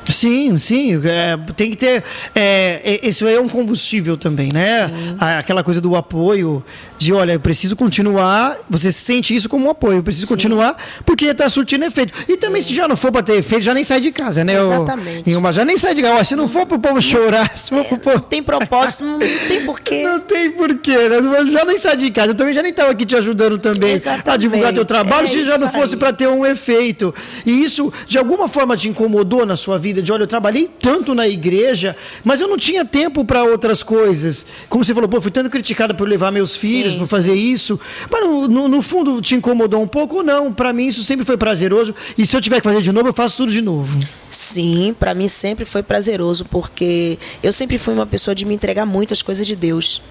Sim, 0.10 0.58
sim. 0.58 1.02
É, 1.06 1.38
tem 1.56 1.72
que 1.72 1.78
ter. 1.78 2.04
É, 2.36 3.00
isso 3.04 3.26
aí 3.28 3.36
é 3.36 3.40
um 3.40 3.50
combustível 3.50 4.18
também, 4.18 4.50
né? 4.54 4.90
Aquela 5.40 5.64
coisa 5.64 5.82
do 5.82 5.96
apoio, 5.96 6.64
de 6.98 7.14
olha, 7.14 7.34
eu 7.34 7.40
preciso 7.40 7.76
continuar. 7.76 8.58
Você 8.70 8.92
sente 8.92 9.36
isso 9.36 9.48
como 9.48 9.68
um 9.68 9.70
apoio, 9.70 9.98
eu 9.98 10.04
preciso 10.04 10.26
sim. 10.26 10.34
continuar, 10.34 10.76
porque 11.06 11.26
está 11.26 11.50
surtindo 11.50 11.86
efeito. 11.86 12.14
E 12.28 12.38
também, 12.38 12.62
se 12.62 12.74
já 12.74 12.88
não 12.88 12.96
for 12.96 13.12
para 13.12 13.24
ter 13.24 13.34
efeito, 13.34 13.64
já 13.64 13.74
nem 13.74 13.84
sai 13.84 14.02
de 14.02 14.12
casa, 14.12 14.44
né? 14.44 14.56
Exatamente. 14.62 15.30
Eu, 15.30 15.40
uma, 15.40 15.54
já 15.54 15.64
nem 15.64 15.78
sai 15.78 15.94
de 15.94 16.02
casa. 16.02 16.24
Se 16.24 16.36
não 16.36 16.48
for 16.48 16.66
para 16.66 16.78
o 16.78 16.80
povo 16.80 17.02
chorar, 17.02 17.58
se 17.58 17.70
for 17.70 17.86
pro 17.86 17.98
povo... 17.98 18.18
Não 18.18 18.24
tem 18.24 18.44
propósito, 18.44 19.04
não, 19.04 19.20
tem 19.48 19.66
porquê. 19.66 20.04
Não 20.04 20.20
tem 20.20 20.52
porquê, 20.52 20.98
né? 21.10 21.18
Já 21.52 21.66
nem 21.66 21.78
sai 21.78 21.98
de 21.98 22.10
casa. 22.12 22.32
Eu 22.32 22.36
também 22.36 22.54
já 22.54 22.62
nem 22.62 22.72
estava 22.72 22.92
aqui 22.92 23.06
te 23.06 23.16
ajudando 23.16 23.60
também 23.60 23.94
Exatamente. 23.94 24.30
a 24.30 24.38
divulgar 24.38 24.74
teu 24.74 24.86
trabalho, 24.86 25.26
é 25.26 25.30
se 25.30 25.46
já 25.46 25.58
não 25.58 25.70
fosse 25.70 25.96
para 25.96 26.12
ter 26.14 26.28
um 26.28 26.46
efeito. 26.46 27.14
E 27.46 27.64
isso, 27.64 27.92
de 28.08 28.18
alguma 28.18 28.48
forma, 28.48 28.76
te 28.76 28.90
incomodou 28.90 29.46
na 29.46 29.56
sua 29.56 29.78
vida? 29.78 29.97
De 30.02 30.12
olha, 30.12 30.24
eu 30.24 30.28
trabalhei 30.28 30.70
tanto 30.82 31.14
na 31.14 31.28
igreja, 31.28 31.96
mas 32.24 32.42
eu 32.42 32.48
não 32.48 32.58
tinha 32.58 32.86
tempo 32.86 33.26
para 33.26 33.44
outras 33.44 33.84
coisas. 33.84 34.46
Como 34.70 34.84
você 34.84 34.94
falou, 34.94 35.10
pô, 35.10 35.20
fui 35.22 35.32
tanto 35.32 35.50
criticada 35.50 35.94
por 35.94 36.08
levar 36.08 36.32
meus 36.32 36.56
filhos, 36.56 36.94
sim, 36.94 37.00
por 37.00 37.08
fazer 37.08 37.34
sim. 37.34 37.52
isso. 37.52 37.80
Mas 38.10 38.22
no, 38.22 38.48
no, 38.48 38.68
no, 38.68 38.82
fundo 38.82 39.22
te 39.22 39.36
incomodou 39.36 39.82
um 39.82 39.88
pouco 39.88 40.18
ou 40.18 40.24
não? 40.24 40.54
Para 40.54 40.74
mim 40.74 40.88
isso 40.88 41.04
sempre 41.04 41.26
foi 41.26 41.38
prazeroso. 41.38 41.94
E 42.18 42.26
se 42.26 42.36
eu 42.36 42.42
tiver 42.42 42.58
que 42.58 42.64
fazer 42.64 42.82
de 42.82 42.92
novo, 42.92 43.10
eu 43.10 43.14
faço 43.14 43.38
tudo 43.38 43.52
de 43.52 43.62
novo. 43.62 44.00
Sim, 44.30 44.96
para 44.98 45.14
mim 45.14 45.28
sempre 45.28 45.66
foi 45.66 45.84
prazeroso, 45.84 46.46
porque 46.46 47.18
eu 47.42 47.54
sempre 47.54 47.78
fui 47.78 47.94
uma 47.94 48.06
pessoa 48.06 48.36
de 48.36 48.46
me 48.46 48.54
entregar 48.54 48.86
muito 48.86 49.14
às 49.14 49.22
coisas 49.22 49.46
de 49.46 49.56
Deus. 49.56 50.02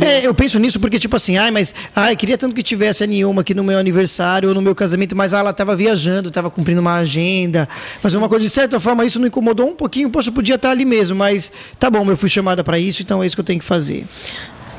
É, 0.00 0.26
eu 0.26 0.34
penso 0.34 0.58
nisso 0.58 0.78
porque, 0.78 0.98
tipo 0.98 1.16
assim, 1.16 1.36
ai, 1.36 1.50
mas 1.50 1.74
ai, 1.94 2.16
queria 2.16 2.38
tanto 2.38 2.54
que 2.54 2.62
tivesse 2.62 3.04
a 3.04 3.06
nenhuma 3.06 3.42
aqui 3.42 3.54
no 3.54 3.64
meu 3.64 3.78
aniversário 3.78 4.48
ou 4.48 4.54
no 4.54 4.62
meu 4.62 4.74
casamento, 4.74 5.16
mas 5.16 5.34
ah, 5.34 5.38
ela 5.38 5.50
estava 5.50 5.74
viajando, 5.74 6.28
estava 6.28 6.50
cumprindo 6.50 6.80
uma 6.80 6.94
agenda. 6.94 7.68
Sim. 7.94 8.00
Mas 8.04 8.14
uma 8.14 8.28
coisa, 8.28 8.44
de 8.44 8.50
certa 8.50 8.78
forma, 8.78 9.04
isso 9.04 9.18
não 9.18 9.26
incomodou 9.26 9.68
um 9.68 9.74
pouquinho. 9.74 10.10
Poxa, 10.10 10.28
eu 10.30 10.32
podia 10.32 10.54
estar 10.54 10.70
ali 10.70 10.84
mesmo, 10.84 11.16
mas 11.16 11.50
tá 11.78 11.90
bom, 11.90 12.08
eu 12.10 12.16
fui 12.16 12.28
chamada 12.28 12.62
para 12.62 12.78
isso, 12.78 13.02
então 13.02 13.22
é 13.22 13.26
isso 13.26 13.36
que 13.36 13.40
eu 13.40 13.44
tenho 13.44 13.58
que 13.58 13.64
fazer. 13.64 14.06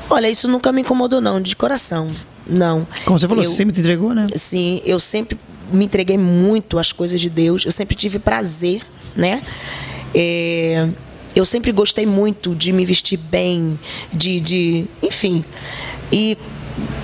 Olha, 0.08 0.28
isso 0.30 0.48
nunca 0.48 0.72
me 0.72 0.82
incomodou, 0.82 1.20
não, 1.20 1.40
de 1.40 1.56
coração. 1.56 2.10
Não. 2.46 2.86
Como 3.04 3.18
você 3.18 3.26
falou, 3.26 3.42
eu, 3.42 3.50
você 3.50 3.56
sempre 3.56 3.74
te 3.74 3.80
entregou, 3.80 4.14
né? 4.14 4.26
Sim, 4.36 4.80
eu 4.84 5.00
sempre 5.00 5.38
me 5.72 5.84
entreguei 5.84 6.16
muito 6.16 6.78
às 6.78 6.92
coisas 6.92 7.20
de 7.20 7.28
Deus. 7.28 7.64
Eu 7.64 7.72
sempre 7.72 7.96
tive 7.96 8.18
prazer, 8.18 8.82
né? 9.16 9.42
É, 10.14 10.88
eu 11.36 11.44
sempre 11.44 11.70
gostei 11.70 12.06
muito 12.06 12.54
de 12.54 12.72
me 12.72 12.86
vestir 12.86 13.18
bem, 13.18 13.78
de, 14.10 14.40
de 14.40 14.86
enfim. 15.02 15.44
E 16.10 16.38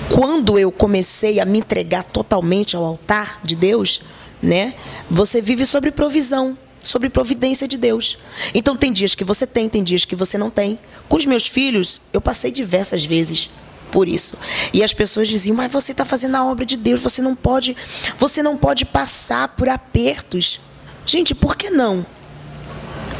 quando 0.09 0.57
eu 0.57 0.71
comecei 0.71 1.39
a 1.39 1.45
me 1.45 1.59
entregar 1.59 2.03
totalmente 2.03 2.75
ao 2.75 2.83
altar 2.83 3.39
de 3.43 3.55
Deus, 3.55 4.01
né? 4.41 4.73
Você 5.09 5.39
vive 5.39 5.67
sobre 5.67 5.91
provisão, 5.91 6.57
sobre 6.83 7.09
providência 7.09 7.67
de 7.67 7.77
Deus. 7.77 8.17
Então 8.55 8.75
tem 8.75 8.91
dias 8.91 9.13
que 9.13 9.23
você 9.23 9.45
tem, 9.45 9.69
tem 9.69 9.83
dias 9.83 10.03
que 10.03 10.15
você 10.15 10.35
não 10.35 10.49
tem. 10.49 10.79
Com 11.07 11.15
os 11.15 11.27
meus 11.27 11.45
filhos, 11.45 12.01
eu 12.11 12.19
passei 12.19 12.51
diversas 12.51 13.05
vezes 13.05 13.51
por 13.91 14.07
isso. 14.07 14.35
E 14.73 14.83
as 14.83 14.95
pessoas 14.95 15.27
diziam: 15.27 15.55
"Mas 15.55 15.71
você 15.71 15.91
está 15.91 16.05
fazendo 16.05 16.35
a 16.37 16.43
obra 16.43 16.65
de 16.65 16.75
Deus, 16.75 16.99
você 16.99 17.21
não 17.21 17.35
pode, 17.35 17.77
você 18.17 18.41
não 18.41 18.57
pode 18.57 18.83
passar 18.83 19.49
por 19.49 19.69
apertos". 19.69 20.59
Gente, 21.05 21.35
por 21.35 21.55
que 21.55 21.69
não? 21.69 22.03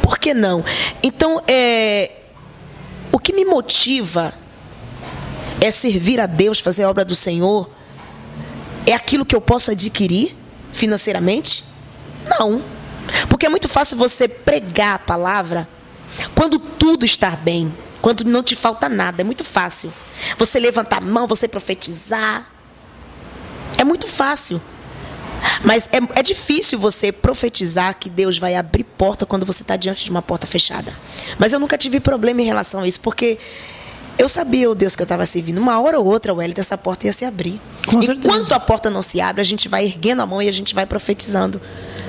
Por 0.04 0.18
que 0.18 0.34
não? 0.34 0.62
Então, 1.02 1.42
é, 1.48 2.10
o 3.10 3.18
que 3.18 3.32
me 3.32 3.42
motiva 3.42 4.34
é 5.62 5.70
servir 5.70 6.20
a 6.20 6.26
Deus, 6.26 6.60
fazer 6.60 6.82
a 6.82 6.90
obra 6.90 7.06
do 7.06 7.14
Senhor? 7.14 7.70
É 8.86 8.92
aquilo 8.92 9.24
que 9.24 9.34
eu 9.34 9.40
posso 9.40 9.70
adquirir 9.70 10.36
financeiramente? 10.74 11.64
Não. 12.38 12.62
Porque 13.30 13.46
é 13.46 13.48
muito 13.48 13.66
fácil 13.66 13.96
você 13.96 14.28
pregar 14.28 14.96
a 14.96 14.98
palavra 14.98 15.66
quando 16.34 16.58
tudo 16.58 17.06
está 17.06 17.30
bem, 17.30 17.74
quando 18.02 18.24
não 18.24 18.42
te 18.42 18.54
falta 18.54 18.90
nada. 18.90 19.22
É 19.22 19.24
muito 19.24 19.42
fácil. 19.42 19.90
Você 20.36 20.58
levantar 20.58 20.98
a 20.98 21.00
mão, 21.00 21.26
você 21.26 21.48
profetizar. 21.48 22.46
É 23.78 23.84
muito 23.84 24.06
fácil. 24.06 24.60
Mas 25.62 25.88
é, 25.92 26.20
é 26.20 26.22
difícil 26.22 26.78
você 26.78 27.12
profetizar 27.12 27.96
que 27.98 28.08
Deus 28.08 28.38
vai 28.38 28.54
abrir 28.54 28.84
porta 28.84 29.26
quando 29.26 29.46
você 29.46 29.62
está 29.62 29.76
diante 29.76 30.04
de 30.04 30.10
uma 30.10 30.22
porta 30.22 30.46
fechada. 30.46 30.92
Mas 31.38 31.52
eu 31.52 31.60
nunca 31.60 31.76
tive 31.76 32.00
problema 32.00 32.42
em 32.42 32.44
relação 32.44 32.80
a 32.80 32.88
isso, 32.88 33.00
porque 33.00 33.38
eu 34.16 34.28
sabia, 34.28 34.70
o 34.70 34.74
Deus, 34.74 34.94
que 34.94 35.02
eu 35.02 35.04
estava 35.04 35.26
servindo. 35.26 35.58
Uma 35.58 35.80
hora 35.80 35.98
ou 35.98 36.06
outra, 36.06 36.32
Wellington, 36.32 36.60
essa 36.60 36.78
porta 36.78 37.06
ia 37.06 37.12
se 37.12 37.24
abrir. 37.24 37.60
Com 37.86 38.02
Enquanto 38.02 38.52
a 38.52 38.60
porta 38.60 38.88
não 38.88 39.02
se 39.02 39.20
abre, 39.20 39.40
a 39.40 39.44
gente 39.44 39.68
vai 39.68 39.84
erguendo 39.84 40.22
a 40.22 40.26
mão 40.26 40.40
e 40.40 40.48
a 40.48 40.52
gente 40.52 40.74
vai 40.74 40.86
profetizando. 40.86 41.60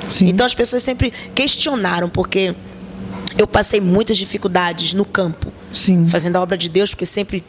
Sim. 0.07 0.27
Então 0.27 0.45
as 0.45 0.53
pessoas 0.53 0.83
sempre 0.83 1.11
questionaram, 1.33 2.07
porque 2.07 2.55
eu 3.37 3.47
passei 3.47 3.81
muitas 3.81 4.17
dificuldades 4.17 4.93
no 4.93 5.03
campo, 5.03 5.51
Sim. 5.73 6.07
fazendo 6.07 6.35
a 6.35 6.41
obra 6.41 6.57
de 6.57 6.69
Deus, 6.69 6.91
porque 6.91 7.05
sempre 7.05 7.43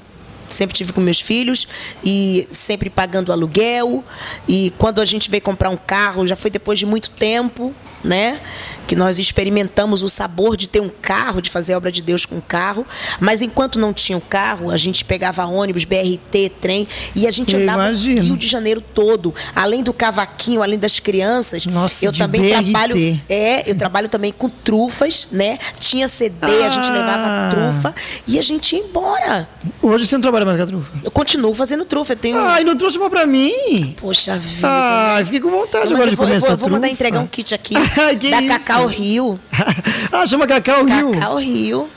sempre 0.54 0.76
tive 0.76 0.92
com 0.92 1.00
meus 1.00 1.20
filhos 1.20 1.66
e 2.04 2.46
sempre 2.50 2.90
pagando 2.90 3.32
aluguel. 3.32 4.04
E 4.48 4.72
quando 4.78 5.00
a 5.00 5.04
gente 5.04 5.30
veio 5.30 5.42
comprar 5.42 5.70
um 5.70 5.76
carro, 5.76 6.26
já 6.26 6.36
foi 6.36 6.50
depois 6.50 6.78
de 6.78 6.86
muito 6.86 7.10
tempo, 7.10 7.74
né? 8.06 8.40
Que 8.86 8.94
nós 8.94 9.18
experimentamos 9.18 10.02
o 10.02 10.08
sabor 10.08 10.56
de 10.56 10.68
ter 10.68 10.80
um 10.80 10.88
carro, 10.88 11.42
de 11.42 11.50
fazer 11.50 11.74
obra 11.74 11.90
de 11.90 12.00
Deus 12.00 12.24
com 12.24 12.36
um 12.36 12.40
carro. 12.40 12.86
Mas 13.18 13.42
enquanto 13.42 13.78
não 13.78 13.92
tinha 13.92 14.16
o 14.16 14.20
um 14.20 14.24
carro, 14.24 14.70
a 14.70 14.76
gente 14.76 15.04
pegava 15.04 15.44
ônibus, 15.44 15.84
BRT, 15.84 16.52
trem, 16.60 16.86
e 17.14 17.26
a 17.26 17.30
gente 17.30 17.54
eu 17.54 17.60
andava 17.60 17.86
imagino. 17.86 18.16
no 18.16 18.22
Rio 18.22 18.36
de 18.36 18.46
Janeiro 18.46 18.80
todo. 18.80 19.34
Além 19.54 19.82
do 19.82 19.92
cavaquinho, 19.92 20.62
além 20.62 20.78
das 20.78 21.00
crianças, 21.00 21.66
Nossa, 21.66 22.04
eu 22.04 22.12
também 22.12 22.42
BRT. 22.42 22.52
trabalho. 22.52 23.20
É, 23.28 23.68
eu 23.68 23.74
trabalho 23.74 24.08
também 24.08 24.32
com 24.32 24.48
trufas, 24.48 25.26
né? 25.32 25.58
Tinha 25.80 26.06
CD, 26.06 26.46
ah. 26.62 26.66
a 26.66 26.70
gente 26.70 26.90
levava 26.90 27.50
trufa 27.50 27.94
e 28.26 28.38
a 28.38 28.42
gente 28.42 28.76
ia 28.76 28.82
embora. 28.82 29.48
Hoje 29.82 30.06
você 30.06 30.14
não 30.14 30.22
trabalha 30.22 30.46
mais 30.46 30.58
com 30.58 30.62
a 30.62 30.66
trufa? 30.66 30.92
Eu 31.02 31.10
continuo 31.10 31.54
fazendo 31.54 31.84
trufa. 31.84 32.12
Eu 32.12 32.16
tenho... 32.16 32.38
Ai, 32.38 32.62
não 32.62 32.76
trouxe 32.76 32.98
uma 32.98 33.10
pra 33.10 33.26
mim? 33.26 33.94
Poxa 33.96 34.38
vida. 34.38 34.68
Ai, 34.68 35.24
fiquei 35.24 35.40
com 35.40 35.50
vontade 35.50 35.92
agora 35.92 36.10
de 36.10 36.16
comer 36.16 36.36
essa 36.36 36.46
trufa. 36.46 36.56
Vou 36.56 36.70
mandar 36.70 36.88
entregar 36.88 37.18
um 37.18 37.26
kit 37.26 37.52
aqui 37.52 37.74
da 38.30 38.42
isso? 38.42 38.48
Cacau 38.48 38.86
Rio. 38.86 39.40
ah, 40.12 40.26
chama 40.26 40.46
Cacau 40.46 40.84
Rio? 40.84 41.12
Cacau 41.12 41.36
Rio. 41.38 41.88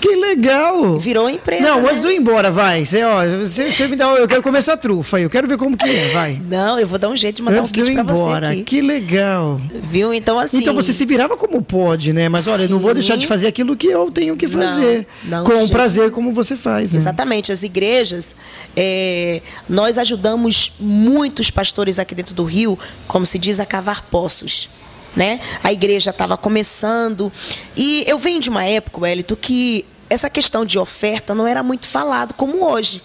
Que 0.00 0.16
legal! 0.16 0.98
Virou 0.98 1.28
empresa. 1.28 1.62
Não, 1.62 1.82
né? 1.82 1.90
antes 1.90 2.00
de 2.00 2.08
ir 2.08 2.16
embora, 2.16 2.50
vai. 2.50 2.86
Você, 2.86 3.02
ó, 3.02 3.22
você, 3.40 3.70
você 3.70 3.86
me 3.86 3.96
dá. 3.96 4.06
Eu 4.06 4.26
quero 4.26 4.42
comer 4.42 4.58
essa 4.58 4.74
trufa. 4.74 5.20
Eu 5.20 5.28
quero 5.28 5.46
ver 5.46 5.58
como 5.58 5.76
que 5.76 5.88
é, 5.88 6.08
vai. 6.08 6.40
Não, 6.48 6.80
eu 6.80 6.88
vou 6.88 6.98
dar 6.98 7.10
um 7.10 7.16
jeito 7.16 7.36
de 7.36 7.42
mandar 7.42 7.58
antes 7.58 7.70
um 7.70 7.74
kit 7.74 7.92
pra 7.92 8.00
embora. 8.00 8.46
você. 8.46 8.52
Aqui. 8.54 8.62
Que 8.64 8.80
legal. 8.80 9.60
Viu? 9.82 10.14
Então, 10.14 10.38
assim. 10.38 10.58
Então 10.58 10.74
você 10.74 10.94
se 10.94 11.04
virava 11.04 11.36
como 11.36 11.60
pode, 11.60 12.14
né? 12.14 12.30
Mas 12.30 12.48
olha, 12.48 12.66
Sim. 12.66 12.72
não 12.72 12.78
vou 12.78 12.94
deixar 12.94 13.16
de 13.16 13.26
fazer 13.26 13.46
aquilo 13.46 13.76
que 13.76 13.88
eu 13.88 14.10
tenho 14.10 14.36
que 14.36 14.48
fazer. 14.48 15.06
Não, 15.22 15.44
não 15.44 15.44
com 15.44 15.68
prazer, 15.68 16.10
como 16.10 16.32
você 16.32 16.56
faz, 16.56 16.92
né? 16.92 16.98
Exatamente. 16.98 17.52
As 17.52 17.62
igrejas, 17.62 18.34
é, 18.74 19.42
nós 19.68 19.98
ajudamos 19.98 20.72
muitos 20.80 21.50
pastores 21.50 21.98
aqui 21.98 22.14
dentro 22.14 22.34
do 22.34 22.44
Rio, 22.44 22.78
como 23.06 23.26
se 23.26 23.38
diz, 23.38 23.60
a 23.60 23.66
cavar 23.66 24.02
poços 24.10 24.79
né? 25.14 25.40
A 25.62 25.72
igreja 25.72 26.10
estava 26.10 26.36
começando. 26.36 27.32
E 27.76 28.04
eu 28.06 28.18
venho 28.18 28.40
de 28.40 28.48
uma 28.48 28.64
época, 28.64 29.00
Wellington, 29.00 29.36
que 29.36 29.84
essa 30.08 30.28
questão 30.28 30.64
de 30.64 30.78
oferta 30.78 31.34
não 31.34 31.46
era 31.46 31.62
muito 31.62 31.86
falado 31.86 32.34
como 32.34 32.64
hoje. 32.64 33.02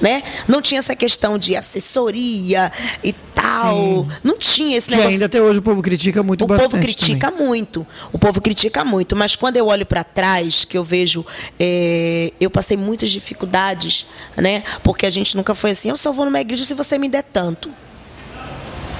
Né? 0.00 0.24
Não 0.48 0.60
tinha 0.60 0.80
essa 0.80 0.96
questão 0.96 1.38
de 1.38 1.54
assessoria 1.54 2.70
e 3.02 3.12
tal. 3.32 3.76
Sim. 3.76 4.08
Não 4.24 4.36
tinha 4.36 4.76
esse 4.76 4.90
negócio. 4.90 5.12
ainda 5.12 5.26
até 5.26 5.40
hoje 5.40 5.60
o 5.60 5.62
povo 5.62 5.80
critica 5.80 6.20
muito 6.20 6.44
o 6.44 6.48
bastante. 6.48 6.66
O 6.66 6.70
povo 6.72 6.82
critica 6.82 7.30
também. 7.30 7.46
muito. 7.46 7.86
O 8.12 8.18
povo 8.18 8.40
critica 8.40 8.84
muito. 8.84 9.14
Mas 9.14 9.36
quando 9.36 9.56
eu 9.56 9.66
olho 9.68 9.86
para 9.86 10.02
trás, 10.02 10.64
que 10.64 10.76
eu 10.76 10.82
vejo, 10.82 11.24
é, 11.60 12.32
eu 12.40 12.50
passei 12.50 12.76
muitas 12.76 13.10
dificuldades, 13.12 14.04
né? 14.36 14.64
Porque 14.82 15.06
a 15.06 15.10
gente 15.10 15.36
nunca 15.36 15.54
foi 15.54 15.70
assim, 15.70 15.90
eu 15.90 15.96
só 15.96 16.12
vou 16.12 16.24
numa 16.24 16.40
igreja 16.40 16.64
se 16.64 16.74
você 16.74 16.98
me 16.98 17.08
der 17.08 17.22
tanto. 17.22 17.70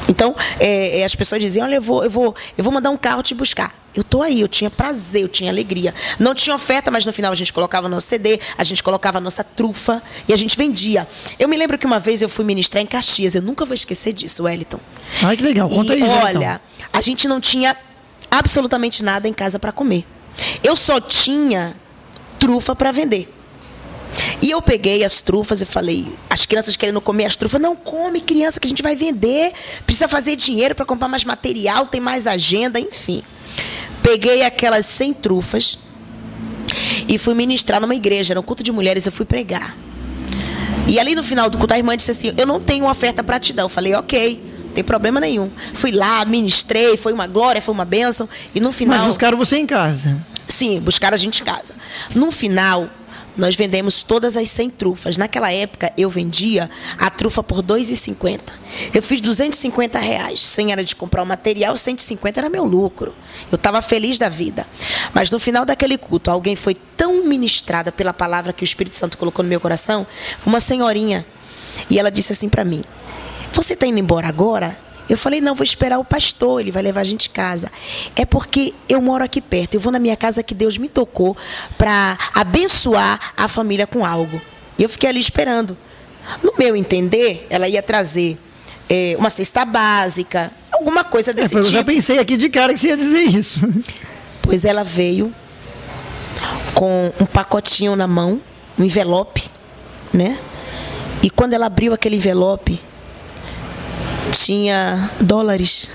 Então, 0.08 0.34
é, 0.58 1.00
é, 1.00 1.04
as 1.04 1.14
pessoas 1.14 1.40
diziam, 1.40 1.64
olha, 1.64 1.76
eu 1.76 1.82
vou, 1.82 2.04
eu, 2.04 2.10
vou, 2.10 2.34
eu 2.56 2.64
vou 2.64 2.72
mandar 2.72 2.90
um 2.90 2.96
carro 2.96 3.22
te 3.22 3.34
buscar. 3.34 3.74
Eu 3.94 4.02
tô 4.02 4.22
aí, 4.22 4.40
eu 4.40 4.48
tinha 4.48 4.68
prazer, 4.68 5.22
eu 5.22 5.28
tinha 5.28 5.50
alegria. 5.50 5.94
Não 6.18 6.34
tinha 6.34 6.54
oferta, 6.54 6.90
mas 6.90 7.06
no 7.06 7.12
final 7.12 7.30
a 7.30 7.34
gente 7.34 7.52
colocava 7.52 7.88
nosso 7.88 8.08
CD, 8.08 8.40
a 8.58 8.64
gente 8.64 8.82
colocava 8.82 9.18
a 9.18 9.20
nossa 9.20 9.44
trufa 9.44 10.02
e 10.26 10.32
a 10.32 10.36
gente 10.36 10.56
vendia. 10.56 11.06
Eu 11.38 11.48
me 11.48 11.56
lembro 11.56 11.78
que 11.78 11.86
uma 11.86 12.00
vez 12.00 12.20
eu 12.20 12.28
fui 12.28 12.44
ministrar 12.44 12.82
em 12.82 12.86
Caxias, 12.86 13.34
eu 13.34 13.42
nunca 13.42 13.64
vou 13.64 13.74
esquecer 13.74 14.12
disso, 14.12 14.44
Wellington. 14.44 14.80
Ai, 15.22 15.36
que 15.36 15.42
legal, 15.44 15.68
conta 15.68 15.94
e, 15.94 16.02
aí. 16.02 16.08
Olha, 16.08 16.60
então. 16.76 16.88
a 16.92 17.00
gente 17.00 17.28
não 17.28 17.40
tinha 17.40 17.76
absolutamente 18.30 19.04
nada 19.04 19.28
em 19.28 19.32
casa 19.32 19.60
para 19.60 19.70
comer. 19.70 20.04
Eu 20.62 20.74
só 20.74 21.00
tinha 21.00 21.76
trufa 22.38 22.74
para 22.74 22.90
vender. 22.90 23.32
E 24.40 24.50
eu 24.50 24.60
peguei 24.62 25.04
as 25.04 25.20
trufas 25.20 25.60
e 25.60 25.64
falei, 25.64 26.06
as 26.28 26.46
crianças 26.46 26.76
querendo 26.76 27.00
comer 27.00 27.26
as 27.26 27.36
trufas, 27.36 27.60
não 27.60 27.74
come 27.74 28.20
criança 28.20 28.60
que 28.60 28.66
a 28.66 28.68
gente 28.68 28.82
vai 28.82 28.94
vender, 28.94 29.52
precisa 29.84 30.08
fazer 30.08 30.36
dinheiro 30.36 30.74
para 30.74 30.84
comprar 30.84 31.08
mais 31.08 31.24
material, 31.24 31.86
tem 31.86 32.00
mais 32.00 32.26
agenda, 32.26 32.78
enfim. 32.78 33.22
Peguei 34.02 34.42
aquelas 34.42 34.86
100 34.86 35.14
trufas 35.14 35.78
e 37.08 37.18
fui 37.18 37.34
ministrar 37.34 37.80
numa 37.80 37.94
igreja, 37.94 38.32
era 38.32 38.40
um 38.40 38.42
culto 38.42 38.62
de 38.62 38.70
mulheres, 38.70 39.06
eu 39.06 39.12
fui 39.12 39.24
pregar. 39.24 39.76
E 40.86 40.98
ali 41.00 41.14
no 41.14 41.22
final 41.22 41.48
do 41.48 41.56
culto, 41.56 41.72
a 41.72 41.78
irmã 41.78 41.96
disse 41.96 42.10
assim: 42.10 42.34
Eu 42.36 42.46
não 42.46 42.60
tenho 42.60 42.86
oferta 42.86 43.22
para 43.22 43.40
te 43.40 43.54
dar. 43.54 43.62
Eu 43.62 43.70
falei: 43.70 43.94
Ok 43.94 44.52
tem 44.74 44.82
problema 44.82 45.20
nenhum. 45.20 45.50
Fui 45.72 45.92
lá, 45.92 46.24
ministrei, 46.24 46.96
foi 46.96 47.12
uma 47.12 47.26
glória, 47.26 47.62
foi 47.62 47.72
uma 47.72 47.84
bênção. 47.84 48.28
E 48.54 48.60
no 48.60 48.72
final. 48.72 48.98
Mas 48.98 49.06
buscaram 49.06 49.38
você 49.38 49.56
em 49.56 49.66
casa? 49.66 50.20
Sim, 50.48 50.80
buscaram 50.80 51.14
a 51.14 51.18
gente 51.18 51.40
em 51.40 51.44
casa. 51.44 51.74
No 52.14 52.30
final, 52.30 52.90
nós 53.36 53.56
vendemos 53.56 54.02
todas 54.02 54.36
as 54.36 54.48
100 54.50 54.70
trufas. 54.70 55.16
Naquela 55.16 55.52
época, 55.52 55.92
eu 55.96 56.08
vendia 56.08 56.70
a 56.98 57.10
trufa 57.10 57.42
por 57.42 57.58
R$ 57.58 57.62
2,50. 57.62 58.40
Eu 58.92 59.02
fiz 59.02 59.20
250 59.20 59.98
reais. 59.98 60.40
100 60.40 60.72
era 60.72 60.84
de 60.84 60.94
comprar 60.94 61.22
o 61.22 61.26
material, 61.26 61.76
150 61.76 62.40
era 62.40 62.48
meu 62.48 62.64
lucro. 62.64 63.14
Eu 63.50 63.56
estava 63.56 63.82
feliz 63.82 64.18
da 64.18 64.28
vida. 64.28 64.66
Mas 65.12 65.30
no 65.30 65.38
final 65.38 65.64
daquele 65.64 65.98
culto, 65.98 66.30
alguém 66.30 66.54
foi 66.54 66.74
tão 66.74 67.26
ministrada 67.26 67.90
pela 67.90 68.12
palavra 68.12 68.52
que 68.52 68.62
o 68.62 68.66
Espírito 68.66 68.94
Santo 68.94 69.18
colocou 69.18 69.42
no 69.42 69.48
meu 69.48 69.60
coração. 69.60 70.06
Uma 70.46 70.60
senhorinha. 70.60 71.26
E 71.90 71.98
ela 71.98 72.10
disse 72.10 72.32
assim 72.32 72.48
para 72.48 72.64
mim: 72.64 72.84
Você 73.52 73.74
está 73.74 73.86
indo 73.86 73.98
embora 73.98 74.28
agora? 74.28 74.78
Eu 75.08 75.18
falei, 75.18 75.40
não, 75.40 75.54
vou 75.54 75.64
esperar 75.64 75.98
o 75.98 76.04
pastor, 76.04 76.60
ele 76.60 76.70
vai 76.70 76.82
levar 76.82 77.02
a 77.02 77.04
gente 77.04 77.28
em 77.28 77.32
casa. 77.32 77.70
É 78.16 78.24
porque 78.24 78.72
eu 78.88 79.02
moro 79.02 79.22
aqui 79.22 79.40
perto, 79.40 79.74
eu 79.74 79.80
vou 79.80 79.92
na 79.92 79.98
minha 79.98 80.16
casa 80.16 80.42
que 80.42 80.54
Deus 80.54 80.78
me 80.78 80.88
tocou 80.88 81.36
para 81.76 82.16
abençoar 82.34 83.20
a 83.36 83.46
família 83.48 83.86
com 83.86 84.04
algo. 84.04 84.40
E 84.78 84.82
eu 84.82 84.88
fiquei 84.88 85.08
ali 85.08 85.20
esperando. 85.20 85.76
No 86.42 86.54
meu 86.58 86.74
entender, 86.74 87.46
ela 87.50 87.68
ia 87.68 87.82
trazer 87.82 88.38
é, 88.88 89.14
uma 89.18 89.28
cesta 89.28 89.64
básica, 89.64 90.50
alguma 90.72 91.04
coisa 91.04 91.32
é, 91.32 91.34
desse 91.34 91.54
é, 91.54 91.60
tipo. 91.60 91.68
Eu 91.68 91.72
já 91.72 91.84
pensei 91.84 92.18
aqui 92.18 92.36
de 92.36 92.48
cara 92.48 92.72
que 92.72 92.80
você 92.80 92.88
ia 92.88 92.96
dizer 92.96 93.22
isso. 93.22 93.60
Pois 94.46 94.66
ela 94.66 94.84
veio 94.84 95.34
com 96.74 97.10
um 97.18 97.24
pacotinho 97.24 97.96
na 97.96 98.06
mão, 98.06 98.42
um 98.78 98.84
envelope, 98.84 99.50
né? 100.12 100.38
E 101.22 101.30
quando 101.30 101.54
ela 101.54 101.64
abriu 101.64 101.94
aquele 101.94 102.16
envelope, 102.16 102.78
tinha 104.32 105.10
dólares. 105.20 105.88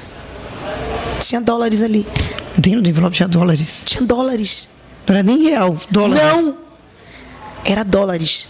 Tinha 1.20 1.42
dólares 1.42 1.82
ali. 1.82 2.06
Dentro 2.58 2.82
do 2.82 2.90
envelope 2.90 3.16
tinha 3.16 3.28
dólares? 3.28 3.84
Tinha 3.86 4.04
dólares. 4.04 4.68
Não 5.08 5.16
era 5.16 5.24
nem 5.24 5.44
real, 5.44 5.78
dólares. 5.90 6.24
Não! 6.24 6.58
Era 7.66 7.84
dólares. 7.84 8.48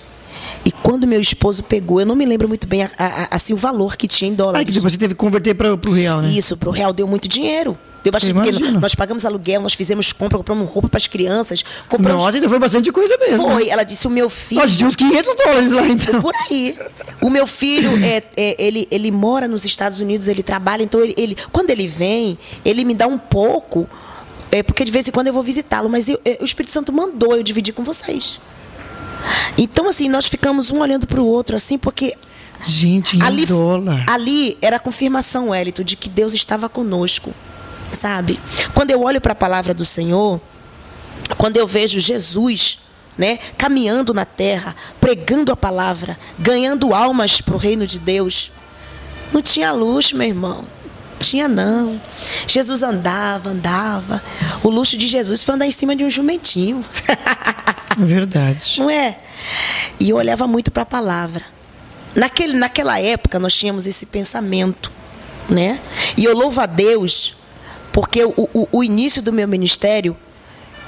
E 0.63 0.71
quando 0.71 1.07
meu 1.07 1.19
esposo 1.19 1.63
pegou, 1.63 1.99
eu 1.99 2.05
não 2.05 2.15
me 2.15 2.25
lembro 2.25 2.47
muito 2.47 2.67
bem 2.67 2.83
a, 2.83 2.89
a, 2.97 3.35
assim, 3.35 3.53
o 3.53 3.57
valor 3.57 3.95
que 3.95 4.07
tinha 4.07 4.29
em 4.29 4.33
dólares. 4.33 4.61
Ah, 4.61 4.65
que 4.65 4.71
depois 4.71 4.93
você 4.93 4.99
teve 4.99 5.13
que 5.13 5.19
converter 5.19 5.55
para 5.55 5.73
o 5.73 5.91
real, 5.91 6.21
né? 6.21 6.29
Isso, 6.29 6.57
para 6.57 6.69
o 6.69 6.71
real 6.71 6.93
deu 6.93 7.07
muito 7.07 7.27
dinheiro. 7.27 7.77
Deu 8.03 8.11
bastante 8.11 8.33
porque 8.33 8.51
nós 8.79 8.95
pagamos 8.95 9.25
aluguel, 9.25 9.61
nós 9.61 9.73
fizemos 9.73 10.13
compra, 10.13 10.37
compramos 10.37 10.69
roupa 10.69 10.87
para 10.87 10.97
as 10.97 11.07
crianças. 11.07 11.63
Compramos... 11.87 12.23
Nossa, 12.23 12.37
ainda 12.37 12.47
foi 12.47 12.59
bastante 12.59 12.91
coisa 12.91 13.17
mesmo. 13.17 13.49
Foi. 13.49 13.67
Ela 13.67 13.83
disse: 13.83 14.07
o 14.07 14.09
meu 14.09 14.29
filho. 14.29 14.61
Nós 14.61 14.73
tínhamos 14.73 14.95
500 14.95 15.35
dólares 15.35 15.71
lá 15.71 15.87
então. 15.87 16.21
Por 16.21 16.33
aí. 16.49 16.77
O 17.21 17.29
meu 17.29 17.45
filho, 17.45 17.91
é, 18.03 18.23
é, 18.37 18.55
ele, 18.57 18.87
ele 18.89 19.11
mora 19.11 19.47
nos 19.47 19.65
Estados 19.65 19.99
Unidos, 19.99 20.27
ele 20.27 20.41
trabalha, 20.41 20.83
então 20.83 21.01
ele, 21.01 21.13
ele 21.17 21.37
quando 21.51 21.69
ele 21.69 21.87
vem, 21.87 22.37
ele 22.63 22.85
me 22.85 22.93
dá 22.93 23.07
um 23.07 23.17
pouco, 23.17 23.89
é, 24.51 24.63
porque 24.63 24.85
de 24.85 24.91
vez 24.91 25.07
em 25.07 25.11
quando 25.11 25.27
eu 25.27 25.33
vou 25.33 25.43
visitá-lo, 25.43 25.89
mas 25.89 26.07
eu, 26.07 26.19
é, 26.23 26.37
o 26.39 26.45
Espírito 26.45 26.71
Santo 26.71 26.93
mandou 26.93 27.35
eu 27.35 27.43
dividir 27.43 27.73
com 27.73 27.83
vocês. 27.83 28.39
Então, 29.57 29.89
assim, 29.89 30.07
nós 30.07 30.27
ficamos 30.27 30.71
um 30.71 30.79
olhando 30.79 31.05
para 31.05 31.19
o 31.19 31.25
outro, 31.25 31.55
assim, 31.55 31.77
porque 31.77 32.15
Gente, 32.65 33.21
ali, 33.21 33.45
dólar. 33.45 34.05
Ali 34.07 34.57
era 34.61 34.77
a 34.77 34.79
confirmação, 34.79 35.49
Wellington, 35.49 35.83
de 35.83 35.95
que 35.95 36.09
Deus 36.09 36.33
estava 36.33 36.67
conosco 36.69 37.33
sabe? 37.91 38.39
Quando 38.73 38.91
eu 38.91 39.01
olho 39.01 39.21
para 39.21 39.33
a 39.33 39.35
palavra 39.35 39.73
do 39.73 39.85
Senhor, 39.85 40.39
quando 41.37 41.57
eu 41.57 41.67
vejo 41.67 41.99
Jesus, 41.99 42.79
né, 43.17 43.37
caminhando 43.57 44.13
na 44.13 44.25
terra, 44.25 44.75
pregando 44.99 45.51
a 45.51 45.55
palavra, 45.55 46.17
ganhando 46.37 46.93
almas 46.93 47.41
para 47.41 47.55
o 47.55 47.57
reino 47.57 47.85
de 47.85 47.99
Deus, 47.99 48.51
não 49.31 49.41
tinha 49.41 49.71
luxo, 49.71 50.15
meu 50.15 50.27
irmão. 50.27 50.65
Tinha 51.19 51.49
não. 51.49 51.99
Jesus 52.47 52.81
andava, 52.81 53.49
andava. 53.49 54.23
O 54.63 54.69
luxo 54.69 54.97
de 54.97 55.05
Jesus 55.05 55.43
foi 55.43 55.55
andar 55.55 55.65
em 55.65 55.71
cima 55.71 55.95
de 55.95 56.03
um 56.03 56.09
jumentinho. 56.09 56.83
Verdade. 57.97 58.79
Não 58.79 58.89
é? 58.89 59.19
E 59.99 60.09
eu 60.09 60.15
olhava 60.15 60.47
muito 60.47 60.71
para 60.71 60.83
a 60.83 60.85
palavra. 60.85 61.43
Naquele, 62.15 62.57
naquela 62.57 62.99
época 62.99 63.37
nós 63.37 63.53
tínhamos 63.53 63.85
esse 63.85 64.05
pensamento, 64.05 64.91
né? 65.49 65.79
E 66.15 66.23
eu 66.23 66.35
louvo 66.35 66.61
a 66.61 66.65
Deus 66.65 67.35
porque 67.99 68.23
o, 68.23 68.33
o, 68.53 68.67
o 68.71 68.81
início 68.81 69.21
do 69.21 69.33
meu 69.33 69.45
ministério, 69.45 70.15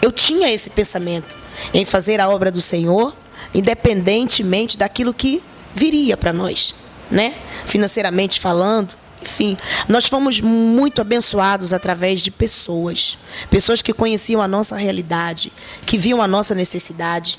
eu 0.01 0.13
tinha 0.13 0.49
esse 0.49 0.69
pensamento 0.69 1.35
em 1.73 1.83
fazer 1.83 2.21
a 2.21 2.29
obra 2.29 2.49
do 2.49 2.61
Senhor, 2.61 3.13
independentemente 3.53 4.77
daquilo 4.77 5.13
que 5.13 5.43
viria 5.75 6.15
para 6.15 6.31
nós, 6.31 6.73
né? 7.11 7.35
Financeiramente 7.65 8.39
falando, 8.39 8.95
enfim, 9.21 9.57
nós 9.89 10.07
fomos 10.07 10.39
muito 10.39 11.01
abençoados 11.01 11.73
através 11.73 12.21
de 12.21 12.31
pessoas, 12.31 13.17
pessoas 13.49 13.81
que 13.81 13.91
conheciam 13.91 14.41
a 14.41 14.47
nossa 14.47 14.77
realidade, 14.77 15.51
que 15.85 15.97
viam 15.97 16.21
a 16.21 16.27
nossa 16.29 16.55
necessidade. 16.55 17.37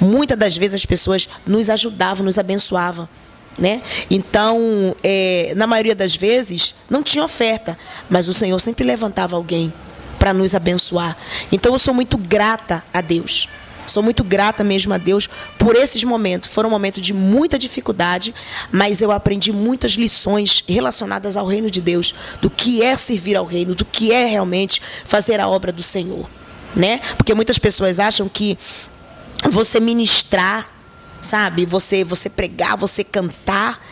Muitas 0.00 0.38
das 0.38 0.56
vezes 0.56 0.76
as 0.76 0.86
pessoas 0.86 1.28
nos 1.46 1.68
ajudavam, 1.68 2.24
nos 2.24 2.38
abençoavam. 2.38 3.06
Né? 3.58 3.82
Então, 4.10 4.96
é, 5.02 5.52
na 5.54 5.66
maioria 5.66 5.94
das 5.94 6.16
vezes, 6.16 6.74
não 6.88 7.02
tinha 7.02 7.22
oferta, 7.22 7.78
mas 8.08 8.26
o 8.26 8.32
Senhor 8.32 8.58
sempre 8.58 8.82
levantava 8.84 9.36
alguém 9.36 9.72
para 10.18 10.32
nos 10.32 10.54
abençoar. 10.54 11.16
Então, 11.50 11.72
eu 11.72 11.78
sou 11.78 11.92
muito 11.92 12.16
grata 12.16 12.82
a 12.92 13.00
Deus. 13.00 13.48
Sou 13.86 14.02
muito 14.02 14.22
grata 14.22 14.62
mesmo 14.62 14.94
a 14.94 14.98
Deus 14.98 15.28
por 15.58 15.76
esses 15.76 16.02
momentos. 16.04 16.48
Foram 16.50 16.70
momentos 16.70 17.00
de 17.00 17.12
muita 17.12 17.58
dificuldade, 17.58 18.34
mas 18.70 19.02
eu 19.02 19.10
aprendi 19.10 19.52
muitas 19.52 19.92
lições 19.92 20.64
relacionadas 20.68 21.36
ao 21.36 21.46
reino 21.46 21.70
de 21.70 21.80
Deus, 21.80 22.14
do 22.40 22.48
que 22.48 22.82
é 22.82 22.96
servir 22.96 23.36
ao 23.36 23.44
reino, 23.44 23.74
do 23.74 23.84
que 23.84 24.12
é 24.12 24.24
realmente 24.24 24.80
fazer 25.04 25.40
a 25.40 25.48
obra 25.48 25.72
do 25.72 25.82
Senhor, 25.82 26.28
né? 26.74 27.00
Porque 27.16 27.34
muitas 27.34 27.58
pessoas 27.58 27.98
acham 27.98 28.28
que 28.28 28.56
você 29.50 29.80
ministrar 29.80 30.70
sabe? 31.22 31.64
Você, 31.64 32.04
você 32.04 32.28
pregar, 32.28 32.76
você 32.76 33.02
cantar, 33.02 33.84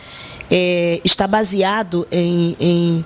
é, 0.49 1.01
está 1.03 1.25
baseado 1.25 2.07
em, 2.11 2.55
em, 2.59 3.05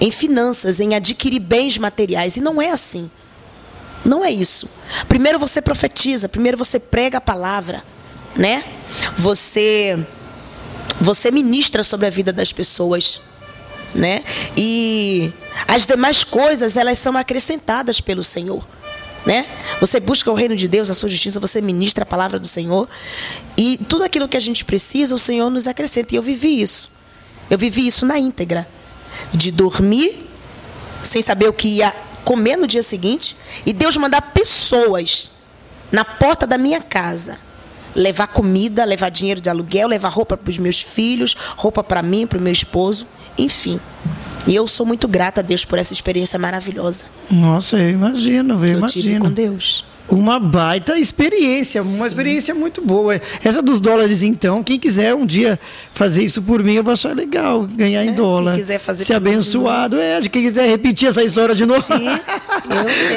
em 0.00 0.10
finanças, 0.10 0.80
em 0.80 0.94
adquirir 0.94 1.40
bens 1.40 1.78
materiais. 1.78 2.36
E 2.36 2.40
não 2.40 2.60
é 2.60 2.70
assim. 2.70 3.10
Não 4.04 4.24
é 4.24 4.30
isso. 4.30 4.68
Primeiro 5.08 5.38
você 5.38 5.60
profetiza, 5.60 6.28
primeiro 6.28 6.56
você 6.56 6.78
prega 6.80 7.18
a 7.18 7.20
palavra, 7.20 7.84
né? 8.34 8.64
Você 9.16 10.06
você 10.98 11.30
ministra 11.30 11.84
sobre 11.84 12.06
a 12.06 12.10
vida 12.10 12.32
das 12.32 12.52
pessoas, 12.52 13.20
né? 13.94 14.22
E 14.56 15.32
as 15.68 15.86
demais 15.86 16.24
coisas, 16.24 16.76
elas 16.76 16.98
são 16.98 17.16
acrescentadas 17.16 18.00
pelo 18.00 18.22
Senhor 18.22 18.64
né? 19.26 19.46
Você 19.80 19.98
busca 19.98 20.30
o 20.30 20.34
reino 20.34 20.54
de 20.54 20.68
Deus, 20.68 20.88
a 20.88 20.94
sua 20.94 21.08
justiça, 21.08 21.40
você 21.40 21.60
ministra 21.60 22.04
a 22.04 22.06
palavra 22.06 22.38
do 22.38 22.46
Senhor. 22.46 22.88
E 23.56 23.76
tudo 23.88 24.04
aquilo 24.04 24.28
que 24.28 24.36
a 24.36 24.40
gente 24.40 24.64
precisa, 24.64 25.14
o 25.14 25.18
Senhor 25.18 25.50
nos 25.50 25.66
acrescenta. 25.66 26.14
E 26.14 26.16
eu 26.16 26.22
vivi 26.22 26.62
isso. 26.62 26.88
Eu 27.50 27.58
vivi 27.58 27.86
isso 27.86 28.06
na 28.06 28.18
íntegra. 28.18 28.66
De 29.34 29.50
dormir 29.50 30.30
sem 31.02 31.20
saber 31.20 31.48
o 31.48 31.52
que 31.52 31.68
ia 31.68 31.92
comer 32.24 32.56
no 32.56 32.68
dia 32.68 32.82
seguinte. 32.82 33.36
E 33.66 33.72
Deus 33.72 33.96
mandar 33.96 34.22
pessoas 34.32 35.30
na 35.90 36.04
porta 36.04 36.46
da 36.46 36.56
minha 36.56 36.80
casa 36.80 37.38
levar 37.96 38.26
comida, 38.26 38.84
levar 38.84 39.08
dinheiro 39.08 39.40
de 39.40 39.48
aluguel, 39.48 39.88
levar 39.88 40.10
roupa 40.10 40.36
para 40.36 40.50
os 40.50 40.58
meus 40.58 40.82
filhos, 40.82 41.34
roupa 41.56 41.82
para 41.82 42.02
mim, 42.02 42.26
para 42.26 42.36
o 42.36 42.40
meu 42.40 42.52
esposo, 42.52 43.06
enfim. 43.38 43.80
E 44.46 44.54
eu 44.54 44.68
sou 44.68 44.86
muito 44.86 45.08
grata 45.08 45.40
a 45.40 45.42
Deus 45.42 45.64
por 45.64 45.78
essa 45.78 45.92
experiência 45.92 46.38
maravilhosa. 46.38 47.04
Nossa, 47.30 47.78
eu 47.78 47.90
imagino, 47.90 48.54
eu, 48.54 48.64
eu 48.64 48.78
imagino. 48.78 48.88
tive 48.88 49.18
com 49.18 49.30
Deus. 49.30 49.84
Uma 50.08 50.38
baita 50.38 50.98
experiência, 50.98 51.82
Sim. 51.82 51.96
uma 51.96 52.06
experiência 52.06 52.54
muito 52.54 52.80
boa. 52.80 53.20
Essa 53.42 53.60
dos 53.60 53.80
dólares, 53.80 54.22
então, 54.22 54.62
quem 54.62 54.78
quiser 54.78 55.14
um 55.14 55.26
dia 55.26 55.58
fazer 55.92 56.22
isso 56.24 56.40
por 56.42 56.62
mim, 56.62 56.74
eu 56.74 56.84
vou 56.84 56.92
achar 56.92 57.14
legal 57.14 57.66
ganhar 57.74 58.04
em 58.04 58.10
é, 58.10 58.12
dólar. 58.12 58.52
Quem 58.52 58.60
quiser 58.60 58.78
fazer 58.78 59.04
Ser 59.04 59.14
abençoado. 59.14 59.98
É, 59.98 60.20
de 60.20 60.28
quem 60.28 60.42
quiser 60.42 60.68
repetir 60.68 61.08
essa 61.08 61.22
história 61.24 61.54
de 61.54 61.66
novo. 61.66 61.80
Sim, 61.80 62.06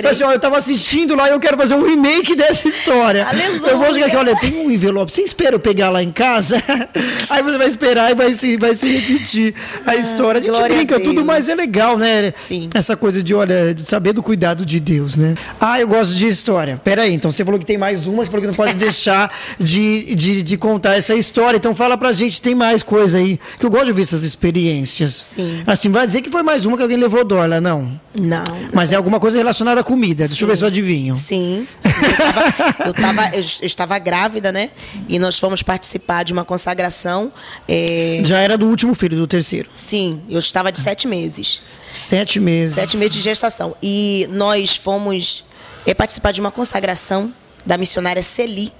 eu 0.01 0.09
assim, 0.09 0.23
ó, 0.23 0.31
eu 0.31 0.37
estava 0.37 0.57
assistindo 0.57 1.15
lá 1.15 1.27
e 1.27 1.31
eu 1.31 1.39
quero 1.39 1.57
fazer 1.57 1.75
um 1.75 1.83
remake 1.83 2.35
dessa 2.35 2.67
história. 2.67 3.27
Aleluia. 3.27 3.71
Eu 3.71 3.77
vou 3.77 3.93
chegar 3.93 4.07
aqui, 4.07 4.15
olha, 4.15 4.35
tem 4.35 4.65
um 4.65 4.71
envelope. 4.71 5.11
Você 5.11 5.21
espera 5.21 5.55
eu 5.55 5.59
pegar 5.59 5.89
lá 5.89 6.01
em 6.01 6.11
casa? 6.11 6.61
Aí 7.29 7.43
você 7.43 7.57
vai 7.57 7.67
esperar 7.67 8.11
e 8.11 8.15
vai 8.15 8.33
se, 8.33 8.57
vai 8.57 8.75
se 8.75 8.87
repetir 8.87 9.53
a 9.85 9.91
ah, 9.91 9.95
história. 9.95 10.39
A 10.39 10.43
gente 10.43 10.61
brinca, 10.61 10.97
a 10.97 10.99
tudo 10.99 11.23
mais 11.23 11.49
é 11.49 11.55
legal, 11.55 11.97
né? 11.97 12.33
Sim. 12.35 12.69
Essa 12.73 12.95
coisa 12.95 13.21
de, 13.21 13.33
olha, 13.35 13.73
de 13.73 13.85
saber 13.85 14.13
do 14.13 14.23
cuidado 14.23 14.65
de 14.65 14.79
Deus, 14.79 15.15
né? 15.15 15.35
Ah, 15.59 15.79
eu 15.79 15.87
gosto 15.87 16.13
de 16.15 16.27
história. 16.27 16.78
Peraí, 16.83 17.13
então 17.13 17.31
você 17.31 17.43
falou 17.45 17.59
que 17.59 17.65
tem 17.65 17.77
mais 17.77 18.07
uma, 18.07 18.23
você 18.23 18.31
falou 18.31 18.41
que 18.41 18.47
não 18.47 18.53
pode 18.53 18.73
deixar 18.79 19.33
de, 19.59 20.15
de, 20.15 20.43
de, 20.43 20.57
contar 20.57 20.95
essa 20.95 21.15
história. 21.15 21.57
Então 21.57 21.75
fala 21.75 21.97
pra 21.97 22.13
gente, 22.13 22.41
tem 22.41 22.55
mais 22.55 22.81
coisa 22.83 23.17
aí. 23.17 23.39
Que 23.59 23.65
eu 23.65 23.69
gosto 23.69 23.85
de 23.85 23.91
ouvir 23.91 24.03
essas 24.03 24.23
experiências. 24.23 25.13
Sim. 25.13 25.63
Assim, 25.65 25.89
vai 25.89 26.07
dizer 26.07 26.21
que 26.21 26.29
foi 26.29 26.43
mais 26.43 26.65
uma 26.65 26.77
que 26.77 26.83
alguém 26.83 26.97
levou 26.97 27.23
dólar, 27.23 27.61
não? 27.61 27.99
Não. 28.19 28.43
Mas 28.73 28.91
é 28.91 28.95
alguma 28.95 29.19
coisa 29.19 29.37
relacionada 29.37 29.81
à 29.81 29.83
comida. 29.83 30.23
Sim. 30.23 30.29
Deixa 30.29 30.43
eu 30.43 30.47
ver 30.47 30.57
se 30.57 30.63
eu 30.63 30.67
adivinho. 30.67 31.15
Sim. 31.15 31.67
sim. 31.79 31.89
Eu, 31.89 32.15
tava, 32.15 32.43
eu, 32.85 32.93
tava, 32.93 33.35
eu, 33.35 33.41
estava 33.41 33.99
grávida, 33.99 34.51
né? 34.51 34.69
E 35.07 35.19
nós 35.19 35.37
fomos 35.37 35.61
participar 35.61 36.23
de 36.23 36.33
uma 36.33 36.45
consagração. 36.45 37.31
É... 37.67 38.21
Já 38.23 38.39
era 38.39 38.57
do 38.57 38.67
último 38.67 38.95
filho, 38.95 39.17
do 39.17 39.27
terceiro? 39.27 39.69
Sim, 39.75 40.21
eu 40.29 40.39
estava 40.39 40.71
de 40.71 40.79
sete 40.79 41.07
meses. 41.07 41.61
Sete 41.91 42.39
meses. 42.39 42.75
Sete 42.75 42.97
meses 42.97 43.15
de 43.15 43.21
gestação. 43.21 43.75
E 43.81 44.27
nós 44.31 44.75
fomos 44.75 45.43
é, 45.85 45.93
participar 45.93 46.31
de 46.31 46.41
uma 46.41 46.51
consagração 46.51 47.33
da 47.65 47.77
missionária 47.77 48.21
Celi, 48.23 48.71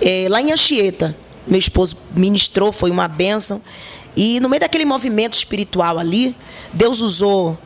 é, 0.00 0.26
lá 0.28 0.40
em 0.40 0.52
Anchieta. 0.52 1.16
Meu 1.46 1.58
esposo 1.58 1.96
ministrou, 2.14 2.72
foi 2.72 2.90
uma 2.90 3.08
bênção. 3.08 3.60
E 4.16 4.38
no 4.40 4.48
meio 4.48 4.60
daquele 4.60 4.84
movimento 4.84 5.34
espiritual 5.34 5.98
ali, 5.98 6.36
Deus 6.72 7.00
usou 7.00 7.58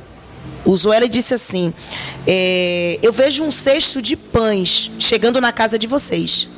usou 0.64 0.92
ela 0.92 1.04
e 1.04 1.08
disse 1.08 1.34
assim: 1.34 1.72
é, 2.26 2.98
Eu 3.02 3.12
vejo 3.12 3.42
um 3.42 3.50
cesto 3.50 4.00
de 4.00 4.16
pães 4.16 4.90
chegando 4.98 5.40
na 5.40 5.52
casa 5.52 5.78
de 5.78 5.86
vocês. 5.86 6.48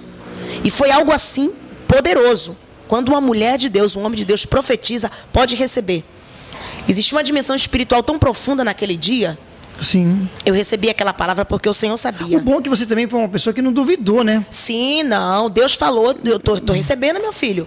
E 0.65 0.71
foi 0.71 0.91
algo 0.91 1.13
assim 1.13 1.53
poderoso. 1.87 2.57
Quando 2.87 3.11
uma 3.11 3.21
mulher 3.21 3.59
de 3.59 3.69
Deus, 3.69 3.97
um 3.97 4.05
homem 4.05 4.19
de 4.19 4.25
Deus 4.25 4.47
profetiza, 4.47 5.11
pode 5.33 5.55
receber. 5.55 6.05
Existe 6.89 7.13
uma 7.13 7.23
dimensão 7.23 7.55
espiritual 7.55 8.03
tão 8.03 8.19
profunda 8.19 8.65
naquele 8.65 8.97
dia 8.97 9.39
Sim. 9.81 10.29
Eu 10.45 10.55
recebi 10.55 10.89
aquela 10.89 11.13
palavra 11.13 11.45
porque 11.45 11.69
o 11.69 11.75
Senhor 11.75 11.97
sabia. 11.97 12.37
O 12.37 12.41
bom 12.41 12.59
é 12.59 12.63
que 12.63 12.69
você 12.69 12.85
também 12.85 13.09
foi 13.09 13.19
uma 13.19 13.29
pessoa 13.29 13.55
que 13.55 13.63
não 13.63 13.73
duvidou, 13.73 14.25
né? 14.25 14.45
Sim, 14.51 15.03
não. 15.03 15.49
Deus 15.49 15.75
falou, 15.75 16.17
eu 16.25 16.39
tô, 16.39 16.61
tô 16.61 16.73
recebendo, 16.73 17.21
meu 17.21 17.33
filho. 17.33 17.67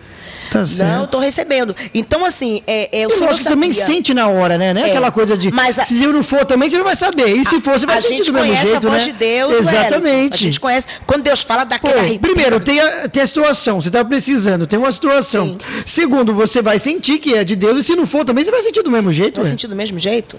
Tá 0.52 0.66
certo. 0.66 0.90
Não, 0.90 1.02
eu 1.02 1.08
tô 1.08 1.18
recebendo. 1.18 1.74
Então, 1.94 2.26
assim, 2.26 2.62
é, 2.68 3.04
é 3.04 3.08
o 3.08 3.12
e 3.12 3.14
Senhor 3.14 3.34
você 3.34 3.46
também 3.46 3.72
sente 3.72 4.14
na 4.14 4.28
hora, 4.28 4.58
né? 4.58 4.74
É, 4.76 4.80
é. 4.82 4.90
aquela 4.90 5.10
coisa 5.10 5.38
de. 5.38 5.50
Mas 5.50 5.80
a... 5.80 5.86
Se 5.86 6.04
eu 6.04 6.12
não 6.12 6.22
for 6.22 6.44
também, 6.44 6.70
você 6.70 6.78
não 6.78 6.84
vai 6.84 6.96
saber. 6.96 7.28
E 7.28 7.46
se 7.46 7.62
for, 7.62 7.80
você 7.80 7.86
vai 7.86 7.98
a 7.98 8.02
sentir 8.02 8.26
do 8.26 8.34
mesmo 8.34 8.54
jeito, 8.54 8.66
né? 8.66 8.68
A 8.68 8.70
gente 8.70 8.74
conhece 8.74 8.86
a 8.86 8.90
voz 8.90 9.04
de 9.06 9.14
Deus, 9.14 9.60
Exatamente. 9.60 10.34
A 10.34 10.38
gente 10.38 10.60
conhece. 10.60 10.88
Quando 11.08 11.24
Deus 11.24 11.42
fala 11.42 11.64
daquela 11.64 12.04
Primeiro, 12.20 12.60
tem 12.60 12.82
a, 12.82 13.08
tem 13.08 13.24
a 13.24 13.28
situação. 13.28 13.82
Você 13.82 13.90
tá 13.90 14.04
precisando, 14.04 14.68
tem 14.68 14.78
uma 14.78 14.92
situação. 14.92 15.48
Sim. 15.48 15.58
Segundo, 15.86 16.34
você 16.34 16.62
vai 16.62 16.78
sentir 16.80 17.20
que 17.20 17.34
é 17.34 17.46
de 17.46 17.56
Deus. 17.56 17.78
E 17.78 17.84
se 17.84 17.96
não 17.96 18.06
for 18.06 18.26
também, 18.26 18.44
você 18.44 18.52
vai 18.52 18.62
sentir 18.62 18.84
do 18.84 18.92
mesmo 18.92 19.12
jeito. 19.14 19.40
Vai 19.40 19.50
sentir 19.50 19.68
do 19.68 19.76
mesmo 19.76 19.98
jeito? 19.98 20.38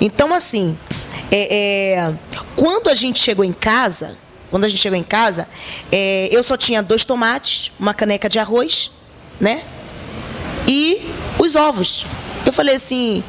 Então, 0.00 0.32
assim, 0.32 0.76
é, 1.32 1.96
é, 1.96 2.14
quando 2.54 2.88
a 2.88 2.94
gente 2.94 3.18
chegou 3.18 3.42
em 3.42 3.54
casa, 3.54 4.16
quando 4.50 4.64
a 4.64 4.68
gente 4.68 4.80
chegou 4.80 4.98
em 4.98 5.02
casa, 5.02 5.48
é, 5.90 6.28
eu 6.30 6.42
só 6.42 6.58
tinha 6.58 6.82
dois 6.82 7.06
tomates, 7.06 7.72
uma 7.80 7.94
caneca 7.94 8.28
de 8.28 8.38
arroz, 8.38 8.90
né? 9.40 9.62
E 10.68 11.10
os 11.38 11.56
ovos. 11.56 12.04
Eu 12.44 12.52
falei 12.52 12.74
assim, 12.74 13.24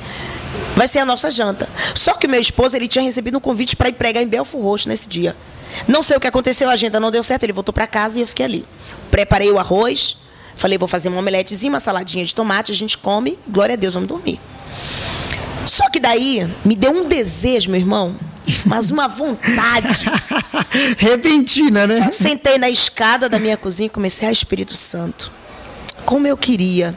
vai 0.76 0.86
ser 0.86 1.00
a 1.00 1.06
nossa 1.06 1.32
janta. 1.32 1.70
Só 1.96 2.14
que 2.16 2.28
o 2.28 2.30
meu 2.30 2.42
esposo, 2.42 2.76
ele 2.76 2.90
tinha 2.90 3.04
recebido 3.04 3.38
um 3.38 3.42
convite 3.42 3.74
para 3.76 3.88
ir 3.88 3.94
pregar 3.94 4.22
em 4.22 4.28
Belfo 4.28 4.60
Roxo 4.60 4.90
nesse 4.90 5.08
dia. 5.08 5.34
Não 5.88 6.04
sei 6.04 6.18
o 6.18 6.20
que 6.20 6.28
aconteceu, 6.28 6.70
a 6.70 6.74
agenda 6.74 7.00
não 7.00 7.10
deu 7.10 7.24
certo, 7.24 7.44
ele 7.44 7.54
voltou 7.54 7.72
para 7.72 7.88
casa 7.88 8.20
e 8.20 8.22
eu 8.22 8.28
fiquei 8.28 8.46
ali. 8.46 8.66
Preparei 9.10 9.50
o 9.50 9.58
arroz, 9.58 10.18
falei, 10.58 10.78
vou 10.78 10.90
fazer 10.90 11.08
uma 11.08 11.20
omeletezinha, 11.20 11.72
uma 11.72 11.80
saladinha 11.80 12.26
de 12.26 12.36
tomate, 12.36 12.72
a 12.72 12.76
gente 12.76 12.98
come, 12.98 13.40
glória 13.48 13.74
a 13.74 13.78
Deus, 13.78 13.94
vamos 13.94 14.10
dormir. 14.10 14.40
Só 15.66 15.90
que 15.90 16.00
daí 16.00 16.48
me 16.64 16.76
deu 16.76 16.92
um 16.92 17.08
desejo, 17.08 17.70
meu 17.70 17.80
irmão, 17.80 18.16
mas 18.66 18.92
uma 18.92 19.08
vontade. 19.08 20.06
Repentina, 20.98 21.88
né? 21.88 22.06
Eu 22.08 22.14
sentei 22.14 22.58
na 22.58 22.70
escada 22.70 23.30
da 23.30 23.40
minha 23.40 23.58
cozinha 23.58 23.88
e 23.88 23.90
comecei 23.90 24.28
a 24.28 24.32
Espírito 24.32 24.74
Santo. 24.74 25.32
Como 26.06 26.28
eu 26.28 26.38
queria 26.38 26.96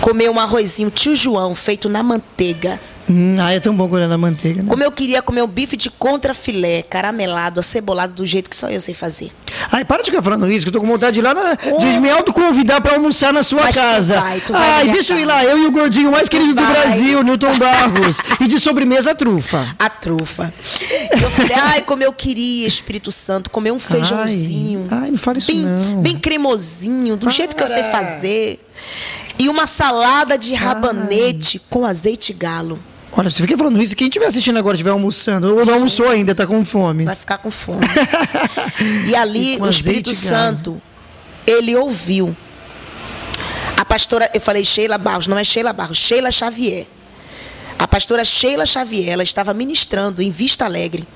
comer 0.00 0.30
um 0.30 0.38
arrozinho 0.38 0.90
tio 0.90 1.14
João 1.14 1.54
feito 1.54 1.88
na 1.88 2.02
manteiga 2.02 2.80
Hum, 3.08 3.36
ah, 3.38 3.52
é 3.52 3.60
tão 3.60 3.76
bom 3.76 3.88
quando 3.88 4.04
é 4.04 4.06
na 4.06 4.16
manteiga. 4.16 4.62
Né? 4.62 4.68
Como 4.68 4.82
eu 4.82 4.90
queria 4.90 5.20
comer 5.20 5.42
o 5.42 5.46
bife 5.46 5.76
de 5.76 5.90
contrafilé, 5.90 6.82
caramelado, 6.82 7.60
acebolado, 7.60 8.14
do 8.14 8.26
jeito 8.26 8.48
que 8.48 8.56
só 8.56 8.70
eu 8.70 8.80
sei 8.80 8.94
fazer. 8.94 9.30
Ai, 9.70 9.84
para 9.84 10.02
de 10.02 10.10
ficar 10.10 10.22
falando 10.22 10.50
isso, 10.50 10.64
que 10.64 10.68
eu 10.68 10.72
tô 10.72 10.80
com 10.80 10.86
vontade 10.86 11.14
de 11.14 11.20
ir 11.20 11.22
lá 11.22 11.34
na, 11.34 11.56
oh. 11.72 11.78
de 11.78 11.86
me 12.00 12.10
autoconvidar 12.10 12.80
para 12.80 12.94
almoçar 12.94 13.32
na 13.32 13.42
sua 13.42 13.62
Mas 13.62 13.76
casa. 13.76 14.14
Tu 14.14 14.20
vai, 14.20 14.40
tu 14.40 14.52
vai 14.52 14.72
Ai, 14.72 14.88
deixa 14.88 15.14
eu 15.14 15.18
ir 15.18 15.24
lá, 15.24 15.44
eu 15.44 15.58
e 15.58 15.66
o 15.66 15.70
gordinho 15.70 16.10
mais 16.10 16.28
querido 16.28 16.54
do 16.54 16.66
Brasil, 16.66 17.22
Newton 17.22 17.58
Barros. 17.58 18.16
e 18.40 18.46
de 18.46 18.58
sobremesa 18.58 19.12
a 19.12 19.14
trufa. 19.14 19.74
A 19.78 19.88
trufa. 19.88 20.52
E 20.80 21.22
eu 21.22 21.30
falei, 21.30 21.56
ai, 21.56 21.82
como 21.82 22.02
eu 22.02 22.12
queria, 22.12 22.66
Espírito 22.66 23.10
Santo, 23.10 23.50
comer 23.50 23.72
um 23.72 23.78
feijãozinho. 23.78 24.86
Ai, 24.90 24.98
ai 25.02 25.10
não 25.10 25.18
fala 25.18 25.38
isso 25.38 25.52
bem, 25.52 25.62
não. 25.62 26.02
Bem 26.02 26.18
cremosinho, 26.18 27.16
do 27.16 27.26
para. 27.26 27.30
jeito 27.30 27.56
que 27.56 27.62
eu 27.62 27.68
sei 27.68 27.84
fazer. 27.84 28.60
E 29.38 29.48
uma 29.48 29.66
salada 29.66 30.38
de 30.38 30.54
rabanete 30.54 31.60
ai. 31.60 31.66
com 31.68 31.84
azeite 31.84 32.32
galo. 32.32 32.78
Olha, 33.16 33.30
você 33.30 33.42
fica 33.42 33.56
falando 33.56 33.80
isso, 33.80 33.94
quem 33.94 34.08
estiver 34.08 34.26
assistindo 34.26 34.58
agora 34.58 34.74
estiver 34.74 34.90
almoçando, 34.90 35.56
ou 35.56 35.64
não 35.64 35.74
almoçou 35.74 36.08
ainda, 36.08 36.32
está 36.32 36.46
com 36.46 36.64
fome. 36.64 37.04
Vai 37.04 37.14
ficar 37.14 37.38
com 37.38 37.50
fome. 37.50 37.86
e 39.08 39.14
ali, 39.14 39.54
e 39.54 39.60
o 39.60 39.68
Espírito 39.68 40.12
Santo, 40.12 40.82
ele 41.46 41.76
ouviu. 41.76 42.36
A 43.76 43.84
pastora, 43.84 44.28
eu 44.34 44.40
falei 44.40 44.64
Sheila 44.64 44.98
Barros, 44.98 45.28
não 45.28 45.38
é 45.38 45.44
Sheila 45.44 45.72
Barros, 45.72 45.98
Sheila 45.98 46.32
Xavier. 46.32 46.86
A 47.78 47.86
pastora 47.86 48.24
Sheila 48.24 48.66
Xavier, 48.66 49.10
ela 49.10 49.22
estava 49.22 49.54
ministrando 49.54 50.20
em 50.20 50.30
Vista 50.30 50.64
Alegre, 50.64 51.06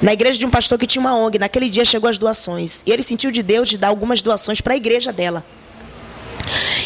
na 0.00 0.12
igreja 0.12 0.38
de 0.38 0.46
um 0.46 0.50
pastor 0.50 0.78
que 0.78 0.86
tinha 0.86 1.00
uma 1.00 1.16
ONG. 1.16 1.38
Naquele 1.38 1.68
dia 1.68 1.84
chegou 1.84 2.08
as 2.08 2.18
doações. 2.18 2.82
E 2.86 2.92
ele 2.92 3.02
sentiu 3.02 3.30
de 3.30 3.42
Deus 3.42 3.68
de 3.68 3.76
dar 3.76 3.88
algumas 3.88 4.22
doações 4.22 4.60
para 4.60 4.74
a 4.74 4.76
igreja 4.76 5.12
dela. 5.12 5.44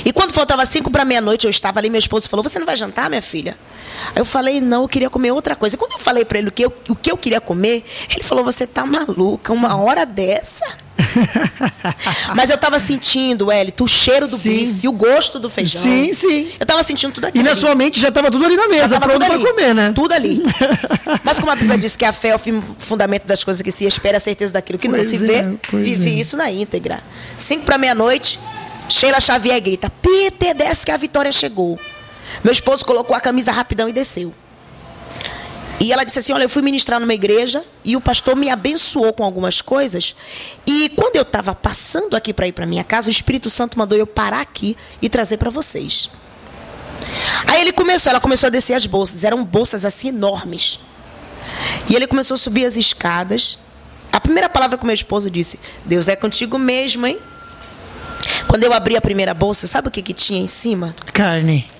E 0.05 0.13
quando 0.13 0.33
faltava 0.33 0.65
cinco 0.67 0.91
para 0.91 1.05
meia-noite, 1.05 1.47
eu 1.47 1.51
estava 1.51 1.79
ali, 1.79 1.91
meu 1.91 1.99
esposo 1.99 2.29
falou: 2.29 2.43
Você 2.43 2.59
não 2.59 2.67
vai 2.67 2.77
jantar, 2.77 3.09
minha 3.09 3.23
filha? 3.23 3.57
Aí 4.15 4.21
eu 4.21 4.25
falei: 4.25 4.61
Não, 4.61 4.83
eu 4.83 4.89
queria 4.89 5.11
comer 5.11 5.33
outra 5.33 5.55
coisa. 5.55 5.77
E 5.77 5.79
quando 5.79 5.93
eu 5.93 5.99
falei 5.99 6.25
para 6.25 6.39
ele 6.39 6.49
o 6.49 6.53
que, 6.53 6.65
eu, 6.65 6.73
o 6.89 6.97
que 6.97 7.11
eu 7.11 7.17
queria 7.17 7.41
comer, 7.41 7.85
ele 8.11 8.23
falou: 8.23 8.45
Você 8.45 8.67
tá 8.67 8.85
maluca, 8.85 9.53
uma 9.53 9.77
hora 9.77 10.05
dessa? 10.05 10.65
Mas 12.35 12.51
eu 12.51 12.57
estava 12.57 12.79
sentindo, 12.79 13.51
Hélito, 13.51 13.85
o 13.85 13.89
cheiro 13.89 14.29
do 14.29 14.37
sim. 14.37 14.67
bife, 14.67 14.89
o 14.89 14.93
gosto 14.93 15.39
do 15.39 15.49
feijão. 15.49 15.83
Sim, 15.83 16.13
sim. 16.13 16.49
Eu 16.59 16.65
estava 16.65 16.83
sentindo 16.83 17.13
tudo 17.13 17.27
aquilo. 17.27 17.43
E 17.43 17.45
na 17.45 17.53
ali. 17.53 17.61
sua 17.61 17.75
mente 17.75 18.01
já 18.01 18.09
estava 18.09 18.31
tudo 18.31 18.45
ali 18.45 18.57
na 18.57 18.69
mesa, 18.69 19.01
pronto 19.01 19.25
para 19.25 19.39
comer, 19.39 19.75
né? 19.75 19.93
Tudo 19.95 20.13
ali. 20.13 20.43
Mas 21.25 21.39
como 21.39 21.51
a 21.51 21.57
Bíblia 21.57 21.79
diz 21.79 21.97
que 21.97 22.05
a 22.05 22.13
fé 22.13 22.29
é 22.29 22.37
o 22.37 22.39
fundamento 22.79 23.27
das 23.27 23.43
coisas 23.43 23.63
que 23.63 23.73
se 23.73 23.85
espera, 23.85 24.19
a 24.19 24.21
certeza 24.21 24.53
daquilo 24.53 24.79
que 24.79 24.89
pois 24.89 25.11
não 25.11 25.19
se 25.19 25.25
é, 25.25 25.43
vê, 25.43 25.59
vivi 25.79 26.17
é. 26.17 26.21
isso 26.21 26.37
na 26.37 26.51
íntegra. 26.51 27.01
Cinco 27.37 27.65
para 27.65 27.79
meia-noite, 27.79 28.39
Sheila 28.91 29.21
Xavier 29.21 29.61
grita: 29.61 29.89
Peter, 29.89 30.55
desce 30.55 30.85
que 30.85 30.93
a 30.93 30.97
vitória 30.97 31.33
chegou. 31.33 31.79
Meu 32.43 32.53
esposo 32.53 32.85
colocou 32.85 33.15
a 33.15 33.21
camisa 33.21 33.53
rapidão 33.53 33.89
e 33.89 33.93
desceu. 33.93 34.35
E 35.79 35.93
ela 35.93 36.05
disse 36.05 36.19
assim: 36.19 36.33
Olha, 36.33 36.43
eu 36.43 36.49
fui 36.49 36.61
ministrar 36.61 37.01
numa 37.01 37.15
igreja 37.15 37.65
e 37.85 37.97
o 37.97 38.01
pastor 38.01 38.37
me 38.37 38.51
abençoou 38.51 39.13
com 39.13 39.25
algumas 39.25 39.63
coisas. 39.63 40.15
E 40.67 40.91
quando 40.91 41.17
eu 41.17 41.23
estava 41.23 41.55
passando 41.55 42.15
aqui 42.17 42.35
para 42.35 42.49
ir 42.49 42.53
para 42.53 42.67
minha 42.67 42.85
casa, 42.85 43.09
o 43.09 43.11
Espírito 43.11 43.49
Santo 43.49 43.79
mandou 43.79 43.97
eu 43.97 44.07
parar 44.07 44.41
aqui 44.41 44.77
e 45.01 45.09
trazer 45.09 45.39
para 45.39 45.49
vocês. 45.49 46.11
Aí 47.47 47.63
ele 47.63 47.73
começou, 47.73 48.11
ela 48.11 48.21
começou 48.21 48.49
a 48.49 48.51
descer 48.51 48.75
as 48.75 48.87
bolsas, 48.87 49.25
eram 49.25 49.43
bolsas 49.43 49.85
assim 49.85 50.09
enormes. 50.09 50.79
E 51.89 51.95
ele 51.97 52.07
começou 52.07 52.35
a 52.35 52.39
subir 52.39 52.67
as 52.67 52.77
escadas. 52.77 53.59
A 54.13 54.21
primeira 54.21 54.49
palavra 54.49 54.77
que 54.77 54.85
meu 54.85 54.95
esposo 54.95 55.31
disse: 55.31 55.59
Deus 55.85 56.09
é 56.09 56.17
contigo 56.17 56.59
mesmo, 56.59 57.07
hein? 57.07 57.19
Quando 58.51 58.65
eu 58.65 58.73
abri 58.73 58.97
a 58.97 59.01
primeira 59.01 59.33
bolsa, 59.33 59.69
sabe 59.69 59.87
o 59.87 59.91
que, 59.93 60.03
que 60.03 60.13
tinha 60.13 60.41
em 60.41 60.47
cima? 60.49 60.93
Carne. 61.13 61.71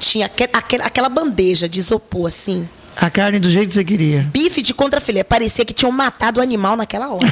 Tinha 0.00 0.26
aquel, 0.26 0.48
aquela 0.82 1.08
bandeja 1.08 1.68
de 1.68 1.78
isopor, 1.78 2.26
assim. 2.26 2.68
A 2.96 3.08
carne 3.08 3.38
do 3.38 3.48
jeito 3.48 3.68
que 3.68 3.74
você 3.74 3.84
queria. 3.84 4.22
Bife 4.32 4.60
de 4.60 4.74
contrafilé. 4.74 5.22
Parecia 5.22 5.64
que 5.64 5.72
tinham 5.72 5.92
matado 5.92 6.40
o 6.40 6.42
animal 6.42 6.76
naquela 6.76 7.10
hora. 7.10 7.28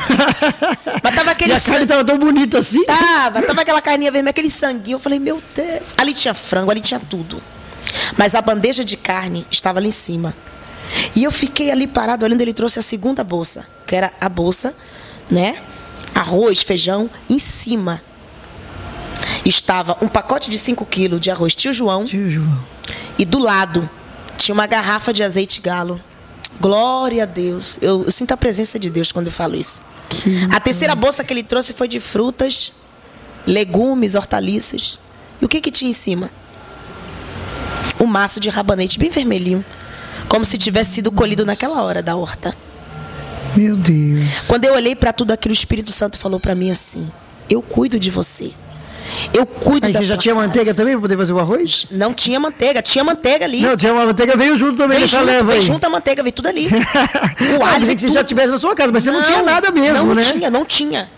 Mas 1.03 1.13
tava 1.13 1.33
aquele 1.33 1.51
e 1.51 1.57
a 1.57 1.59
sangue... 1.59 1.73
carne 1.73 1.87
tava 1.89 2.05
tão 2.05 2.19
bonita 2.19 2.61
assim? 2.61 2.85
Tava. 2.85 3.43
Tava 3.43 3.63
aquela 3.63 3.83
carninha 3.83 4.13
vermelha, 4.13 4.31
aquele 4.31 4.49
sanguinho. 4.49 4.95
Eu 4.95 5.01
falei, 5.01 5.19
meu 5.19 5.43
Deus. 5.57 5.93
Ali 5.99 6.15
tinha 6.15 6.33
frango, 6.33 6.71
ali 6.71 6.81
tinha 6.81 7.01
tudo. 7.01 7.43
Mas 8.17 8.37
a 8.37 8.41
bandeja 8.41 8.85
de 8.85 8.97
carne 8.97 9.45
estava 9.51 9.81
ali 9.81 9.89
em 9.89 9.91
cima. 9.91 10.33
E 11.17 11.25
eu 11.25 11.33
fiquei 11.33 11.73
ali 11.73 11.89
parado 11.89 12.25
olhando. 12.25 12.43
Ele 12.43 12.53
trouxe 12.55 12.79
a 12.79 12.83
segunda 12.83 13.25
bolsa, 13.25 13.67
que 13.89 13.97
era 13.97 14.13
a 14.21 14.29
bolsa, 14.29 14.73
né? 15.29 15.57
Arroz, 16.15 16.63
feijão, 16.63 17.11
em 17.29 17.41
cima 17.41 18.01
estava 19.45 19.97
um 20.01 20.09
pacote 20.09 20.51
de 20.51 20.59
5 20.59 20.85
quilos 20.87 21.21
de 21.21 21.31
arroz 21.31 21.55
tio 21.55 21.73
João. 21.73 22.05
Tio 22.05 22.31
João. 22.31 22.59
E 23.19 23.25
do 23.25 23.39
lado 23.39 23.89
tinha 24.37 24.55
uma 24.55 24.67
garrafa 24.67 25.13
de 25.13 25.23
azeite 25.23 25.61
galo. 25.61 26.01
Glória 26.61 27.25
a 27.25 27.27
Deus. 27.27 27.79
Eu, 27.81 28.05
eu 28.05 28.11
sinto 28.11 28.33
a 28.33 28.37
presença 28.37 28.79
de 28.79 28.91
Deus 28.91 29.13
quando 29.13 29.27
eu 29.27 29.33
falo 29.33 29.57
isso. 29.57 29.83
Que 30.09 30.49
a 30.51 30.61
terceira 30.61 30.95
bolsa 30.95 31.25
que 31.25 31.33
ele 31.33 31.43
trouxe 31.43 31.73
foi 31.73 31.89
de 31.89 31.99
frutas, 32.01 32.73
legumes, 33.47 34.15
hortaliças. 34.15 34.99
E 35.41 35.45
o 35.45 35.49
que 35.49 35.61
que 35.61 35.71
tinha 35.71 35.91
em 35.91 35.95
cima? 35.95 36.31
Um 38.01 38.07
maço 38.07 38.41
de 38.41 38.49
rabanete 38.49 38.99
bem 38.99 39.11
vermelhinho, 39.11 39.65
como 40.29 40.45
se 40.45 40.59
tivesse 40.59 40.95
sido 40.95 41.13
colhido 41.13 41.45
naquela 41.45 41.83
hora 41.83 42.03
da 42.03 42.17
horta. 42.17 42.55
Meu 43.57 43.77
Deus. 43.77 44.47
Quando 44.47 44.65
eu 44.65 44.75
olhei 44.75 44.97
para 44.97 45.13
tudo 45.13 45.33
aquilo, 45.33 45.53
o 45.53 45.57
Espírito 45.57 45.93
Santo 45.93 46.19
falou 46.19 46.41
para 46.41 46.55
mim 46.55 46.71
assim: 46.71 47.11
"Eu 47.49 47.63
cuido 47.63 47.99
de 47.99 48.11
você. 48.11 48.53
Eu 49.33 49.47
cuido 49.47 49.87
Aí 49.87 49.93
da 49.93 50.01
você 50.01 50.07
já 50.07 50.17
tinha 50.17 50.35
casa. 50.35 50.47
manteiga 50.47 50.75
também 50.75 50.95
para 50.95 51.03
poder 51.03 51.17
fazer 51.17 51.33
o 51.33 51.39
arroz? 51.39 51.87
Não 51.91 52.13
tinha 52.15 52.39
manteiga, 52.41 52.83
tinha 52.83 53.05
manteiga 53.05 53.45
ali. 53.45 53.61
Não, 53.61 53.77
tinha 53.77 53.93
uma 53.93 54.07
manteiga, 54.07 54.37
veio 54.37 54.57
junto 54.57 54.77
também 54.77 54.99
veio 54.99 55.09
junto, 55.09 55.25
leva 55.25 55.51
veio 55.53 55.63
junto 55.63 55.85
a 55.85 55.91
manteiga, 55.91 56.23
veio 56.23 56.33
tudo 56.33 56.49
ali. 56.49 56.69
o 57.59 57.65
alho 57.65 57.87
que 57.87 57.99
você 58.01 58.07
tudo. 58.07 58.15
já 58.15 58.25
tivesse 58.25 58.49
na 58.49 58.59
sua 58.59 58.75
casa, 58.75 58.93
mas 58.93 59.03
você 59.05 59.11
não, 59.11 59.23
tinha 59.23 59.43
nada 59.43 59.71
mesmo, 59.71 60.07
não 60.07 60.15
né? 60.15 60.23
Não 60.23 60.33
tinha, 60.33 60.51
não 60.51 60.65
tinha. 60.65 61.11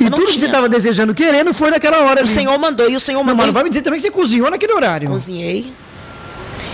E 0.00 0.04
tudo 0.04 0.16
que 0.24 0.32
você 0.32 0.38
tinha. 0.38 0.46
estava 0.46 0.68
desejando, 0.68 1.14
querendo, 1.14 1.54
foi 1.54 1.70
naquela 1.70 1.98
hora 2.02 2.20
O 2.20 2.24
ali. 2.24 2.28
Senhor 2.28 2.58
mandou, 2.58 2.88
e 2.90 2.96
o 2.96 3.00
Senhor 3.00 3.18
Não, 3.18 3.24
mandou. 3.24 3.36
mas 3.38 3.46
não 3.46 3.52
vai 3.54 3.62
me 3.64 3.70
dizer 3.70 3.82
também 3.82 3.98
que 4.00 4.06
você 4.06 4.10
cozinhou 4.10 4.50
naquele 4.50 4.72
horário. 4.72 5.08
Cozinhei. 5.08 5.72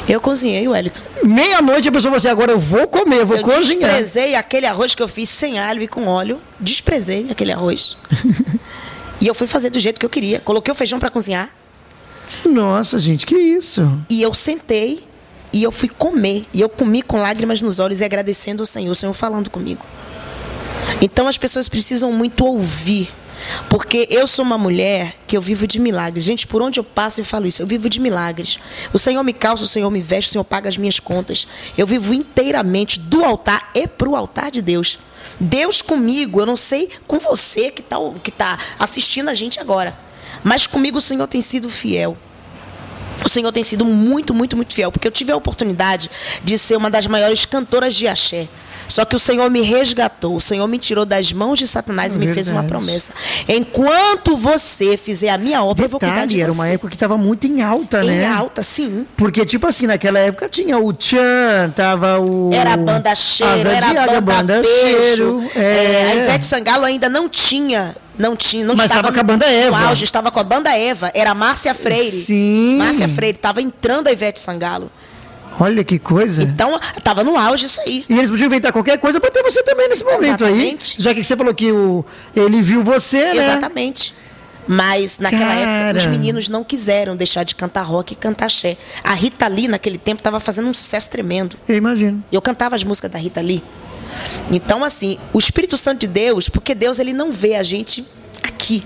Eu 0.08 0.20
cozinhei, 0.20 0.66
Wellington. 0.66 1.02
Meia-noite 1.22 1.88
a 1.88 1.92
pessoa 1.92 2.10
falou 2.10 2.16
assim, 2.16 2.28
agora 2.28 2.50
eu 2.52 2.58
vou 2.58 2.88
comer, 2.88 3.20
eu 3.20 3.26
vou 3.26 3.36
eu 3.36 3.42
cozinhar. 3.44 3.90
desprezei 3.90 4.34
aquele 4.34 4.66
arroz 4.66 4.94
que 4.94 5.02
eu 5.02 5.06
fiz 5.06 5.28
sem 5.28 5.58
alho 5.58 5.82
e 5.82 5.86
com 5.86 6.06
óleo. 6.06 6.40
Desprezei 6.58 7.28
aquele 7.30 7.52
arroz. 7.52 7.96
e 9.20 9.26
eu 9.26 9.34
fui 9.34 9.46
fazer 9.46 9.70
do 9.70 9.78
jeito 9.78 9.98
que 10.00 10.06
eu 10.06 10.10
queria. 10.10 10.40
Coloquei 10.40 10.72
o 10.72 10.74
feijão 10.74 10.98
para 10.98 11.10
cozinhar. 11.10 11.50
Nossa, 12.44 12.98
gente, 12.98 13.26
que 13.26 13.34
isso? 13.36 14.00
E 14.08 14.22
eu 14.22 14.32
sentei 14.32 15.04
e 15.52 15.62
eu 15.62 15.72
fui 15.72 15.88
comer. 15.88 16.46
E 16.54 16.60
eu 16.60 16.68
comi 16.68 17.02
com 17.02 17.18
lágrimas 17.18 17.60
nos 17.60 17.78
olhos 17.78 18.00
e 18.00 18.04
agradecendo 18.04 18.62
ao 18.62 18.66
Senhor, 18.66 18.90
o 18.90 18.94
Senhor 18.94 19.12
falando 19.12 19.50
comigo. 19.50 19.84
Então 21.02 21.28
as 21.28 21.36
pessoas 21.36 21.68
precisam 21.68 22.12
muito 22.12 22.44
ouvir. 22.44 23.10
Porque 23.68 24.06
eu 24.10 24.26
sou 24.26 24.44
uma 24.44 24.58
mulher 24.58 25.14
que 25.26 25.36
eu 25.36 25.40
vivo 25.40 25.66
de 25.66 25.78
milagres. 25.78 26.24
Gente, 26.24 26.46
por 26.46 26.60
onde 26.60 26.78
eu 26.78 26.84
passo 26.84 27.20
eu 27.20 27.24
falo 27.24 27.46
isso. 27.46 27.62
Eu 27.62 27.66
vivo 27.66 27.88
de 27.88 27.98
milagres. 27.98 28.58
O 28.92 28.98
Senhor 28.98 29.22
me 29.24 29.32
calça, 29.32 29.64
o 29.64 29.66
Senhor 29.66 29.90
me 29.90 30.00
veste, 30.00 30.30
o 30.30 30.32
Senhor 30.32 30.44
paga 30.44 30.68
as 30.68 30.76
minhas 30.76 31.00
contas. 31.00 31.46
Eu 31.76 31.86
vivo 31.86 32.12
inteiramente 32.12 33.00
do 33.00 33.24
altar 33.24 33.70
e 33.74 33.86
pro 33.88 34.14
altar 34.14 34.50
de 34.50 34.60
Deus. 34.60 34.98
Deus 35.41 35.80
comigo, 35.80 36.41
eu 36.41 36.47
não 36.47 36.57
sei 36.57 36.91
com 37.07 37.18
você 37.18 37.70
que 37.70 37.80
está 37.80 37.97
que 38.22 38.30
tá 38.30 38.59
assistindo 38.78 39.30
a 39.30 39.34
gente 39.34 39.59
agora. 39.59 39.99
Mas 40.45 40.66
comigo 40.66 40.99
o 40.99 41.01
Senhor 41.01 41.26
tem 41.26 41.41
sido 41.41 41.70
fiel. 41.70 42.16
O 43.24 43.28
Senhor 43.28 43.52
tem 43.52 43.62
sido 43.62 43.84
muito, 43.84 44.32
muito, 44.34 44.56
muito 44.56 44.74
fiel, 44.74 44.90
porque 44.90 45.06
eu 45.06 45.12
tive 45.12 45.30
a 45.32 45.36
oportunidade 45.36 46.10
de 46.42 46.58
ser 46.58 46.76
uma 46.76 46.90
das 46.90 47.06
maiores 47.06 47.44
cantoras 47.44 47.94
de 47.94 48.06
axé. 48.08 48.48
Só 48.88 49.04
que 49.04 49.14
o 49.14 49.18
Senhor 49.20 49.48
me 49.50 49.60
resgatou, 49.60 50.34
o 50.34 50.40
Senhor 50.40 50.66
me 50.66 50.76
tirou 50.78 51.06
das 51.06 51.32
mãos 51.32 51.58
de 51.60 51.66
Satanás 51.66 52.14
É 52.14 52.16
e 52.16 52.18
me 52.18 52.32
fez 52.34 52.48
uma 52.48 52.62
verdade. 52.62 52.68
promessa. 52.68 53.12
Enquanto 53.46 54.36
você 54.36 54.96
fizer 54.96 55.28
a 55.30 55.38
minha 55.38 55.62
obra, 55.62 55.84
eu 55.84 55.88
vou 55.88 56.00
cuidar 56.00 56.14
de 56.26 56.36
Detalhe, 56.36 56.40
era 56.42 56.52
você. 56.52 56.58
uma 56.58 56.68
época 56.68 56.88
que 56.88 56.96
estava 56.96 57.16
muito 57.16 57.46
em 57.46 57.62
alta, 57.62 58.02
em 58.02 58.08
né? 58.08 58.26
alta, 58.26 58.62
sim. 58.64 59.06
Porque, 59.16 59.44
tipo 59.46 59.66
assim, 59.66 59.86
naquela 59.86 60.18
época 60.18 60.48
tinha 60.48 60.76
o 60.78 60.92
Tchan, 60.92 61.70
tava 61.76 62.18
o. 62.18 62.50
Era 62.52 62.72
a 62.72 62.76
banda 62.76 63.14
cheiro, 63.14 63.68
era 63.68 63.86
a 63.86 63.90
Águia, 63.90 64.20
banda, 64.20 64.62
cheiro. 64.64 65.48
É. 65.54 65.60
É, 65.60 66.10
a 66.10 66.14
Ivete 66.24 66.44
Sangalo 66.46 66.84
ainda 66.84 67.08
não 67.08 67.28
tinha, 67.28 67.94
não 68.20 68.36
tinha, 68.36 68.64
não 68.64 68.76
Mas 68.76 68.86
estava 68.90 69.10
com 69.10 69.18
a 69.18 69.22
banda 69.22 69.46
no 69.46 69.52
Eva. 69.52 69.78
auge, 69.88 70.04
estava 70.04 70.30
com 70.30 70.38
a 70.38 70.44
banda 70.44 70.70
Eva, 70.76 71.10
era 71.14 71.30
a 71.30 71.34
Márcia 71.34 71.72
Freire. 71.74 72.10
Sim. 72.10 72.76
Márcia 72.76 73.08
Freire, 73.08 73.36
estava 73.36 73.62
entrando 73.62 74.08
a 74.08 74.12
Ivete 74.12 74.38
Sangalo. 74.38 74.90
Olha 75.58 75.82
que 75.82 75.98
coisa. 75.98 76.42
Então, 76.42 76.78
estava 76.96 77.24
no 77.24 77.36
auge 77.36 77.66
isso 77.66 77.80
aí. 77.80 78.04
E 78.08 78.12
eles 78.14 78.30
podiam 78.30 78.46
inventar 78.46 78.72
qualquer 78.72 78.98
coisa 78.98 79.18
para 79.20 79.30
ter 79.30 79.42
você 79.42 79.62
também 79.62 79.88
nesse 79.88 80.04
momento 80.04 80.44
Exatamente. 80.44 80.94
aí. 80.96 81.02
Já 81.02 81.14
que 81.14 81.24
você 81.24 81.36
falou 81.36 81.52
que 81.54 81.72
o, 81.72 82.04
ele 82.36 82.62
viu 82.62 82.82
você, 82.84 83.34
né? 83.34 83.36
Exatamente. 83.36 84.14
Mas 84.66 85.18
naquela 85.18 85.54
Cara. 85.54 85.60
época 85.60 85.98
os 85.98 86.06
meninos 86.06 86.48
não 86.48 86.62
quiseram 86.62 87.16
deixar 87.16 87.42
de 87.44 87.54
cantar 87.54 87.82
rock 87.82 88.12
e 88.12 88.16
cantar 88.16 88.46
axé. 88.46 88.76
A 89.02 89.12
Rita 89.14 89.48
Lee 89.48 89.66
naquele 89.66 89.98
tempo 89.98 90.20
estava 90.20 90.38
fazendo 90.38 90.68
um 90.68 90.72
sucesso 90.74 91.10
tremendo. 91.10 91.56
Eu 91.68 91.76
imagino. 91.76 92.22
Eu 92.30 92.40
cantava 92.40 92.76
as 92.76 92.84
músicas 92.84 93.10
da 93.10 93.18
Rita 93.18 93.40
Lee. 93.40 93.62
Então 94.50 94.84
assim, 94.84 95.18
o 95.32 95.38
Espírito 95.38 95.76
Santo 95.76 96.00
de 96.00 96.06
Deus, 96.06 96.48
porque 96.48 96.74
Deus 96.74 96.98
ele 96.98 97.12
não 97.12 97.30
vê 97.30 97.56
a 97.56 97.62
gente 97.62 98.04
aqui. 98.42 98.84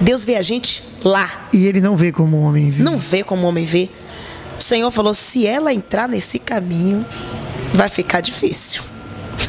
Deus 0.00 0.24
vê 0.24 0.36
a 0.36 0.42
gente 0.42 0.82
lá. 1.04 1.48
E 1.52 1.66
ele 1.66 1.80
não 1.80 1.96
vê 1.96 2.10
como 2.10 2.40
homem 2.40 2.70
viu. 2.70 2.84
Não 2.84 2.98
vê 2.98 3.22
como 3.22 3.44
o 3.44 3.48
homem 3.48 3.64
vê. 3.64 3.88
O 4.58 4.62
Senhor 4.62 4.90
falou: 4.90 5.14
se 5.14 5.46
ela 5.46 5.72
entrar 5.72 6.08
nesse 6.08 6.38
caminho, 6.38 7.04
vai 7.74 7.88
ficar 7.88 8.20
difícil. 8.20 8.82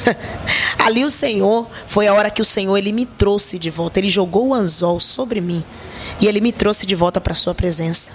Ali 0.79 1.05
o 1.05 1.09
Senhor, 1.09 1.69
foi 1.85 2.07
a 2.07 2.13
hora 2.13 2.29
que 2.29 2.41
o 2.41 2.45
Senhor 2.45 2.75
ele 2.77 2.91
me 2.91 3.05
trouxe 3.05 3.59
de 3.59 3.69
volta. 3.69 3.99
Ele 3.99 4.09
jogou 4.09 4.49
o 4.49 4.53
anzol 4.53 4.99
sobre 4.99 5.41
mim 5.41 5.63
e 6.19 6.27
ele 6.27 6.41
me 6.41 6.51
trouxe 6.51 6.85
de 6.85 6.95
volta 6.95 7.19
para 7.21 7.33
a 7.33 7.35
sua 7.35 7.53
presença. 7.53 8.11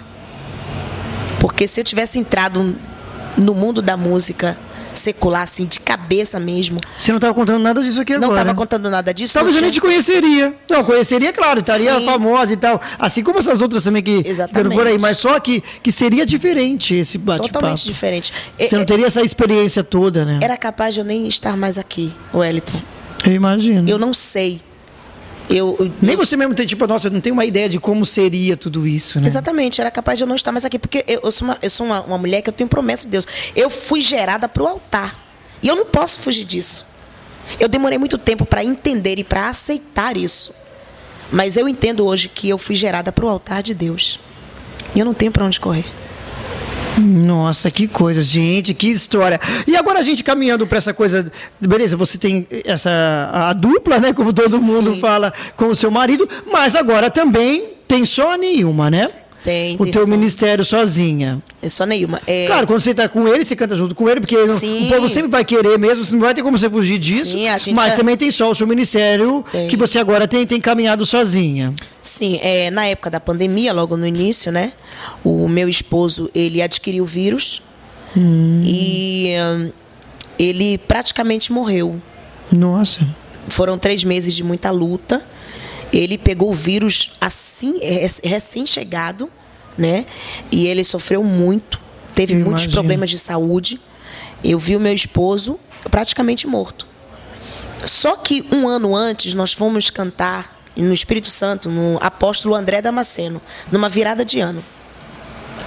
Porque 1.39 1.67
se 1.67 1.79
eu 1.79 1.83
tivesse 1.83 2.19
entrado 2.19 2.75
no 3.37 3.53
mundo 3.53 3.81
da 3.81 3.95
música 3.95 4.57
secular, 4.97 5.43
assim, 5.43 5.65
de 5.65 5.79
cabeça 5.79 6.39
mesmo, 6.39 6.79
Você 6.97 7.11
não 7.11 7.17
estava 7.17 7.33
contando 7.33 7.59
nada 7.61 7.81
disso 7.81 8.01
aqui 8.01 8.13
não 8.17 8.25
agora. 8.25 8.41
estava 8.41 8.57
contando 8.57 8.89
nada 8.89 9.13
disso. 9.13 9.33
Talvez 9.33 9.55
não 9.55 9.59
eu 9.61 9.63
nem 9.63 9.71
te 9.71 9.79
conheceria. 9.81 10.55
Não, 10.69 10.83
conheceria, 10.83 11.31
claro, 11.31 11.59
estaria 11.59 11.97
Sim. 11.99 12.05
famosa 12.05 12.53
e 12.53 12.57
tal. 12.57 12.81
Assim 12.99 13.23
como 13.23 13.39
essas 13.39 13.61
outras 13.61 13.83
também 13.83 14.01
que 14.03 14.23
Exatamente. 14.25 14.63
ficam 14.71 14.71
por 14.83 14.87
aí. 14.87 14.97
Mas 14.99 15.17
só 15.17 15.39
que, 15.39 15.63
que 15.81 15.91
seria 15.91 16.25
diferente 16.25 16.93
esse 16.95 17.17
bate-papo. 17.17 17.53
Totalmente 17.53 17.85
diferente. 17.85 18.33
Você 18.57 18.75
É- 18.75 18.77
não 18.77 18.85
teria 18.85 19.05
essa 19.07 19.21
experiência 19.21 19.83
toda, 19.83 20.25
né? 20.25 20.39
Era 20.41 20.57
capaz 20.57 20.93
de 20.93 20.99
eu 21.01 21.05
nem 21.05 21.27
estar 21.27 21.55
mais 21.55 21.77
aqui, 21.77 22.11
Wellington. 22.33 22.81
Eu 23.25 23.33
imagino. 23.33 23.89
Eu 23.89 23.97
não 23.97 24.13
sei. 24.13 24.61
Eu, 25.49 25.77
eu- 25.79 25.91
Nem 26.01 26.15
você 26.15 26.35
mesmo 26.35 26.53
tem, 26.53 26.65
tipo, 26.67 26.85
nossa, 26.87 27.07
eu 27.07 27.11
não 27.11 27.21
tenho 27.21 27.33
uma 27.33 27.45
ideia 27.45 27.69
de 27.69 27.79
como 27.79 28.05
seria 28.05 28.57
tudo 28.57 28.85
isso, 28.85 29.19
né? 29.19 29.27
Exatamente, 29.27 29.79
era 29.79 29.89
capaz 29.89 30.17
de 30.17 30.23
eu 30.23 30.27
não 30.27 30.35
estar 30.35 30.51
mais 30.51 30.65
aqui, 30.65 30.77
porque 30.77 31.05
eu, 31.07 31.21
eu 31.23 31.31
sou, 31.31 31.47
uma, 31.47 31.57
eu 31.61 31.69
sou 31.69 31.85
uma, 31.85 32.01
uma 32.01 32.17
mulher 32.17 32.41
que 32.41 32.49
eu 32.49 32.53
tenho 32.53 32.69
promessa 32.69 33.05
de 33.05 33.11
Deus. 33.11 33.25
Eu 33.55 33.69
fui 33.69 34.01
gerada 34.01 34.47
para 34.49 34.63
o 34.63 34.67
altar. 34.67 35.15
E 35.63 35.67
eu 35.67 35.75
não 35.75 35.85
posso 35.85 36.19
fugir 36.19 36.43
disso. 36.43 36.85
Eu 37.59 37.69
demorei 37.69 37.97
muito 37.97 38.17
tempo 38.17 38.45
para 38.45 38.63
entender 38.63 39.19
e 39.19 39.23
para 39.23 39.47
aceitar 39.47 40.17
isso. 40.17 40.53
Mas 41.31 41.55
eu 41.57 41.67
entendo 41.67 42.05
hoje 42.05 42.27
que 42.29 42.49
eu 42.49 42.57
fui 42.57 42.75
gerada 42.75 43.11
para 43.11 43.25
o 43.25 43.29
altar 43.29 43.63
de 43.63 43.73
Deus. 43.73 44.19
E 44.93 44.99
eu 44.99 45.05
não 45.05 45.13
tenho 45.13 45.31
para 45.31 45.45
onde 45.45 45.59
correr. 45.59 45.85
Nossa, 46.99 47.69
que 47.69 47.87
coisa, 47.87 48.21
gente, 48.23 48.73
que 48.73 48.89
história. 48.89 49.39
E 49.65 49.75
agora 49.75 49.99
a 49.99 50.03
gente 50.03 50.23
caminhando 50.23 50.65
para 50.65 50.77
essa 50.77 50.93
coisa, 50.93 51.31
beleza, 51.59 51.95
você 51.95 52.17
tem 52.17 52.47
essa 52.65 53.29
a 53.31 53.53
dupla, 53.53 53.99
né, 53.99 54.13
como 54.13 54.33
todo 54.33 54.61
mundo 54.61 54.95
Sim. 54.95 54.99
fala, 54.99 55.33
com 55.55 55.67
o 55.67 55.75
seu 55.75 55.91
marido, 55.91 56.27
mas 56.51 56.75
agora 56.75 57.09
também 57.09 57.73
tem 57.87 58.03
só 58.03 58.35
nenhuma, 58.35 58.89
né? 58.89 59.09
Tem, 59.43 59.75
O 59.75 59.83
tem 59.83 59.91
teu 59.91 60.07
ministério 60.07 60.65
sozinha. 60.65 61.41
É 61.61 61.69
só 61.69 61.85
nenhuma. 61.85 62.21
É, 62.27 62.47
Claro, 62.47 62.67
quando 62.67 62.81
você 62.81 62.93
tá 62.93 63.07
com 63.07 63.27
ele, 63.27 63.45
você 63.45 63.55
canta 63.55 63.75
junto 63.75 63.95
com 63.95 64.09
ele, 64.09 64.19
porque 64.19 64.47
Sim. 64.47 64.87
o 64.87 64.89
povo 64.89 65.07
sempre 65.07 65.29
vai 65.29 65.45
querer 65.45 65.77
mesmo, 65.79 66.03
você 66.03 66.13
não 66.13 66.21
vai 66.21 66.33
ter 66.33 66.43
como 66.43 66.57
você 66.57 66.69
fugir 66.69 66.97
disso. 66.97 67.31
Sim, 67.31 67.47
a 67.47 67.57
gente 67.57 67.73
mas 67.73 67.95
também 67.95 68.17
tem 68.17 68.29
só 68.31 68.51
o 68.51 68.55
seu 68.55 68.67
ministério 68.67 69.45
Tem. 69.51 69.67
que 69.67 69.77
você 69.77 69.99
agora 69.99 70.27
tem, 70.27 70.45
tem 70.45 70.59
caminhado 70.59 71.05
sozinha. 71.05 71.73
Sim, 72.01 72.39
é, 72.41 72.69
na 72.71 72.85
época 72.87 73.09
da 73.09 73.19
pandemia, 73.19 73.71
logo 73.73 73.95
no 73.95 74.05
início, 74.05 74.51
né? 74.51 74.73
O 75.23 75.47
meu 75.47 75.69
esposo, 75.69 76.29
ele 76.33 76.61
adquiriu 76.61 77.03
o 77.03 77.07
vírus 77.07 77.61
e 78.63 79.35
hum, 79.39 79.71
ele 80.37 80.77
praticamente 80.77 81.51
morreu. 81.51 82.01
Nossa. 82.51 83.01
Foram 83.47 83.77
três 83.77 84.03
meses 84.03 84.35
de 84.35 84.43
muita 84.43 84.71
luta. 84.71 85.21
Ele 85.91 86.17
pegou 86.17 86.49
o 86.49 86.53
vírus 86.53 87.11
assim, 87.21 87.79
rec- 87.79 88.19
recém-chegado, 88.23 89.29
né? 89.77 90.05
E 90.51 90.67
ele 90.67 90.83
sofreu 90.83 91.23
muito, 91.23 91.79
teve 92.13 92.33
Eu 92.33 92.37
muitos 92.39 92.63
imagino. 92.63 92.73
problemas 92.73 93.09
de 93.09 93.17
saúde. 93.19 93.79
Eu 94.43 94.59
vi 94.59 94.75
o 94.75 94.79
meu 94.79 94.93
esposo 94.93 95.59
praticamente 95.89 96.45
morto. 96.47 96.85
Só 97.85 98.15
que 98.15 98.45
um 98.51 98.67
ano 98.67 98.95
antes 98.95 99.33
nós 99.33 99.53
fomos 99.53 99.89
cantar 99.89 100.55
no 100.75 100.93
Espírito 100.93 101.29
Santo, 101.29 101.69
no 101.69 101.97
apóstolo 102.01 102.53
André 102.53 102.81
Damasceno, 102.81 103.41
numa 103.71 103.87
virada 103.89 104.23
de 104.25 104.39
ano. 104.39 104.63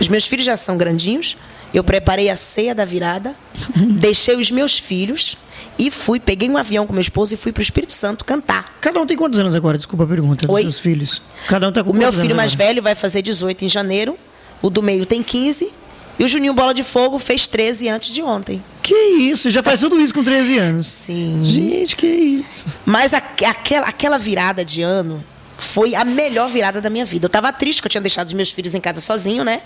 Os 0.00 0.08
meus 0.08 0.26
filhos 0.26 0.44
já 0.44 0.56
são 0.56 0.76
grandinhos. 0.76 1.36
Eu 1.72 1.84
preparei 1.84 2.28
a 2.28 2.36
ceia 2.36 2.74
da 2.74 2.84
virada, 2.84 3.34
deixei 3.98 4.34
os 4.36 4.50
meus 4.50 4.78
filhos 4.78 5.36
e 5.78 5.90
fui, 5.90 6.20
peguei 6.20 6.48
um 6.50 6.56
avião 6.56 6.86
com 6.86 6.92
meu 6.92 7.00
esposo 7.00 7.32
e 7.34 7.36
fui 7.36 7.52
para 7.52 7.60
o 7.60 7.62
Espírito 7.62 7.92
Santo 7.92 8.24
cantar. 8.24 8.76
Cada 8.80 9.00
um 9.00 9.06
tem 9.06 9.16
quantos 9.16 9.38
anos 9.38 9.54
agora? 9.54 9.78
Desculpa 9.78 10.04
a 10.04 10.06
pergunta 10.06 10.46
dos 10.46 10.54
Oi? 10.54 10.62
seus 10.62 10.78
filhos. 10.78 11.22
Cada 11.48 11.68
um 11.68 11.72
tá 11.72 11.82
com 11.82 11.90
O 11.90 11.94
meu 11.94 12.12
filho 12.12 12.34
mais 12.36 12.52
agora? 12.54 12.68
velho 12.68 12.82
vai 12.82 12.94
fazer 12.94 13.22
18 13.22 13.64
em 13.64 13.68
janeiro, 13.68 14.18
o 14.60 14.68
do 14.68 14.82
meio 14.82 15.06
tem 15.06 15.22
15 15.22 15.70
e 16.18 16.24
o 16.24 16.28
Juninho 16.28 16.52
Bola 16.52 16.74
de 16.74 16.82
Fogo 16.82 17.18
fez 17.18 17.46
13 17.46 17.88
antes 17.88 18.12
de 18.12 18.20
ontem. 18.22 18.62
Que 18.82 18.94
isso? 18.94 19.48
Já 19.50 19.62
faz 19.62 19.80
tudo 19.80 19.98
isso 19.98 20.12
com 20.12 20.22
13 20.22 20.58
anos. 20.58 20.86
Sim. 20.86 21.40
Gente, 21.44 21.96
que 21.96 22.06
isso? 22.06 22.64
Mas 22.84 23.14
a- 23.14 23.22
aquela, 23.46 23.86
aquela 23.86 24.18
virada 24.18 24.62
de 24.62 24.82
ano 24.82 25.24
foi 25.56 25.94
a 25.94 26.04
melhor 26.06 26.48
virada 26.48 26.80
da 26.80 26.88
minha 26.90 27.04
vida. 27.04 27.26
Eu 27.26 27.30
tava 27.30 27.52
triste 27.52 27.80
que 27.82 27.86
eu 27.86 27.90
tinha 27.90 28.00
deixado 28.00 28.26
os 28.26 28.32
meus 28.32 28.50
filhos 28.50 28.74
em 28.74 28.80
casa 28.80 29.00
sozinho, 29.00 29.44
né? 29.44 29.60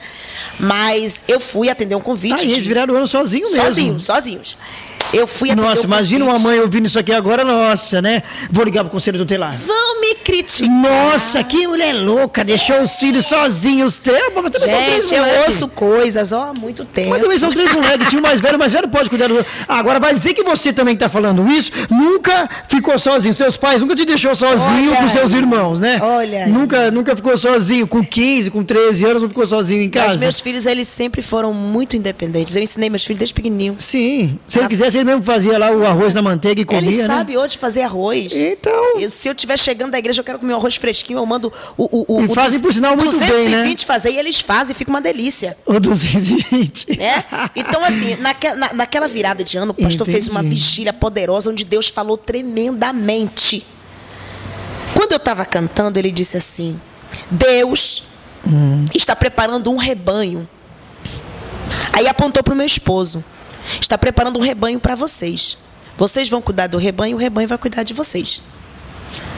Mas 0.58 1.24
eu 1.28 1.38
fui 1.40 1.68
atender 1.68 1.94
um 1.94 2.00
convite. 2.00 2.40
Ah, 2.40 2.44
e 2.44 2.50
eles 2.52 2.62
de- 2.64 2.68
viraram 2.68 2.94
o 2.94 2.96
ano 2.96 3.06
sozinho 3.08 3.44
mesmo. 3.50 3.62
Sozinhos, 3.62 4.04
sozinhos. 4.04 4.56
Eu 5.14 5.26
fui 5.26 5.50
atender 5.50 5.66
Nossa, 5.66 5.84
imagina 5.84 6.24
uma 6.24 6.38
mãe 6.38 6.60
ouvindo 6.60 6.86
isso 6.86 6.98
aqui 6.98 7.12
agora, 7.12 7.44
nossa, 7.44 8.02
né? 8.02 8.22
Vou 8.50 8.64
ligar 8.64 8.82
pro 8.84 8.90
conselho 8.90 9.18
tutelar. 9.18 9.56
Vão, 9.56 10.00
me 10.00 10.14
criticar. 10.16 10.68
Nossa, 10.68 11.42
que 11.42 11.66
mulher 11.66 11.92
louca, 11.92 12.44
deixou 12.44 12.82
os 12.82 12.92
filhos 12.96 13.26
sozinhos. 13.26 13.96
Três, 13.96 14.32
mas 14.34 14.50
também 14.50 15.00
Gente, 15.00 15.14
eu 15.14 15.24
ouço 15.46 15.68
coisas 15.68 16.32
ó, 16.32 16.50
há 16.50 16.54
muito 16.54 16.84
tempo. 16.84 17.10
Mas 17.10 17.20
também 17.20 17.38
são 17.38 17.50
três 17.50 17.72
moleques. 17.72 18.08
Tinha 18.08 18.20
o 18.20 18.22
mais 18.22 18.40
velho, 18.40 18.56
o 18.56 18.58
mais 18.58 18.72
velho 18.72 18.88
pode 18.88 19.08
cuidar 19.08 19.28
do. 19.28 19.44
Agora, 19.68 19.98
vai 19.98 20.14
dizer 20.14 20.34
que 20.34 20.42
você 20.42 20.72
também 20.72 20.94
está 20.94 21.08
falando 21.08 21.46
isso, 21.50 21.70
nunca 21.90 22.48
ficou 22.68 22.98
sozinho. 22.98 23.32
Os 23.32 23.38
teus 23.38 23.56
pais 23.56 23.80
nunca 23.80 23.94
te 23.94 24.04
deixou 24.04 24.34
sozinho 24.34 24.90
Olha 24.90 25.00
com 25.00 25.08
seus 25.08 25.32
irmãos, 25.32 25.80
né? 25.80 25.98
Olha. 26.02 26.46
Nunca, 26.46 26.90
nunca 26.90 27.16
ficou 27.16 27.36
sozinho. 27.36 27.86
Com 27.86 28.04
15, 28.04 28.50
com 28.50 28.62
13 28.62 29.04
anos, 29.04 29.22
não 29.22 29.28
ficou 29.28 29.46
sozinho 29.46 29.82
em 29.82 29.88
casa. 29.88 30.08
Mas 30.08 30.20
meus 30.20 30.40
filhos, 30.40 30.66
eles 30.66 30.88
sempre 30.88 31.22
foram 31.22 31.52
muito 31.52 31.96
independentes. 31.96 32.54
Eu 32.54 32.62
ensinei 32.62 32.90
meus 32.90 33.04
filhos 33.04 33.18
desde 33.18 33.34
pequenininho. 33.34 33.76
Sim. 33.78 34.38
Se 34.46 34.58
ele 34.58 34.68
quisesse, 34.68 34.98
ele 34.98 35.03
mesmo 35.04 35.22
fazia 35.22 35.58
lá 35.58 35.70
o 35.70 35.84
arroz 35.84 36.14
na 36.14 36.22
manteiga 36.22 36.60
e 36.60 36.64
comia. 36.64 36.80
Ele 36.80 36.96
né? 36.96 37.06
sabe 37.06 37.36
hoje 37.36 37.58
fazer 37.58 37.82
arroz. 37.82 38.34
Então. 38.34 38.98
E 38.98 39.08
se 39.10 39.28
eu 39.28 39.32
estiver 39.32 39.58
chegando 39.58 39.92
da 39.92 39.98
igreja, 39.98 40.20
eu 40.20 40.24
quero 40.24 40.38
comer 40.38 40.54
um 40.54 40.56
arroz 40.56 40.76
fresquinho, 40.76 41.18
eu 41.18 41.26
mando 41.26 41.52
o. 41.76 41.84
o, 41.84 42.16
o 42.16 42.24
e 42.24 42.34
fazem, 42.34 42.60
por 42.60 42.72
sinal, 42.72 42.96
muito 42.96 43.10
220 43.10 43.34
bem. 43.34 43.50
220 43.50 43.80
né? 43.80 43.86
fazer 43.86 44.10
e 44.10 44.18
eles 44.18 44.40
fazem, 44.40 44.74
fica 44.74 44.90
uma 44.90 45.00
delícia. 45.00 45.56
O 45.66 45.78
220. 45.78 46.96
Né? 46.96 47.24
Então, 47.54 47.84
assim, 47.84 48.16
naque, 48.16 48.50
na, 48.52 48.72
naquela 48.72 49.08
virada 49.08 49.44
de 49.44 49.56
ano, 49.56 49.72
o 49.72 49.74
pastor 49.74 50.06
Entendi. 50.06 50.12
fez 50.12 50.28
uma 50.28 50.42
vigília 50.42 50.92
poderosa 50.92 51.50
onde 51.50 51.64
Deus 51.64 51.88
falou 51.88 52.16
tremendamente. 52.16 53.66
Quando 54.94 55.12
eu 55.12 55.16
estava 55.16 55.44
cantando, 55.44 55.98
ele 55.98 56.10
disse 56.10 56.36
assim: 56.36 56.80
Deus 57.30 58.02
hum. 58.46 58.84
está 58.94 59.14
preparando 59.14 59.70
um 59.70 59.76
rebanho. 59.76 60.48
Aí 61.92 62.06
apontou 62.06 62.42
para 62.42 62.54
o 62.54 62.56
meu 62.56 62.66
esposo: 62.66 63.24
Está 63.80 63.96
preparando 63.98 64.38
um 64.38 64.42
rebanho 64.42 64.80
para 64.80 64.94
vocês. 64.94 65.56
Vocês 65.96 66.28
vão 66.28 66.42
cuidar 66.42 66.66
do 66.66 66.78
rebanho, 66.78 67.16
o 67.16 67.20
rebanho 67.20 67.48
vai 67.48 67.58
cuidar 67.58 67.82
de 67.82 67.94
vocês. 67.94 68.42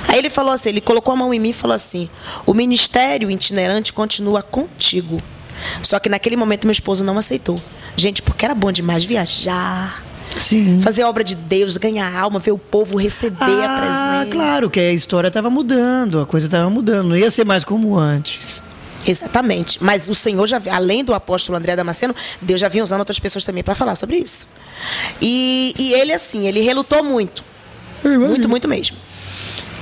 Aí 0.09 0.19
ele 0.19 0.31
falou 0.31 0.53
assim, 0.53 0.71
ele 0.71 0.81
colocou 0.81 1.13
a 1.13 1.17
mão 1.17 1.35
em 1.35 1.39
mim 1.39 1.51
e 1.51 1.53
falou 1.53 1.75
assim: 1.75 2.09
"O 2.47 2.55
ministério 2.55 3.31
itinerante 3.31 3.93
continua 3.93 4.43
contigo". 4.43 5.21
Só 5.83 5.99
que 5.99 6.09
naquele 6.09 6.37
momento 6.37 6.65
meu 6.65 6.73
esposo 6.73 7.05
não 7.05 7.19
aceitou. 7.19 7.59
Gente, 7.97 8.23
porque 8.23 8.45
era 8.45 8.55
bom 8.55 8.71
demais 8.71 9.05
viajar. 9.05 10.03
Sim. 10.39 10.81
Fazer 10.83 11.03
a 11.03 11.09
obra 11.09 11.25
de 11.25 11.35
Deus, 11.35 11.77
ganhar 11.77 12.15
alma, 12.15 12.39
ver 12.39 12.51
o 12.51 12.59
povo 12.59 12.97
receber 12.97 13.37
ah, 13.41 13.65
a 13.65 13.79
presença. 13.79 14.27
claro, 14.31 14.69
que 14.71 14.81
a 14.81 14.93
história 14.93 15.29
estava 15.29 15.49
mudando, 15.49 16.21
a 16.21 16.27
coisa 16.27 16.47
estava 16.47 16.69
mudando, 16.69 17.09
não 17.09 17.17
ia 17.17 17.31
ser 17.31 17.45
mais 17.45 17.65
como 17.65 17.97
antes. 17.97 18.63
Exatamente. 19.07 19.83
Mas 19.83 20.09
o 20.09 20.15
Senhor 20.15 20.47
já, 20.47 20.61
além 20.71 21.05
do 21.05 21.15
apóstolo 21.15 21.57
André 21.57 21.77
Damasceno, 21.77 22.15
Deus 22.41 22.61
já 22.61 22.69
vinha 22.69 22.83
usando 22.83 23.01
outras 23.01 23.19
pessoas 23.19 23.45
também 23.45 23.63
para 23.63 23.75
falar 23.75 23.95
sobre 23.95 24.17
isso. 24.17 24.47
E, 25.23 25.75
e 25.79 25.95
ele, 25.95 26.13
assim, 26.13 26.47
ele 26.47 26.61
relutou 26.61 27.03
muito. 27.05 27.45
Muito, 28.05 28.49
muito 28.49 28.69
mesmo. 28.69 28.97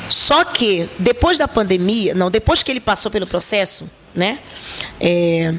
Só 0.09 0.45
que, 0.45 0.89
depois 0.99 1.39
da 1.39 1.49
pandemia, 1.49 2.15
não, 2.15 2.31
depois 2.31 2.63
que 2.63 2.71
ele 2.71 2.81
passou 2.81 3.11
pelo 3.11 3.27
processo, 3.27 3.89
né? 4.15 4.39
É, 5.01 5.55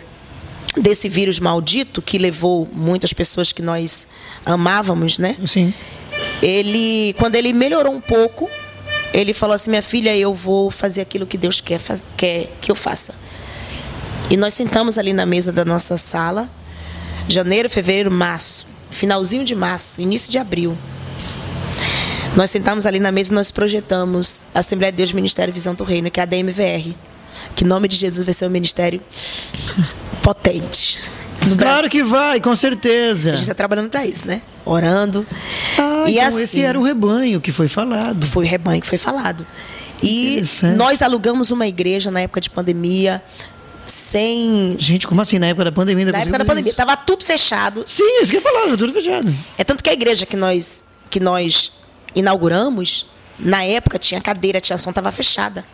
desse 0.78 1.10
vírus 1.10 1.40
maldito 1.40 2.02
que 2.02 2.18
levou 2.18 2.68
muitas 2.72 3.14
pessoas 3.14 3.52
que 3.52 3.62
nós 3.62 4.08
amávamos, 4.46 5.18
né? 5.18 5.36
Sim. 5.46 5.74
Ele, 6.42 7.14
quando 7.18 7.36
ele 7.36 7.54
melhorou 7.54 7.94
um 7.94 8.02
pouco, 8.02 8.50
ele 9.14 9.34
falou 9.34 9.56
assim: 9.56 9.70
minha 9.70 9.82
filha, 9.82 10.16
eu 10.16 10.34
vou 10.34 10.70
fazer 10.70 11.02
aquilo 11.02 11.26
que 11.26 11.38
Deus 11.38 11.60
quer, 11.62 11.80
faz, 11.80 12.08
quer 12.16 12.52
que 12.62 12.72
eu 12.72 12.76
faça. 12.76 13.14
E 14.30 14.38
nós 14.38 14.54
sentamos 14.54 14.98
ali 14.98 15.14
na 15.14 15.26
mesa 15.26 15.52
da 15.52 15.64
nossa 15.64 15.98
sala, 15.98 16.50
janeiro, 17.28 17.70
fevereiro, 17.70 18.10
março, 18.10 18.66
finalzinho 18.90 19.44
de 19.44 19.54
março, 19.54 20.02
início 20.02 20.32
de 20.32 20.38
abril. 20.38 20.76
Nós 22.36 22.50
sentamos 22.50 22.86
ali 22.86 23.00
na 23.00 23.12
mesa 23.12 23.32
e 23.32 23.36
nós 23.36 23.52
projetamos 23.52 24.44
a 24.54 24.60
Assembleia 24.60 24.92
de 24.92 24.98
Deus 24.98 25.14
Ministério 25.14 25.54
Visão 25.54 25.74
do 25.74 25.84
Reino, 25.84 26.10
que 26.10 26.20
é 26.20 26.24
a 26.24 26.26
DMVR. 26.26 26.96
Que 27.56 27.64
em 27.64 27.68
nome 27.68 27.88
de 27.88 27.96
Jesus 27.96 28.26
vai 28.26 28.34
ser 28.34 28.48
um 28.48 28.50
ministério 28.50 29.00
potente. 30.22 31.00
Claro 31.58 31.90
que 31.90 32.04
vai, 32.04 32.42
com 32.42 32.56
certeza. 32.56 33.30
A 33.30 33.34
gente 33.34 33.44
está 33.44 33.54
trabalhando 33.54 33.90
para 33.90 34.06
isso, 34.06 34.28
né? 34.28 34.42
Orando. 34.66 35.26
Ah, 35.78 36.06
e 36.08 36.16
então 36.16 36.28
assim, 36.28 36.42
esse 36.42 36.62
era 36.62 36.78
o 36.78 36.84
rebanho 36.84 37.40
que 37.40 37.52
foi 37.52 37.68
falado. 37.68 38.26
Foi 38.26 38.44
o 38.44 38.48
rebanho 38.48 38.82
que 38.82 38.88
foi 38.88 38.98
falado. 38.98 39.46
E 40.02 40.42
nós 40.76 41.02
alugamos 41.02 41.52
uma 41.52 41.68
igreja 41.68 42.12
na 42.12 42.22
época 42.22 42.42
de 42.42 42.50
pandemia 42.50 43.22
sem. 43.86 44.76
Gente, 44.80 45.08
como 45.08 45.22
assim? 45.22 45.40
Na 45.40 45.48
época 45.48 45.66
da 45.66 45.72
pandemia? 45.72 46.12
Na 46.12 46.20
época 46.20 46.40
da 46.40 46.46
pandemia. 46.46 46.70
Isso? 46.70 46.78
Tava 46.78 46.98
tudo 46.98 47.24
fechado. 47.24 47.84
Sim, 47.88 48.22
isso 48.22 48.32
que 48.32 48.38
eu 48.38 48.42
falava, 48.42 48.78
tudo 48.78 48.94
fechado. 48.94 49.34
É 49.58 49.64
tanto 49.64 49.84
que 49.84 49.90
a 49.90 49.94
igreja 49.94 50.26
que 50.26 50.36
nós, 50.36 50.84
que 51.10 51.20
nós 51.20 51.72
inauguramos, 52.16 53.06
na 53.38 53.64
época 53.64 54.00
tinha 54.00 54.22
cadeira, 54.22 54.62
tinha 54.62 54.78
som, 54.78 54.92
tava 54.92 55.12
fechada. 55.12 55.66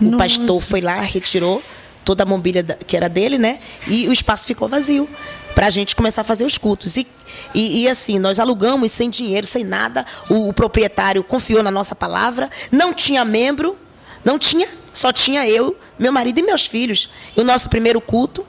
O 0.00 0.04
Nossa. 0.04 0.16
pastor 0.16 0.62
foi 0.62 0.80
lá, 0.80 1.00
retirou 1.00 1.62
toda 2.04 2.22
a 2.22 2.26
mobília 2.26 2.62
que 2.86 2.96
era 2.96 3.08
dele, 3.08 3.38
né? 3.38 3.58
E 3.86 4.08
o 4.08 4.12
espaço 4.12 4.46
ficou 4.46 4.68
vazio 4.68 5.08
para 5.54 5.66
a 5.66 5.70
gente 5.70 5.94
começar 5.94 6.22
a 6.22 6.24
fazer 6.24 6.44
os 6.44 6.56
cultos. 6.56 6.96
E, 6.96 7.06
e, 7.54 7.82
e, 7.82 7.88
assim, 7.88 8.18
nós 8.18 8.38
alugamos 8.38 8.92
sem 8.92 9.10
dinheiro, 9.10 9.46
sem 9.46 9.64
nada. 9.64 10.06
O, 10.28 10.48
o, 10.48 10.52
proprietário 10.52 11.22
confiou 11.22 11.62
na 11.62 11.70
nossa 11.70 11.94
palavra. 11.94 12.48
Não 12.70 12.94
tinha 12.94 13.24
membro, 13.24 13.76
não 14.24 14.38
tinha, 14.38 14.66
só 14.92 15.12
tinha 15.12 15.48
eu, 15.48 15.76
meu 15.98 16.12
marido 16.12 16.38
e 16.38 16.42
meus 16.42 16.66
filhos. 16.66 17.10
E 17.36 17.40
o 17.40 17.44
nosso 17.44 17.68
primeiro 17.68 18.00
culto 18.00 18.46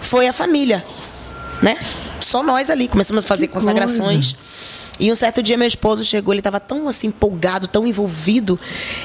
foi 0.00 0.26
a 0.26 0.32
família, 0.32 0.84
né? 1.62 1.78
Só 2.20 2.42
nós 2.42 2.70
ali 2.70 2.88
começamos 2.88 3.24
a 3.24 3.26
fazer 3.26 3.46
que 3.46 3.52
consagrações. 3.52 4.32
Coisa. 4.32 4.54
E 4.98 5.10
um 5.10 5.14
certo 5.14 5.42
dia 5.42 5.56
meu 5.56 5.66
esposo 5.66 6.04
chegou, 6.04 6.32
ele 6.32 6.40
estava 6.40 6.60
tão 6.60 6.88
assim 6.88 7.08
empolgado, 7.08 7.66
tão 7.66 7.86
envolvido. 7.86 8.58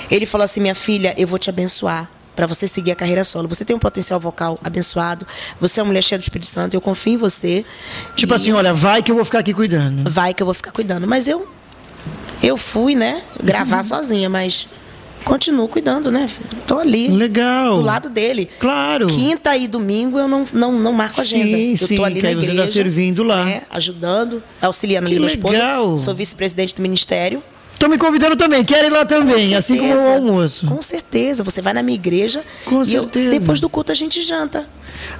Ele 0.09 0.25
falou 0.25 0.45
assim: 0.45 0.59
"Minha 0.59 0.75
filha, 0.75 1.13
eu 1.17 1.27
vou 1.27 1.39
te 1.39 1.49
abençoar 1.49 2.09
para 2.35 2.45
você 2.45 2.67
seguir 2.67 2.91
a 2.91 2.95
carreira 2.95 3.23
solo. 3.23 3.47
Você 3.47 3.65
tem 3.65 3.75
um 3.75 3.79
potencial 3.79 4.19
vocal 4.19 4.57
abençoado. 4.63 5.25
Você 5.59 5.79
é 5.79 5.83
uma 5.83 5.87
mulher 5.87 6.03
cheia 6.03 6.17
do 6.17 6.21
Espírito 6.21 6.47
Santo. 6.47 6.73
Eu 6.75 6.81
confio 6.81 7.13
em 7.13 7.17
você." 7.17 7.65
Tipo 8.15 8.33
e... 8.33 8.35
assim, 8.35 8.51
olha, 8.51 8.73
vai 8.73 9.01
que 9.01 9.11
eu 9.11 9.15
vou 9.15 9.25
ficar 9.25 9.39
aqui 9.39 9.53
cuidando. 9.53 10.09
Vai 10.09 10.33
que 10.33 10.43
eu 10.43 10.45
vou 10.45 10.53
ficar 10.53 10.71
cuidando, 10.71 11.07
mas 11.07 11.27
eu 11.27 11.47
eu 12.41 12.55
fui, 12.55 12.95
né, 12.95 13.21
gravar 13.43 13.77
uhum. 13.77 13.83
sozinha, 13.83 14.29
mas 14.29 14.65
continuo 15.23 15.67
cuidando, 15.67 16.11
né? 16.11 16.29
Tô 16.67 16.79
ali. 16.79 17.07
Legal. 17.07 17.75
Do 17.75 17.81
lado 17.81 18.09
dele. 18.09 18.49
Claro. 18.59 19.07
Quinta 19.07 19.55
e 19.55 19.67
domingo 19.67 20.17
eu 20.17 20.27
não, 20.27 20.45
não, 20.51 20.71
não 20.71 20.93
marco 20.93 21.21
agenda. 21.21 21.57
Sim, 21.57 21.77
eu 21.79 21.87
sim, 21.87 21.95
tô 21.95 22.03
ali 22.03 22.21
na 22.21 22.31
igreja. 22.31 22.61
Você 22.61 22.67
tá 22.67 22.73
servindo 22.73 23.23
lá. 23.23 23.49
É, 23.49 23.63
ajudando, 23.69 24.41
auxiliando 24.61 25.07
que 25.07 25.13
ali 25.13 25.19
meu 25.19 25.27
esposo. 25.27 25.99
Sou 25.99 26.15
vice-presidente 26.15 26.75
do 26.75 26.81
ministério. 26.81 27.43
Estão 27.79 27.89
me 27.89 27.97
convidando 27.97 28.35
também, 28.35 28.61
quero 28.65 28.87
ir 28.87 28.89
lá 28.89 29.05
também, 29.05 29.55
assim 29.55 29.77
como 29.77 29.95
o 29.95 30.09
almoço. 30.09 30.67
Com 30.67 30.81
certeza, 30.81 31.45
você 31.45 31.61
vai 31.61 31.73
na 31.73 31.81
minha 31.81 31.95
igreja. 31.95 32.43
Com 32.65 32.83
certeza. 32.83 33.33
Eu, 33.33 33.39
depois 33.39 33.61
do 33.61 33.69
culto 33.69 33.93
a 33.93 33.95
gente 33.95 34.21
janta. 34.21 34.67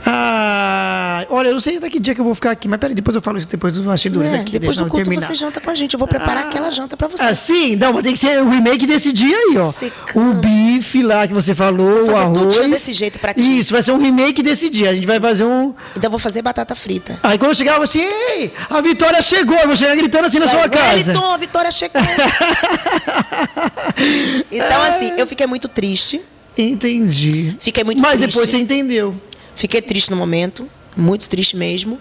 Ah, 0.06 1.26
olha, 1.30 1.50
eu 1.50 1.54
não 1.54 1.60
sei 1.60 1.78
até 1.78 1.90
que 1.90 2.00
dia 2.00 2.16
que 2.16 2.22
eu 2.22 2.26
vou 2.26 2.36
ficar 2.36 2.52
aqui, 2.52 2.68
mas 2.68 2.80
peraí, 2.80 2.96
depois 2.96 3.16
eu 3.16 3.22
falo 3.22 3.38
isso 3.38 3.48
depois 3.48 3.74
dos 3.74 3.84
bastidores 3.84 4.32
é, 4.32 4.40
aqui. 4.40 4.60
Depois 4.60 4.78
do 4.78 4.86
culto 4.86 5.06
terminar. 5.06 5.28
você 5.28 5.36
janta 5.36 5.62
com 5.62 5.70
a 5.70 5.76
gente. 5.76 5.94
Eu 5.94 6.00
vou 6.00 6.08
preparar 6.08 6.46
ah, 6.46 6.48
aquela 6.48 6.72
janta 6.72 6.96
para 6.96 7.08
você. 7.08 7.24
Assim? 7.24 7.76
Não, 7.76 7.94
mas 7.94 8.04
tem 8.04 8.14
que 8.14 8.20
ser 8.20 8.42
o 8.42 8.50
remake 8.50 8.88
desse 8.88 9.12
dia 9.12 9.36
aí, 9.36 9.58
ó. 9.58 9.72
Secando. 9.72 10.32
O 10.32 10.34
bife 10.36 11.04
lá 11.04 11.28
que 11.28 11.34
você 11.34 11.54
falou, 11.54 12.10
o 12.10 12.16
arroz. 12.16 12.56
Tudo 12.56 12.70
desse 12.70 12.94
jeito 12.94 13.20
pra 13.20 13.34
ti. 13.34 13.60
Isso, 13.60 13.74
vai 13.74 13.82
ser 13.82 13.92
um 13.92 14.00
remake 14.00 14.42
desse 14.42 14.70
dia. 14.70 14.90
A 14.90 14.94
gente 14.94 15.06
vai 15.06 15.20
fazer 15.20 15.44
um. 15.44 15.74
Então 15.96 16.10
vou 16.10 16.20
fazer 16.20 16.42
batata 16.42 16.76
frita. 16.76 17.20
Aí 17.22 17.38
quando 17.38 17.52
eu 17.52 17.56
chegar, 17.56 17.74
eu 17.74 17.78
vou 17.78 17.84
assim, 17.84 18.02
ei, 18.02 18.54
a 18.70 18.82
Vitória 18.82 19.22
chegou. 19.22 19.58
Eu 19.58 19.68
vou 19.68 19.76
chegar 19.76 19.96
gritando 19.96 20.26
assim 20.26 20.40
Sai, 20.40 20.48
na 20.48 20.54
sua 20.54 20.70
casa. 20.70 21.12
Wellington, 21.12 21.32
a 21.32 21.38
Vitória 21.38 21.72
chegou. 21.72 22.02
então, 24.52 24.82
assim, 24.84 25.14
eu 25.18 25.28
fiquei 25.28 25.48
muito 25.48 25.68
triste. 25.68 26.22
Entendi. 26.58 27.56
Fiquei 27.60 27.84
muito 27.84 28.02
Mas 28.02 28.20
triste. 28.20 28.26
Mas 28.26 28.34
depois 28.34 28.50
você 28.50 28.58
entendeu. 28.58 29.16
Fiquei 29.60 29.82
triste 29.82 30.10
no 30.10 30.16
momento, 30.16 30.70
muito 30.96 31.28
triste 31.28 31.58
mesmo. 31.58 32.00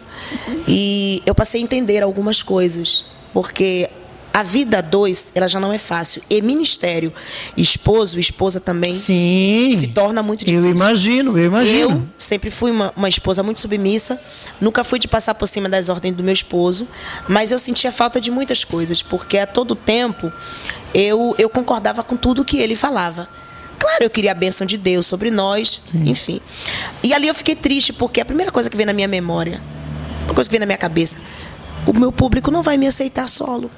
E 0.68 1.20
eu 1.26 1.34
passei 1.34 1.60
a 1.60 1.64
entender 1.64 2.04
algumas 2.04 2.40
coisas, 2.40 3.04
porque 3.32 3.90
a 4.32 4.44
vida 4.44 4.78
a 4.78 4.80
dois, 4.80 5.32
ela 5.34 5.48
já 5.48 5.58
não 5.58 5.72
é 5.72 5.76
fácil. 5.78 6.22
E 6.30 6.40
ministério, 6.40 7.12
esposo, 7.56 8.20
esposa 8.20 8.60
também, 8.60 8.94
Sim, 8.94 9.74
se 9.76 9.88
torna 9.88 10.22
muito 10.22 10.44
difícil. 10.44 10.68
Eu 10.68 10.72
imagino, 10.72 11.36
eu 11.36 11.46
imagino. 11.46 11.90
Eu 11.90 12.08
sempre 12.16 12.48
fui 12.48 12.70
uma, 12.70 12.92
uma 12.96 13.08
esposa 13.08 13.42
muito 13.42 13.58
submissa, 13.58 14.20
nunca 14.60 14.84
fui 14.84 15.00
de 15.00 15.08
passar 15.08 15.34
por 15.34 15.48
cima 15.48 15.68
das 15.68 15.88
ordens 15.88 16.14
do 16.14 16.22
meu 16.22 16.32
esposo, 16.32 16.86
mas 17.26 17.50
eu 17.50 17.58
sentia 17.58 17.90
falta 17.90 18.20
de 18.20 18.30
muitas 18.30 18.62
coisas, 18.62 19.02
porque 19.02 19.36
a 19.36 19.48
todo 19.48 19.74
tempo 19.74 20.32
eu, 20.94 21.34
eu 21.36 21.50
concordava 21.50 22.04
com 22.04 22.16
tudo 22.16 22.44
que 22.44 22.58
ele 22.58 22.76
falava. 22.76 23.28
Claro, 23.78 24.04
eu 24.04 24.10
queria 24.10 24.32
a 24.32 24.34
bênção 24.34 24.66
de 24.66 24.76
Deus 24.76 25.06
sobre 25.06 25.30
nós, 25.30 25.80
Sim. 25.90 26.08
enfim. 26.08 26.40
E 27.02 27.14
ali 27.14 27.28
eu 27.28 27.34
fiquei 27.34 27.54
triste, 27.54 27.92
porque 27.92 28.20
a 28.20 28.24
primeira 28.24 28.50
coisa 28.50 28.68
que 28.68 28.76
veio 28.76 28.86
na 28.86 28.92
minha 28.92 29.08
memória, 29.08 29.60
uma 30.24 30.34
coisa 30.34 30.48
que 30.48 30.52
veio 30.52 30.60
na 30.60 30.66
minha 30.66 30.78
cabeça, 30.78 31.16
o 31.86 31.92
meu 31.92 32.10
público 32.10 32.50
não 32.50 32.62
vai 32.62 32.76
me 32.76 32.86
aceitar 32.86 33.28
solo. 33.28 33.70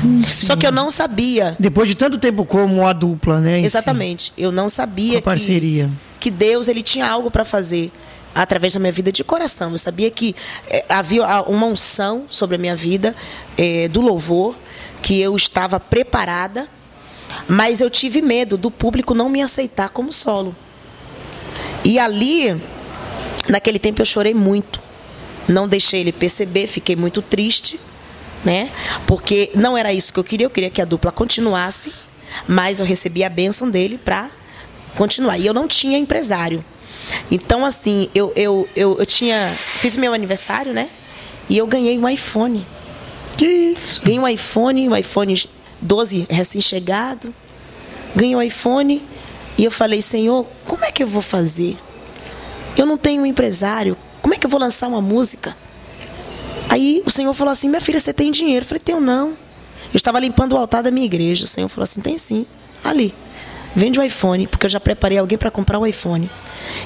Sim. 0.00 0.46
Só 0.46 0.56
que 0.56 0.66
eu 0.66 0.72
não 0.72 0.90
sabia. 0.90 1.56
Depois 1.58 1.88
de 1.88 1.94
tanto 1.94 2.18
tempo 2.18 2.44
como 2.44 2.86
a 2.86 2.92
dupla, 2.92 3.40
né? 3.40 3.60
Exatamente. 3.60 4.24
Si. 4.24 4.32
Eu 4.36 4.50
não 4.50 4.68
sabia 4.68 5.18
a 5.18 5.22
parceria. 5.22 5.90
Que, 6.18 6.30
que 6.30 6.36
Deus 6.36 6.68
ele 6.68 6.82
tinha 6.82 7.06
algo 7.06 7.30
para 7.30 7.44
fazer 7.44 7.92
através 8.34 8.72
da 8.72 8.80
minha 8.80 8.92
vida 8.92 9.12
de 9.12 9.22
coração. 9.22 9.72
Eu 9.72 9.78
sabia 9.78 10.10
que 10.10 10.34
é, 10.68 10.84
havia 10.88 11.24
uma 11.42 11.66
unção 11.66 12.24
sobre 12.28 12.56
a 12.56 12.58
minha 12.58 12.74
vida, 12.74 13.14
é, 13.56 13.88
do 13.88 14.00
louvor, 14.00 14.54
que 15.02 15.20
eu 15.20 15.36
estava 15.36 15.78
preparada 15.78 16.68
Mas 17.48 17.80
eu 17.80 17.90
tive 17.90 18.22
medo 18.22 18.56
do 18.56 18.70
público 18.70 19.14
não 19.14 19.28
me 19.28 19.42
aceitar 19.42 19.90
como 19.90 20.12
solo. 20.12 20.54
E 21.84 21.98
ali, 21.98 22.60
naquele 23.48 23.78
tempo, 23.78 24.00
eu 24.00 24.06
chorei 24.06 24.34
muito. 24.34 24.80
Não 25.46 25.68
deixei 25.68 26.00
ele 26.00 26.12
perceber, 26.12 26.66
fiquei 26.66 26.96
muito 26.96 27.20
triste, 27.20 27.78
né? 28.44 28.70
Porque 29.06 29.50
não 29.54 29.76
era 29.76 29.92
isso 29.92 30.12
que 30.12 30.18
eu 30.18 30.24
queria, 30.24 30.46
eu 30.46 30.50
queria 30.50 30.70
que 30.70 30.80
a 30.80 30.84
dupla 30.84 31.12
continuasse, 31.12 31.92
mas 32.48 32.80
eu 32.80 32.86
recebi 32.86 33.22
a 33.22 33.28
bênção 33.28 33.68
dele 33.70 33.98
para 34.02 34.30
continuar. 34.96 35.38
E 35.38 35.46
eu 35.46 35.52
não 35.52 35.68
tinha 35.68 35.98
empresário. 35.98 36.64
Então, 37.30 37.64
assim, 37.66 38.08
eu, 38.14 38.32
eu, 38.34 38.68
eu, 38.74 38.96
eu 38.98 39.06
tinha. 39.06 39.54
Fiz 39.78 39.96
meu 39.96 40.14
aniversário, 40.14 40.72
né? 40.72 40.88
E 41.48 41.58
eu 41.58 41.66
ganhei 41.66 41.98
um 41.98 42.08
iPhone. 42.08 42.66
Que 43.36 43.76
isso? 43.84 44.00
Ganhei 44.02 44.18
um 44.18 44.28
iPhone, 44.28 44.88
um 44.88 44.96
iPhone 44.96 45.48
12 45.84 46.26
recém-chegado. 46.28 47.32
Ganhei 48.16 48.34
um 48.34 48.42
iPhone 48.42 49.02
e 49.56 49.64
eu 49.64 49.70
falei, 49.70 50.02
Senhor, 50.02 50.46
como 50.66 50.84
é 50.84 50.90
que 50.90 51.02
eu 51.02 51.06
vou 51.06 51.22
fazer? 51.22 51.76
Eu 52.76 52.86
não 52.86 52.98
tenho 52.98 53.22
um 53.22 53.26
empresário. 53.26 53.96
Como 54.20 54.34
é 54.34 54.36
que 54.36 54.46
eu 54.46 54.50
vou 54.50 54.58
lançar 54.58 54.88
uma 54.88 55.00
música? 55.00 55.56
Aí 56.68 57.02
o 57.06 57.10
Senhor 57.10 57.32
falou 57.34 57.52
assim: 57.52 57.68
Minha 57.68 57.80
filha, 57.80 58.00
você 58.00 58.12
tem 58.12 58.32
dinheiro? 58.32 58.64
Eu 58.64 58.68
falei: 58.68 58.80
Tenho 58.80 59.00
não. 59.00 59.28
Eu 59.28 59.96
estava 59.96 60.18
limpando 60.18 60.54
o 60.54 60.56
altar 60.56 60.82
da 60.82 60.90
minha 60.90 61.06
igreja. 61.06 61.44
O 61.44 61.48
Senhor 61.48 61.68
falou 61.68 61.84
assim: 61.84 62.00
Tem 62.00 62.18
sim. 62.18 62.46
Ali. 62.82 63.14
Vende 63.76 63.98
o 63.98 64.02
iPhone, 64.02 64.46
porque 64.46 64.66
eu 64.66 64.70
já 64.70 64.80
preparei 64.80 65.18
alguém 65.18 65.36
para 65.36 65.50
comprar 65.50 65.78
o 65.78 65.86
iPhone. 65.86 66.30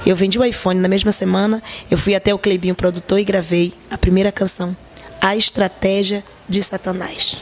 Eu 0.07 0.17
vendi 0.17 0.39
o 0.39 0.45
iPhone 0.45 0.81
na 0.81 0.89
mesma 0.89 1.13
semana. 1.13 1.63
Eu 1.91 1.97
fui 1.97 2.15
até 2.15 2.35
o 2.35 2.39
Clebinho 2.39 2.75
produtor 2.75 3.19
e 3.19 3.25
gravei 3.25 3.73
a 3.91 3.97
primeira 3.99 4.33
canção, 4.33 4.77
A 5.21 5.37
Estratégia 5.37 6.25
de 6.49 6.63
Satanás. 6.63 7.37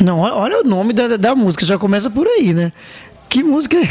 Não, 0.00 0.18
olha 0.18 0.60
o 0.60 0.64
nome 0.64 0.92
da, 0.92 1.16
da 1.16 1.34
música, 1.34 1.64
já 1.64 1.78
começa 1.78 2.08
por 2.10 2.26
aí, 2.26 2.52
né? 2.54 2.72
Que 3.28 3.42
música 3.42 3.76
é? 3.76 3.86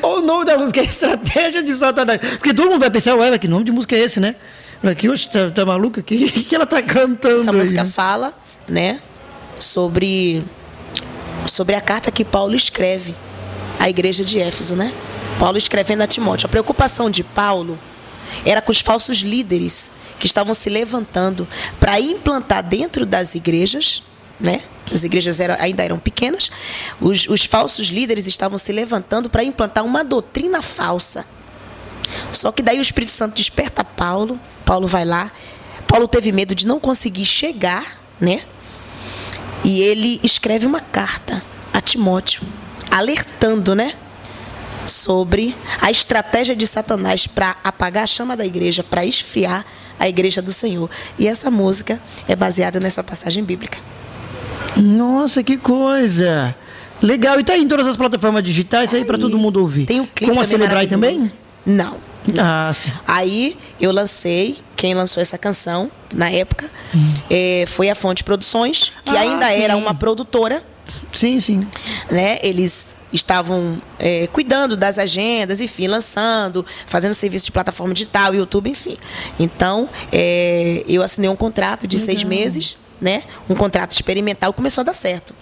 o 0.02 0.20
nome 0.20 0.44
da 0.44 0.58
música 0.58 0.80
é 0.80 0.84
Estratégia 0.84 1.62
de 1.62 1.74
Satanás. 1.74 2.18
Porque 2.18 2.54
todo 2.54 2.70
mundo 2.70 2.80
vai 2.80 2.90
pensar, 2.90 3.14
ué, 3.16 3.38
que 3.38 3.48
nome 3.48 3.64
de 3.64 3.72
música 3.72 3.94
é 3.96 4.00
esse, 4.00 4.20
né? 4.20 4.36
Aqui, 4.82 5.08
hoje 5.08 5.28
tá, 5.30 5.50
tá 5.50 5.64
maluca? 5.64 6.00
O 6.00 6.04
que, 6.04 6.28
que 6.28 6.54
ela 6.54 6.66
tá 6.66 6.82
cantando? 6.82 7.40
Essa 7.40 7.50
aí? 7.50 7.56
música 7.56 7.84
fala, 7.84 8.34
né, 8.68 9.00
sobre, 9.58 10.44
sobre 11.46 11.74
a 11.74 11.80
carta 11.80 12.10
que 12.10 12.24
Paulo 12.24 12.54
escreve 12.54 13.14
à 13.78 13.88
igreja 13.88 14.24
de 14.24 14.38
Éfeso, 14.38 14.76
né? 14.76 14.92
Paulo 15.38 15.58
escrevendo 15.58 16.02
a 16.02 16.06
Timóteo. 16.06 16.46
A 16.46 16.48
preocupação 16.48 17.10
de 17.10 17.24
Paulo 17.24 17.78
era 18.44 18.60
com 18.60 18.72
os 18.72 18.80
falsos 18.80 19.18
líderes 19.18 19.90
que 20.18 20.26
estavam 20.26 20.54
se 20.54 20.70
levantando 20.70 21.46
para 21.80 22.00
implantar 22.00 22.62
dentro 22.62 23.04
das 23.04 23.34
igrejas, 23.34 24.02
né? 24.38 24.62
As 24.92 25.02
igrejas 25.02 25.40
eram, 25.40 25.56
ainda 25.58 25.82
eram 25.82 25.98
pequenas, 25.98 26.50
os, 27.00 27.26
os 27.28 27.44
falsos 27.44 27.88
líderes 27.88 28.26
estavam 28.26 28.58
se 28.58 28.72
levantando 28.72 29.30
para 29.30 29.42
implantar 29.42 29.84
uma 29.84 30.04
doutrina 30.04 30.60
falsa. 30.60 31.24
Só 32.32 32.52
que 32.52 32.62
daí 32.62 32.78
o 32.78 32.82
Espírito 32.82 33.12
Santo 33.12 33.34
desperta 33.34 33.82
Paulo, 33.82 34.38
Paulo 34.64 34.86
vai 34.86 35.04
lá. 35.04 35.30
Paulo 35.86 36.06
teve 36.06 36.32
medo 36.32 36.54
de 36.54 36.66
não 36.66 36.78
conseguir 36.78 37.24
chegar, 37.24 38.00
né? 38.20 38.42
E 39.64 39.80
ele 39.80 40.20
escreve 40.22 40.66
uma 40.66 40.80
carta 40.80 41.42
a 41.72 41.80
Timóteo, 41.80 42.42
alertando, 42.90 43.74
né? 43.74 43.94
Sobre 44.86 45.56
a 45.80 45.90
estratégia 45.90 46.54
de 46.54 46.66
Satanás 46.66 47.26
para 47.26 47.56
apagar 47.64 48.04
a 48.04 48.06
chama 48.06 48.36
da 48.36 48.44
igreja, 48.44 48.84
para 48.84 49.04
esfriar 49.04 49.64
a 49.98 50.06
igreja 50.06 50.42
do 50.42 50.52
Senhor. 50.52 50.90
E 51.18 51.26
essa 51.26 51.50
música 51.50 52.00
é 52.28 52.36
baseada 52.36 52.78
nessa 52.78 53.02
passagem 53.02 53.42
bíblica. 53.42 53.78
Nossa, 54.76 55.42
que 55.42 55.56
coisa! 55.56 56.54
Legal. 57.02 57.38
E 57.38 57.44
tá 57.44 57.52
aí 57.52 57.62
em 57.62 57.68
todas 57.68 57.86
as 57.86 57.96
plataformas 57.96 58.42
digitais 58.42 58.92
aí, 58.94 59.00
aí 59.00 59.06
para 59.06 59.18
todo 59.18 59.36
mundo 59.38 59.60
ouvir. 59.60 59.86
Tem 59.86 60.00
o 60.00 60.06
clipe 60.06 60.30
Como 60.30 60.40
a 60.40 60.44
celebrar 60.44 60.86
também? 60.86 61.30
Não. 61.66 61.96
Ah, 62.38 62.70
sim. 62.72 62.90
Aí 63.06 63.56
eu 63.78 63.92
lancei, 63.92 64.56
quem 64.76 64.94
lançou 64.94 65.20
essa 65.20 65.36
canção 65.36 65.90
na 66.12 66.30
época 66.30 66.70
hum. 66.94 67.12
é, 67.28 67.64
foi 67.66 67.90
a 67.90 67.94
Fonte 67.94 68.24
Produções, 68.24 68.92
que 69.04 69.16
ah, 69.16 69.20
ainda 69.20 69.46
sim. 69.48 69.60
era 69.60 69.76
uma 69.76 69.94
produtora. 69.94 70.64
Sim, 71.12 71.38
sim. 71.38 71.66
Né? 72.10 72.38
Eles 72.42 72.96
estavam 73.12 73.80
é, 73.98 74.26
cuidando 74.32 74.76
das 74.76 74.98
agendas, 74.98 75.60
enfim, 75.60 75.86
lançando, 75.86 76.64
fazendo 76.86 77.14
serviço 77.14 77.44
de 77.44 77.52
plataforma 77.52 77.94
digital, 77.94 78.34
YouTube, 78.34 78.70
enfim. 78.70 78.96
Então, 79.38 79.88
é, 80.10 80.82
eu 80.88 81.02
assinei 81.02 81.30
um 81.30 81.36
contrato 81.36 81.86
de 81.86 81.96
Legal. 81.96 82.06
seis 82.06 82.24
meses, 82.24 82.76
né? 83.00 83.22
Um 83.48 83.54
contrato 83.54 83.92
experimental, 83.92 84.52
começou 84.52 84.82
a 84.82 84.84
dar 84.84 84.94
certo. 84.94 85.34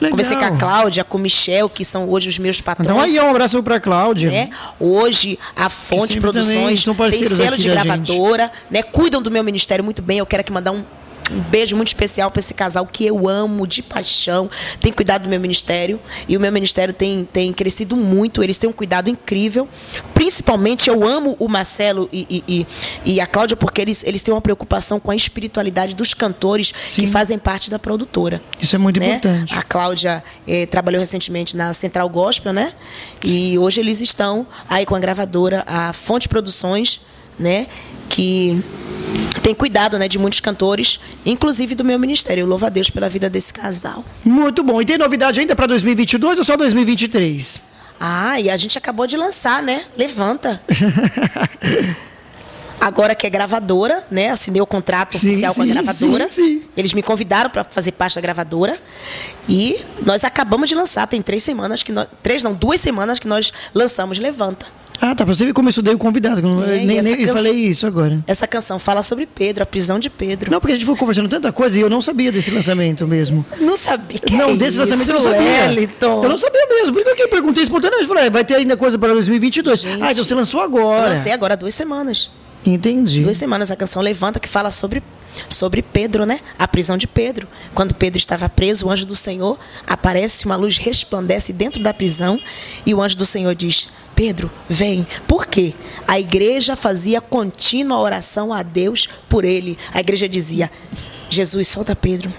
Legal. 0.00 0.10
Conversei 0.10 0.36
com 0.36 0.44
a 0.44 0.50
Cláudia, 0.58 1.04
com 1.04 1.18
o 1.18 1.20
Michel, 1.20 1.68
que 1.68 1.84
são 1.84 2.08
hoje 2.08 2.28
os 2.28 2.38
meus 2.38 2.60
patrões. 2.60 2.88
Então 2.88 3.00
aí, 3.00 3.18
um 3.20 3.30
abraço 3.30 3.62
para 3.62 3.76
a 3.76 3.80
Cláudia. 3.80 4.30
Né? 4.30 4.50
Hoje, 4.78 5.38
a 5.54 5.68
Fonte 5.68 6.20
Produções 6.20 6.84
tem 7.10 7.22
selo 7.22 7.56
de 7.56 7.68
gravadora, 7.68 8.50
né? 8.70 8.82
Cuidam 8.82 9.22
do 9.22 9.30
meu 9.30 9.44
ministério 9.44 9.84
muito 9.84 10.02
bem. 10.02 10.18
Eu 10.18 10.26
quero 10.26 10.40
aqui 10.40 10.52
mandar 10.52 10.72
um 10.72 10.84
um 11.30 11.40
beijo 11.40 11.74
muito 11.74 11.88
especial 11.88 12.30
para 12.30 12.40
esse 12.40 12.52
casal 12.52 12.86
que 12.86 13.06
eu 13.06 13.28
amo 13.28 13.66
de 13.66 13.82
paixão. 13.82 14.50
Tem 14.80 14.92
cuidado 14.92 15.22
do 15.22 15.28
meu 15.28 15.40
ministério 15.40 15.98
e 16.28 16.36
o 16.36 16.40
meu 16.40 16.52
ministério 16.52 16.92
tem, 16.92 17.24
tem 17.24 17.52
crescido 17.52 17.96
muito. 17.96 18.42
Eles 18.42 18.58
têm 18.58 18.68
um 18.68 18.72
cuidado 18.72 19.08
incrível. 19.08 19.68
Principalmente 20.12 20.88
eu 20.88 21.06
amo 21.06 21.36
o 21.38 21.48
Marcelo 21.48 22.08
e, 22.12 22.42
e, 22.46 22.66
e, 23.04 23.20
a 23.20 23.26
Cláudia 23.26 23.56
porque 23.56 23.80
eles, 23.80 24.04
eles 24.04 24.22
têm 24.22 24.34
uma 24.34 24.40
preocupação 24.40 25.00
com 25.00 25.10
a 25.10 25.16
espiritualidade 25.16 25.94
dos 25.94 26.12
cantores 26.12 26.72
Sim. 26.86 27.02
que 27.02 27.06
fazem 27.08 27.38
parte 27.38 27.70
da 27.70 27.78
produtora. 27.78 28.42
Isso 28.60 28.76
é 28.76 28.78
muito 28.78 29.00
né? 29.00 29.16
importante. 29.16 29.54
A 29.54 29.62
Cláudia 29.62 30.22
eh, 30.46 30.66
trabalhou 30.66 31.00
recentemente 31.00 31.56
na 31.56 31.72
Central 31.72 32.08
Gospel, 32.08 32.52
né? 32.52 32.72
E 33.22 33.58
hoje 33.58 33.80
eles 33.80 34.00
estão 34.00 34.46
aí 34.68 34.84
com 34.84 34.94
a 34.94 35.00
gravadora, 35.00 35.64
a 35.66 35.92
Fonte 35.92 36.28
Produções, 36.28 37.00
né? 37.38 37.66
Que 38.08 38.62
tem 39.42 39.54
cuidado 39.54 39.98
né, 39.98 40.08
de 40.08 40.18
muitos 40.18 40.40
cantores, 40.40 40.98
inclusive 41.24 41.74
do 41.74 41.84
meu 41.84 41.98
ministério. 41.98 42.42
Eu 42.42 42.46
louvo 42.46 42.66
a 42.66 42.68
Deus 42.68 42.90
pela 42.90 43.08
vida 43.08 43.28
desse 43.28 43.52
casal. 43.52 44.04
Muito 44.24 44.62
bom. 44.62 44.80
E 44.80 44.84
tem 44.84 44.98
novidade 44.98 45.40
ainda 45.40 45.54
para 45.54 45.66
2022 45.66 46.38
ou 46.38 46.44
só 46.44 46.56
2023? 46.56 47.60
Ah, 48.00 48.40
e 48.40 48.50
a 48.50 48.56
gente 48.56 48.76
acabou 48.76 49.06
de 49.06 49.16
lançar, 49.16 49.62
né? 49.62 49.84
Levanta. 49.96 50.60
Agora 52.80 53.14
que 53.14 53.26
é 53.26 53.30
gravadora, 53.30 54.04
né? 54.10 54.30
Assinei 54.30 54.60
o 54.60 54.66
contrato 54.66 55.16
sim, 55.16 55.30
oficial 55.30 55.54
sim, 55.54 55.60
com 55.60 55.62
a 55.62 55.66
gravadora. 55.66 56.28
Sim, 56.28 56.62
Eles 56.76 56.92
me 56.92 57.02
convidaram 57.02 57.48
para 57.48 57.64
fazer 57.64 57.92
parte 57.92 58.16
da 58.16 58.20
gravadora. 58.20 58.78
E 59.48 59.78
nós 60.04 60.24
acabamos 60.24 60.68
de 60.68 60.74
lançar, 60.74 61.06
tem 61.06 61.22
três 61.22 61.42
semanas 61.42 61.82
que 61.82 61.92
nós. 61.92 62.08
Três, 62.22 62.42
não, 62.42 62.52
duas 62.52 62.80
semanas 62.80 63.18
que 63.18 63.28
nós 63.28 63.52
lançamos 63.72 64.18
Levanta. 64.18 64.66
Ah, 65.00 65.14
tá. 65.14 65.24
Pra 65.24 65.34
você 65.34 65.46
ver 65.46 65.52
como 65.52 65.68
eu 65.68 65.70
estudei 65.70 65.94
o 65.94 65.98
convidado. 65.98 66.40
É, 66.64 66.84
nem 66.84 67.02
nem 67.02 67.16
canção, 67.18 67.36
falei 67.36 67.52
isso 67.52 67.86
agora. 67.86 68.22
Essa 68.26 68.46
canção 68.46 68.78
fala 68.78 69.02
sobre 69.02 69.26
Pedro, 69.26 69.62
a 69.62 69.66
prisão 69.66 69.98
de 69.98 70.08
Pedro. 70.08 70.50
Não, 70.50 70.60
porque 70.60 70.72
a 70.72 70.76
gente 70.76 70.86
foi 70.86 70.96
conversando 70.96 71.28
tanta 71.28 71.52
coisa 71.52 71.78
e 71.78 71.80
eu 71.80 71.90
não 71.90 72.00
sabia 72.00 72.30
desse 72.30 72.50
lançamento 72.50 73.06
mesmo. 73.06 73.44
Não 73.60 73.76
sabia. 73.76 74.20
Que 74.20 74.36
não, 74.36 74.50
é 74.50 74.56
desse 74.56 74.78
lançamento 74.78 75.08
eu 75.08 75.14
não 75.14 75.22
sabia. 75.22 75.40
Wellington. 75.40 76.22
Eu 76.22 76.28
não 76.28 76.38
sabia 76.38 76.66
mesmo. 76.68 76.94
Por 76.94 77.16
que 77.16 77.22
eu 77.22 77.28
perguntei 77.28 77.62
espontaneamente? 77.62 78.08
Falei, 78.08 78.26
ah, 78.26 78.30
vai 78.30 78.44
ter 78.44 78.54
ainda 78.54 78.76
coisa 78.76 78.98
para 78.98 79.12
2022. 79.12 79.80
Gente, 79.80 80.02
ah, 80.02 80.12
então 80.12 80.24
você 80.24 80.34
lançou 80.34 80.60
agora. 80.60 81.02
Eu 81.02 81.08
lancei 81.10 81.32
agora 81.32 81.54
há 81.54 81.56
duas 81.56 81.74
semanas. 81.74 82.30
Entendi. 82.64 83.22
Duas 83.22 83.36
semanas 83.36 83.70
a 83.70 83.76
canção 83.76 84.00
Levanta, 84.00 84.40
que 84.40 84.48
fala 84.48 84.70
sobre 84.70 85.02
sobre 85.50 85.82
Pedro, 85.82 86.24
né? 86.24 86.40
A 86.58 86.66
prisão 86.68 86.96
de 86.96 87.06
Pedro. 87.06 87.48
Quando 87.74 87.94
Pedro 87.94 88.18
estava 88.18 88.48
preso, 88.48 88.86
o 88.86 88.90
anjo 88.90 89.04
do 89.04 89.16
Senhor 89.16 89.58
aparece, 89.86 90.46
uma 90.46 90.56
luz 90.56 90.78
resplandece 90.78 91.52
dentro 91.52 91.82
da 91.82 91.92
prisão 91.92 92.40
e 92.86 92.94
o 92.94 93.02
anjo 93.02 93.16
do 93.16 93.26
Senhor 93.26 93.54
diz: 93.54 93.88
Pedro, 94.14 94.50
vem. 94.68 95.06
Por 95.26 95.46
quê? 95.46 95.74
A 96.06 96.18
igreja 96.18 96.76
fazia 96.76 97.20
contínua 97.20 97.98
oração 97.98 98.52
a 98.52 98.62
Deus 98.62 99.08
por 99.28 99.44
ele. 99.44 99.78
A 99.92 100.00
igreja 100.00 100.28
dizia: 100.28 100.70
Jesus, 101.28 101.68
solta 101.68 101.96
Pedro. 101.96 102.32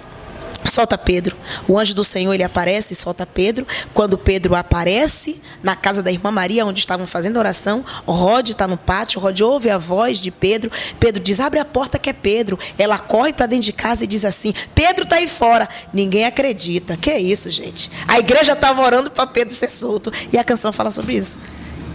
Solta 0.71 0.97
Pedro. 0.97 1.37
O 1.67 1.77
anjo 1.77 1.93
do 1.93 2.03
Senhor 2.03 2.33
ele 2.33 2.43
aparece 2.43 2.93
e 2.93 2.95
solta 2.95 3.25
Pedro. 3.25 3.67
Quando 3.93 4.17
Pedro 4.17 4.55
aparece 4.55 5.39
na 5.61 5.75
casa 5.75 6.01
da 6.01 6.11
irmã 6.11 6.31
Maria, 6.31 6.65
onde 6.65 6.79
estavam 6.79 7.05
fazendo 7.05 7.37
oração, 7.37 7.85
Rod 8.05 8.49
está 8.49 8.67
no 8.67 8.77
pátio. 8.77 9.19
Rod 9.19 9.39
ouve 9.41 9.69
a 9.69 9.77
voz 9.77 10.19
de 10.19 10.31
Pedro. 10.31 10.71
Pedro 10.99 11.21
diz: 11.21 11.39
Abre 11.39 11.59
a 11.59 11.65
porta 11.65 11.99
que 11.99 12.09
é 12.09 12.13
Pedro. 12.13 12.57
Ela 12.77 12.97
corre 12.97 13.31
para 13.31 13.45
dentro 13.45 13.65
de 13.65 13.73
casa 13.73 14.03
e 14.03 14.07
diz 14.07 14.25
assim: 14.25 14.53
Pedro 14.73 15.03
está 15.03 15.17
aí 15.17 15.27
fora. 15.27 15.69
Ninguém 15.93 16.25
acredita. 16.25 16.97
Que 16.97 17.11
é 17.11 17.19
isso, 17.19 17.49
gente? 17.51 17.89
A 18.07 18.19
igreja 18.19 18.53
estava 18.53 18.81
orando 18.81 19.11
para 19.11 19.27
Pedro 19.27 19.53
ser 19.53 19.69
solto. 19.69 20.11
E 20.31 20.37
a 20.37 20.43
canção 20.43 20.73
fala 20.73 20.89
sobre 20.89 21.15
isso. 21.15 21.37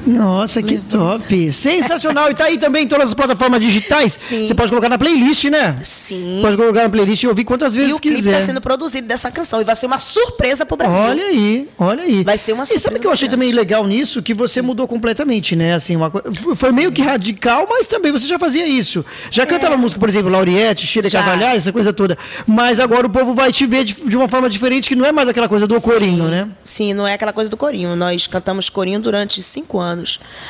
Nossa, 0.06 0.62
que 0.62 0.78
top! 0.78 1.50
Sensacional! 1.52 2.30
E 2.30 2.34
tá 2.34 2.44
aí 2.44 2.58
também 2.58 2.84
em 2.84 2.88
todas 2.88 3.08
as 3.08 3.14
plataformas 3.14 3.60
digitais. 3.60 4.18
Sim. 4.20 4.46
Você 4.46 4.54
pode 4.54 4.70
colocar 4.70 4.88
na 4.88 4.98
playlist, 4.98 5.44
né? 5.44 5.74
Sim. 5.82 6.40
Pode 6.42 6.56
colocar 6.56 6.82
na 6.82 6.88
playlist 6.88 7.22
e 7.22 7.28
ouvir 7.28 7.44
quantas 7.44 7.74
vezes 7.74 7.90
e 7.90 7.94
o 7.94 7.98
quiser. 7.98 8.14
clipe 8.14 8.28
está 8.28 8.46
sendo 8.46 8.60
produzido 8.60 9.06
dessa 9.06 9.30
canção 9.30 9.60
e 9.60 9.64
vai 9.64 9.76
ser 9.76 9.86
uma 9.86 9.98
surpresa 9.98 10.64
pro 10.64 10.76
Brasil. 10.76 10.98
Olha 10.98 11.24
aí, 11.24 11.68
olha 11.78 12.02
aí. 12.02 12.24
Vai 12.24 12.38
ser 12.38 12.52
uma 12.52 12.64
surpresa. 12.64 12.80
E 12.80 12.82
sabe 12.82 12.96
o 12.96 13.00
que 13.00 13.06
eu 13.06 13.12
achei 13.12 13.28
também 13.28 13.52
legal 13.52 13.86
nisso? 13.86 14.22
Que 14.22 14.34
você 14.34 14.62
mudou 14.62 14.86
completamente, 14.88 15.54
né? 15.54 15.74
Assim, 15.74 15.96
uma 15.96 16.10
Foi 16.10 16.70
Sim. 16.70 16.76
meio 16.76 16.92
que 16.92 17.02
radical, 17.02 17.66
mas 17.68 17.86
também 17.86 18.12
você 18.12 18.26
já 18.26 18.38
fazia 18.38 18.66
isso. 18.66 19.04
Já 19.30 19.42
é. 19.42 19.46
cantava 19.46 19.76
música, 19.76 20.00
por 20.00 20.08
exemplo, 20.08 20.30
Lauriette, 20.30 20.86
Cheira 20.86 21.10
Cavalhar, 21.10 21.54
essa 21.54 21.72
coisa 21.72 21.92
toda. 21.92 22.16
Mas 22.46 22.80
agora 22.80 23.06
o 23.06 23.10
povo 23.10 23.34
vai 23.34 23.52
te 23.52 23.66
ver 23.66 23.84
de, 23.84 23.94
de, 23.94 24.16
uma 24.16 24.28
forma 24.28 24.48
diferente, 24.48 24.88
que 24.88 24.94
não 24.94 25.04
é 25.04 25.12
mais 25.12 25.28
aquela 25.28 25.48
coisa 25.48 25.66
do 25.66 25.78
Sim. 25.78 25.80
corinho, 25.80 26.24
né? 26.24 26.48
Sim, 26.64 26.94
não 26.94 27.06
é 27.06 27.14
aquela 27.14 27.32
coisa 27.32 27.50
do 27.50 27.56
corinho. 27.56 27.94
Nós 27.96 28.26
cantamos 28.26 28.68
corinho 28.68 29.00
durante 29.00 29.42
cinco 29.42 29.78
anos. 29.78 29.89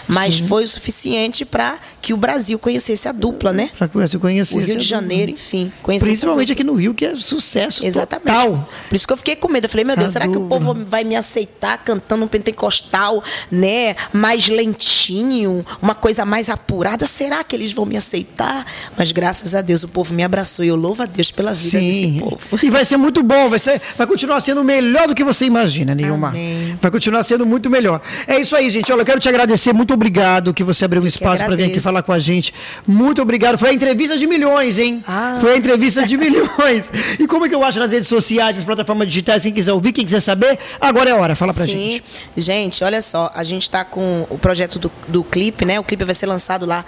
Mas 0.07 0.37
Sim. 0.37 0.47
foi 0.47 0.65
o 0.65 0.69
suficiente 0.69 1.45
para 1.45 1.79
que 2.01 2.13
o 2.13 2.17
Brasil 2.17 2.59
conhecesse 2.59 3.09
a 3.09 3.13
dupla, 3.13 3.53
né? 3.53 3.71
Para 3.77 3.89
que 3.89 3.97
o 3.97 3.99
Brasil 3.99 4.21
conhecesse. 4.21 4.57
O 4.57 4.67
Rio 4.67 4.77
de 4.77 4.87
Janeiro, 4.87 5.33
enfim. 5.33 5.73
Principalmente 5.83 6.53
aqui 6.53 6.65
no 6.65 6.75
Rio, 6.75 6.95
que 6.95 7.05
é 7.05 7.15
sucesso 7.15 7.85
Exatamente. 7.85 8.27
total. 8.27 8.69
Por 8.89 8.95
isso 8.95 9.07
que 9.07 9.13
eu 9.13 9.17
fiquei 9.17 9.37
com 9.37 9.49
medo. 9.49 9.67
Eu 9.67 9.71
falei, 9.71 9.85
meu 9.85 9.97
Deus, 9.97 10.11
a 10.11 10.13
será 10.13 10.27
dupla. 10.27 10.41
que 10.41 10.47
o 10.47 10.49
povo 10.49 10.85
vai 10.87 11.05
me 11.05 11.17
aceitar 11.17 11.79
cantando 11.79 12.25
um 12.25 12.29
pentecostal, 12.29 13.23
né? 13.51 13.95
Mais 14.13 14.49
lentinho, 14.49 15.65
uma 15.81 15.95
coisa 15.95 16.25
mais 16.25 16.49
apurada? 16.49 17.07
Será 17.07 17.43
que 17.45 17.55
eles 17.55 17.73
vão 17.73 17.87
me 17.87 17.97
aceitar? 17.97 18.67
Mas 18.97 19.13
graças 19.13 19.55
a 19.55 19.61
Deus 19.61 19.83
o 19.83 19.89
povo 19.89 20.13
me 20.15 20.23
abraçou 20.23 20.65
e 20.65 20.69
eu 20.69 20.77
louvo 20.77 21.03
a 21.03 21.07
Deus 21.07 21.31
pela 21.31 21.55
vida 21.55 21.79
Sim. 21.79 22.13
desse 22.13 22.19
povo. 22.21 22.39
E 22.63 22.71
vai 22.71 22.85
ser 22.85 22.97
muito 22.97 23.23
bom, 23.23 23.49
vai, 23.49 23.59
ser, 23.59 23.81
vai 23.97 24.07
continuar 24.07 24.41
sendo 24.41 24.63
melhor 24.65 25.09
do 25.09 25.15
que 25.15 25.25
você 25.25 25.45
imagina, 25.45 25.95
Nilma. 25.95 26.35
Vai 26.81 26.91
continuar 26.91 27.23
sendo 27.23 27.47
muito 27.47 27.71
melhor. 27.71 28.01
É 28.27 28.39
isso 28.41 28.55
aí, 28.57 28.71
gente. 28.71 28.93
Olha, 28.93 29.03
eu 29.03 29.07
quero 29.07 29.21
te 29.21 29.29
agradecer. 29.31 29.73
Muito 29.73 29.95
obrigado 29.95 30.53
que 30.53 30.63
você 30.63 30.85
abriu 30.85 31.03
um 31.03 31.07
espaço 31.07 31.45
para 31.45 31.57
vir 31.57 31.65
aqui 31.65 31.81
falar 31.81 32.03
com 32.03 32.13
a 32.13 32.19
gente. 32.19 32.53
Muito 32.87 33.23
obrigado. 33.23 33.59
Foi 33.59 33.71
a 33.71 33.73
entrevista 33.73 34.17
de 34.17 34.27
milhões, 34.27 34.79
hein? 34.79 35.03
Ah. 35.07 35.39
Foi 35.41 35.55
a 35.55 35.57
entrevista 35.57 36.07
de 36.07 36.17
milhões. 36.19 36.93
E 37.19 37.27
como 37.27 37.47
é 37.47 37.49
que 37.49 37.55
eu 37.55 37.65
acho 37.65 37.79
nas 37.79 37.93
redes 37.93 38.09
sociais, 38.09 38.57
nas 38.57 38.65
plataformas 38.65 39.09
digitais? 39.09 39.43
Quem 39.43 39.53
quiser 39.53 39.73
ouvir, 39.73 39.93
quem 39.93 40.05
quiser 40.05 40.21
saber, 40.21 40.59
agora 40.81 41.11
é 41.11 41.13
a 41.13 41.17
hora. 41.17 41.35
Fala 41.35 41.55
pra 41.55 41.65
Sim. 41.65 41.73
gente. 41.73 42.05
Gente, 42.37 42.85
olha 42.85 43.01
só. 43.01 43.31
A 43.35 43.45
gente 43.45 43.63
está 43.63 43.85
com 43.85 44.27
o 44.29 44.39
projeto 44.39 44.79
do, 44.79 44.93
do 45.09 45.25
clipe, 45.25 45.65
né? 45.65 45.81
O 45.81 45.85
clipe 45.85 46.05
vai 46.05 46.15
ser 46.15 46.27
lançado 46.27 46.67
lá 46.67 46.85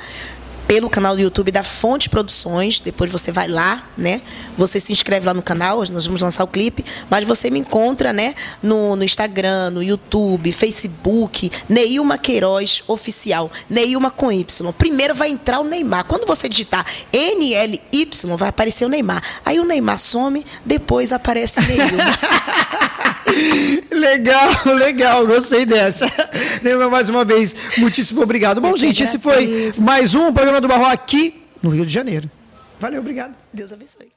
pelo 0.72 0.88
canal 0.88 1.14
do 1.14 1.20
YouTube 1.20 1.52
da 1.52 1.62
Fonte 1.62 2.08
Produções. 2.08 2.80
Depois 2.80 3.12
você 3.12 3.30
vai 3.30 3.46
lá, 3.46 3.90
né? 3.94 4.22
Você 4.56 4.80
se 4.80 4.90
inscreve 4.90 5.26
lá 5.26 5.34
no 5.34 5.42
canal, 5.42 5.84
nós 5.90 6.06
vamos 6.06 6.22
lançar 6.22 6.44
o 6.44 6.46
clipe. 6.46 6.82
Mas 7.10 7.26
você 7.26 7.50
me 7.50 7.58
encontra, 7.58 8.10
né? 8.10 8.34
No, 8.62 8.96
no 8.96 9.04
Instagram, 9.04 9.68
no 9.68 9.82
YouTube, 9.82 10.50
Facebook, 10.50 11.52
Neilma 11.68 12.16
Queiroz 12.16 12.84
Oficial. 12.88 13.52
Neilma 13.68 14.10
com 14.10 14.32
Y. 14.32 14.72
Primeiro 14.72 15.14
vai 15.14 15.28
entrar 15.28 15.60
o 15.60 15.64
Neymar. 15.64 16.06
Quando 16.06 16.26
você 16.26 16.48
digitar 16.48 16.86
NLY, 17.12 18.08
vai 18.38 18.48
aparecer 18.48 18.86
o 18.86 18.88
Neymar. 18.88 19.22
Aí 19.44 19.60
o 19.60 19.66
Neymar 19.66 19.98
some, 19.98 20.42
depois 20.64 21.12
aparece 21.12 21.60
Neilma. 21.60 22.02
legal, 23.92 24.74
legal, 24.74 25.26
gostei 25.26 25.66
dessa. 25.66 26.10
Neymar, 26.62 26.88
mais 26.88 27.10
uma 27.10 27.26
vez, 27.26 27.54
muitíssimo 27.76 28.22
obrigado. 28.22 28.58
Bom, 28.58 28.74
gente, 28.74 29.02
esse 29.02 29.18
foi 29.18 29.70
mais 29.76 30.14
um 30.14 30.32
programa 30.32 30.61
do 30.62 30.68
Barro 30.68 30.86
aqui 30.86 31.42
no 31.62 31.70
Rio 31.70 31.84
de 31.84 31.92
Janeiro. 31.92 32.30
Valeu, 32.78 33.00
obrigado. 33.00 33.34
Deus 33.52 33.72
abençoe. 33.72 34.10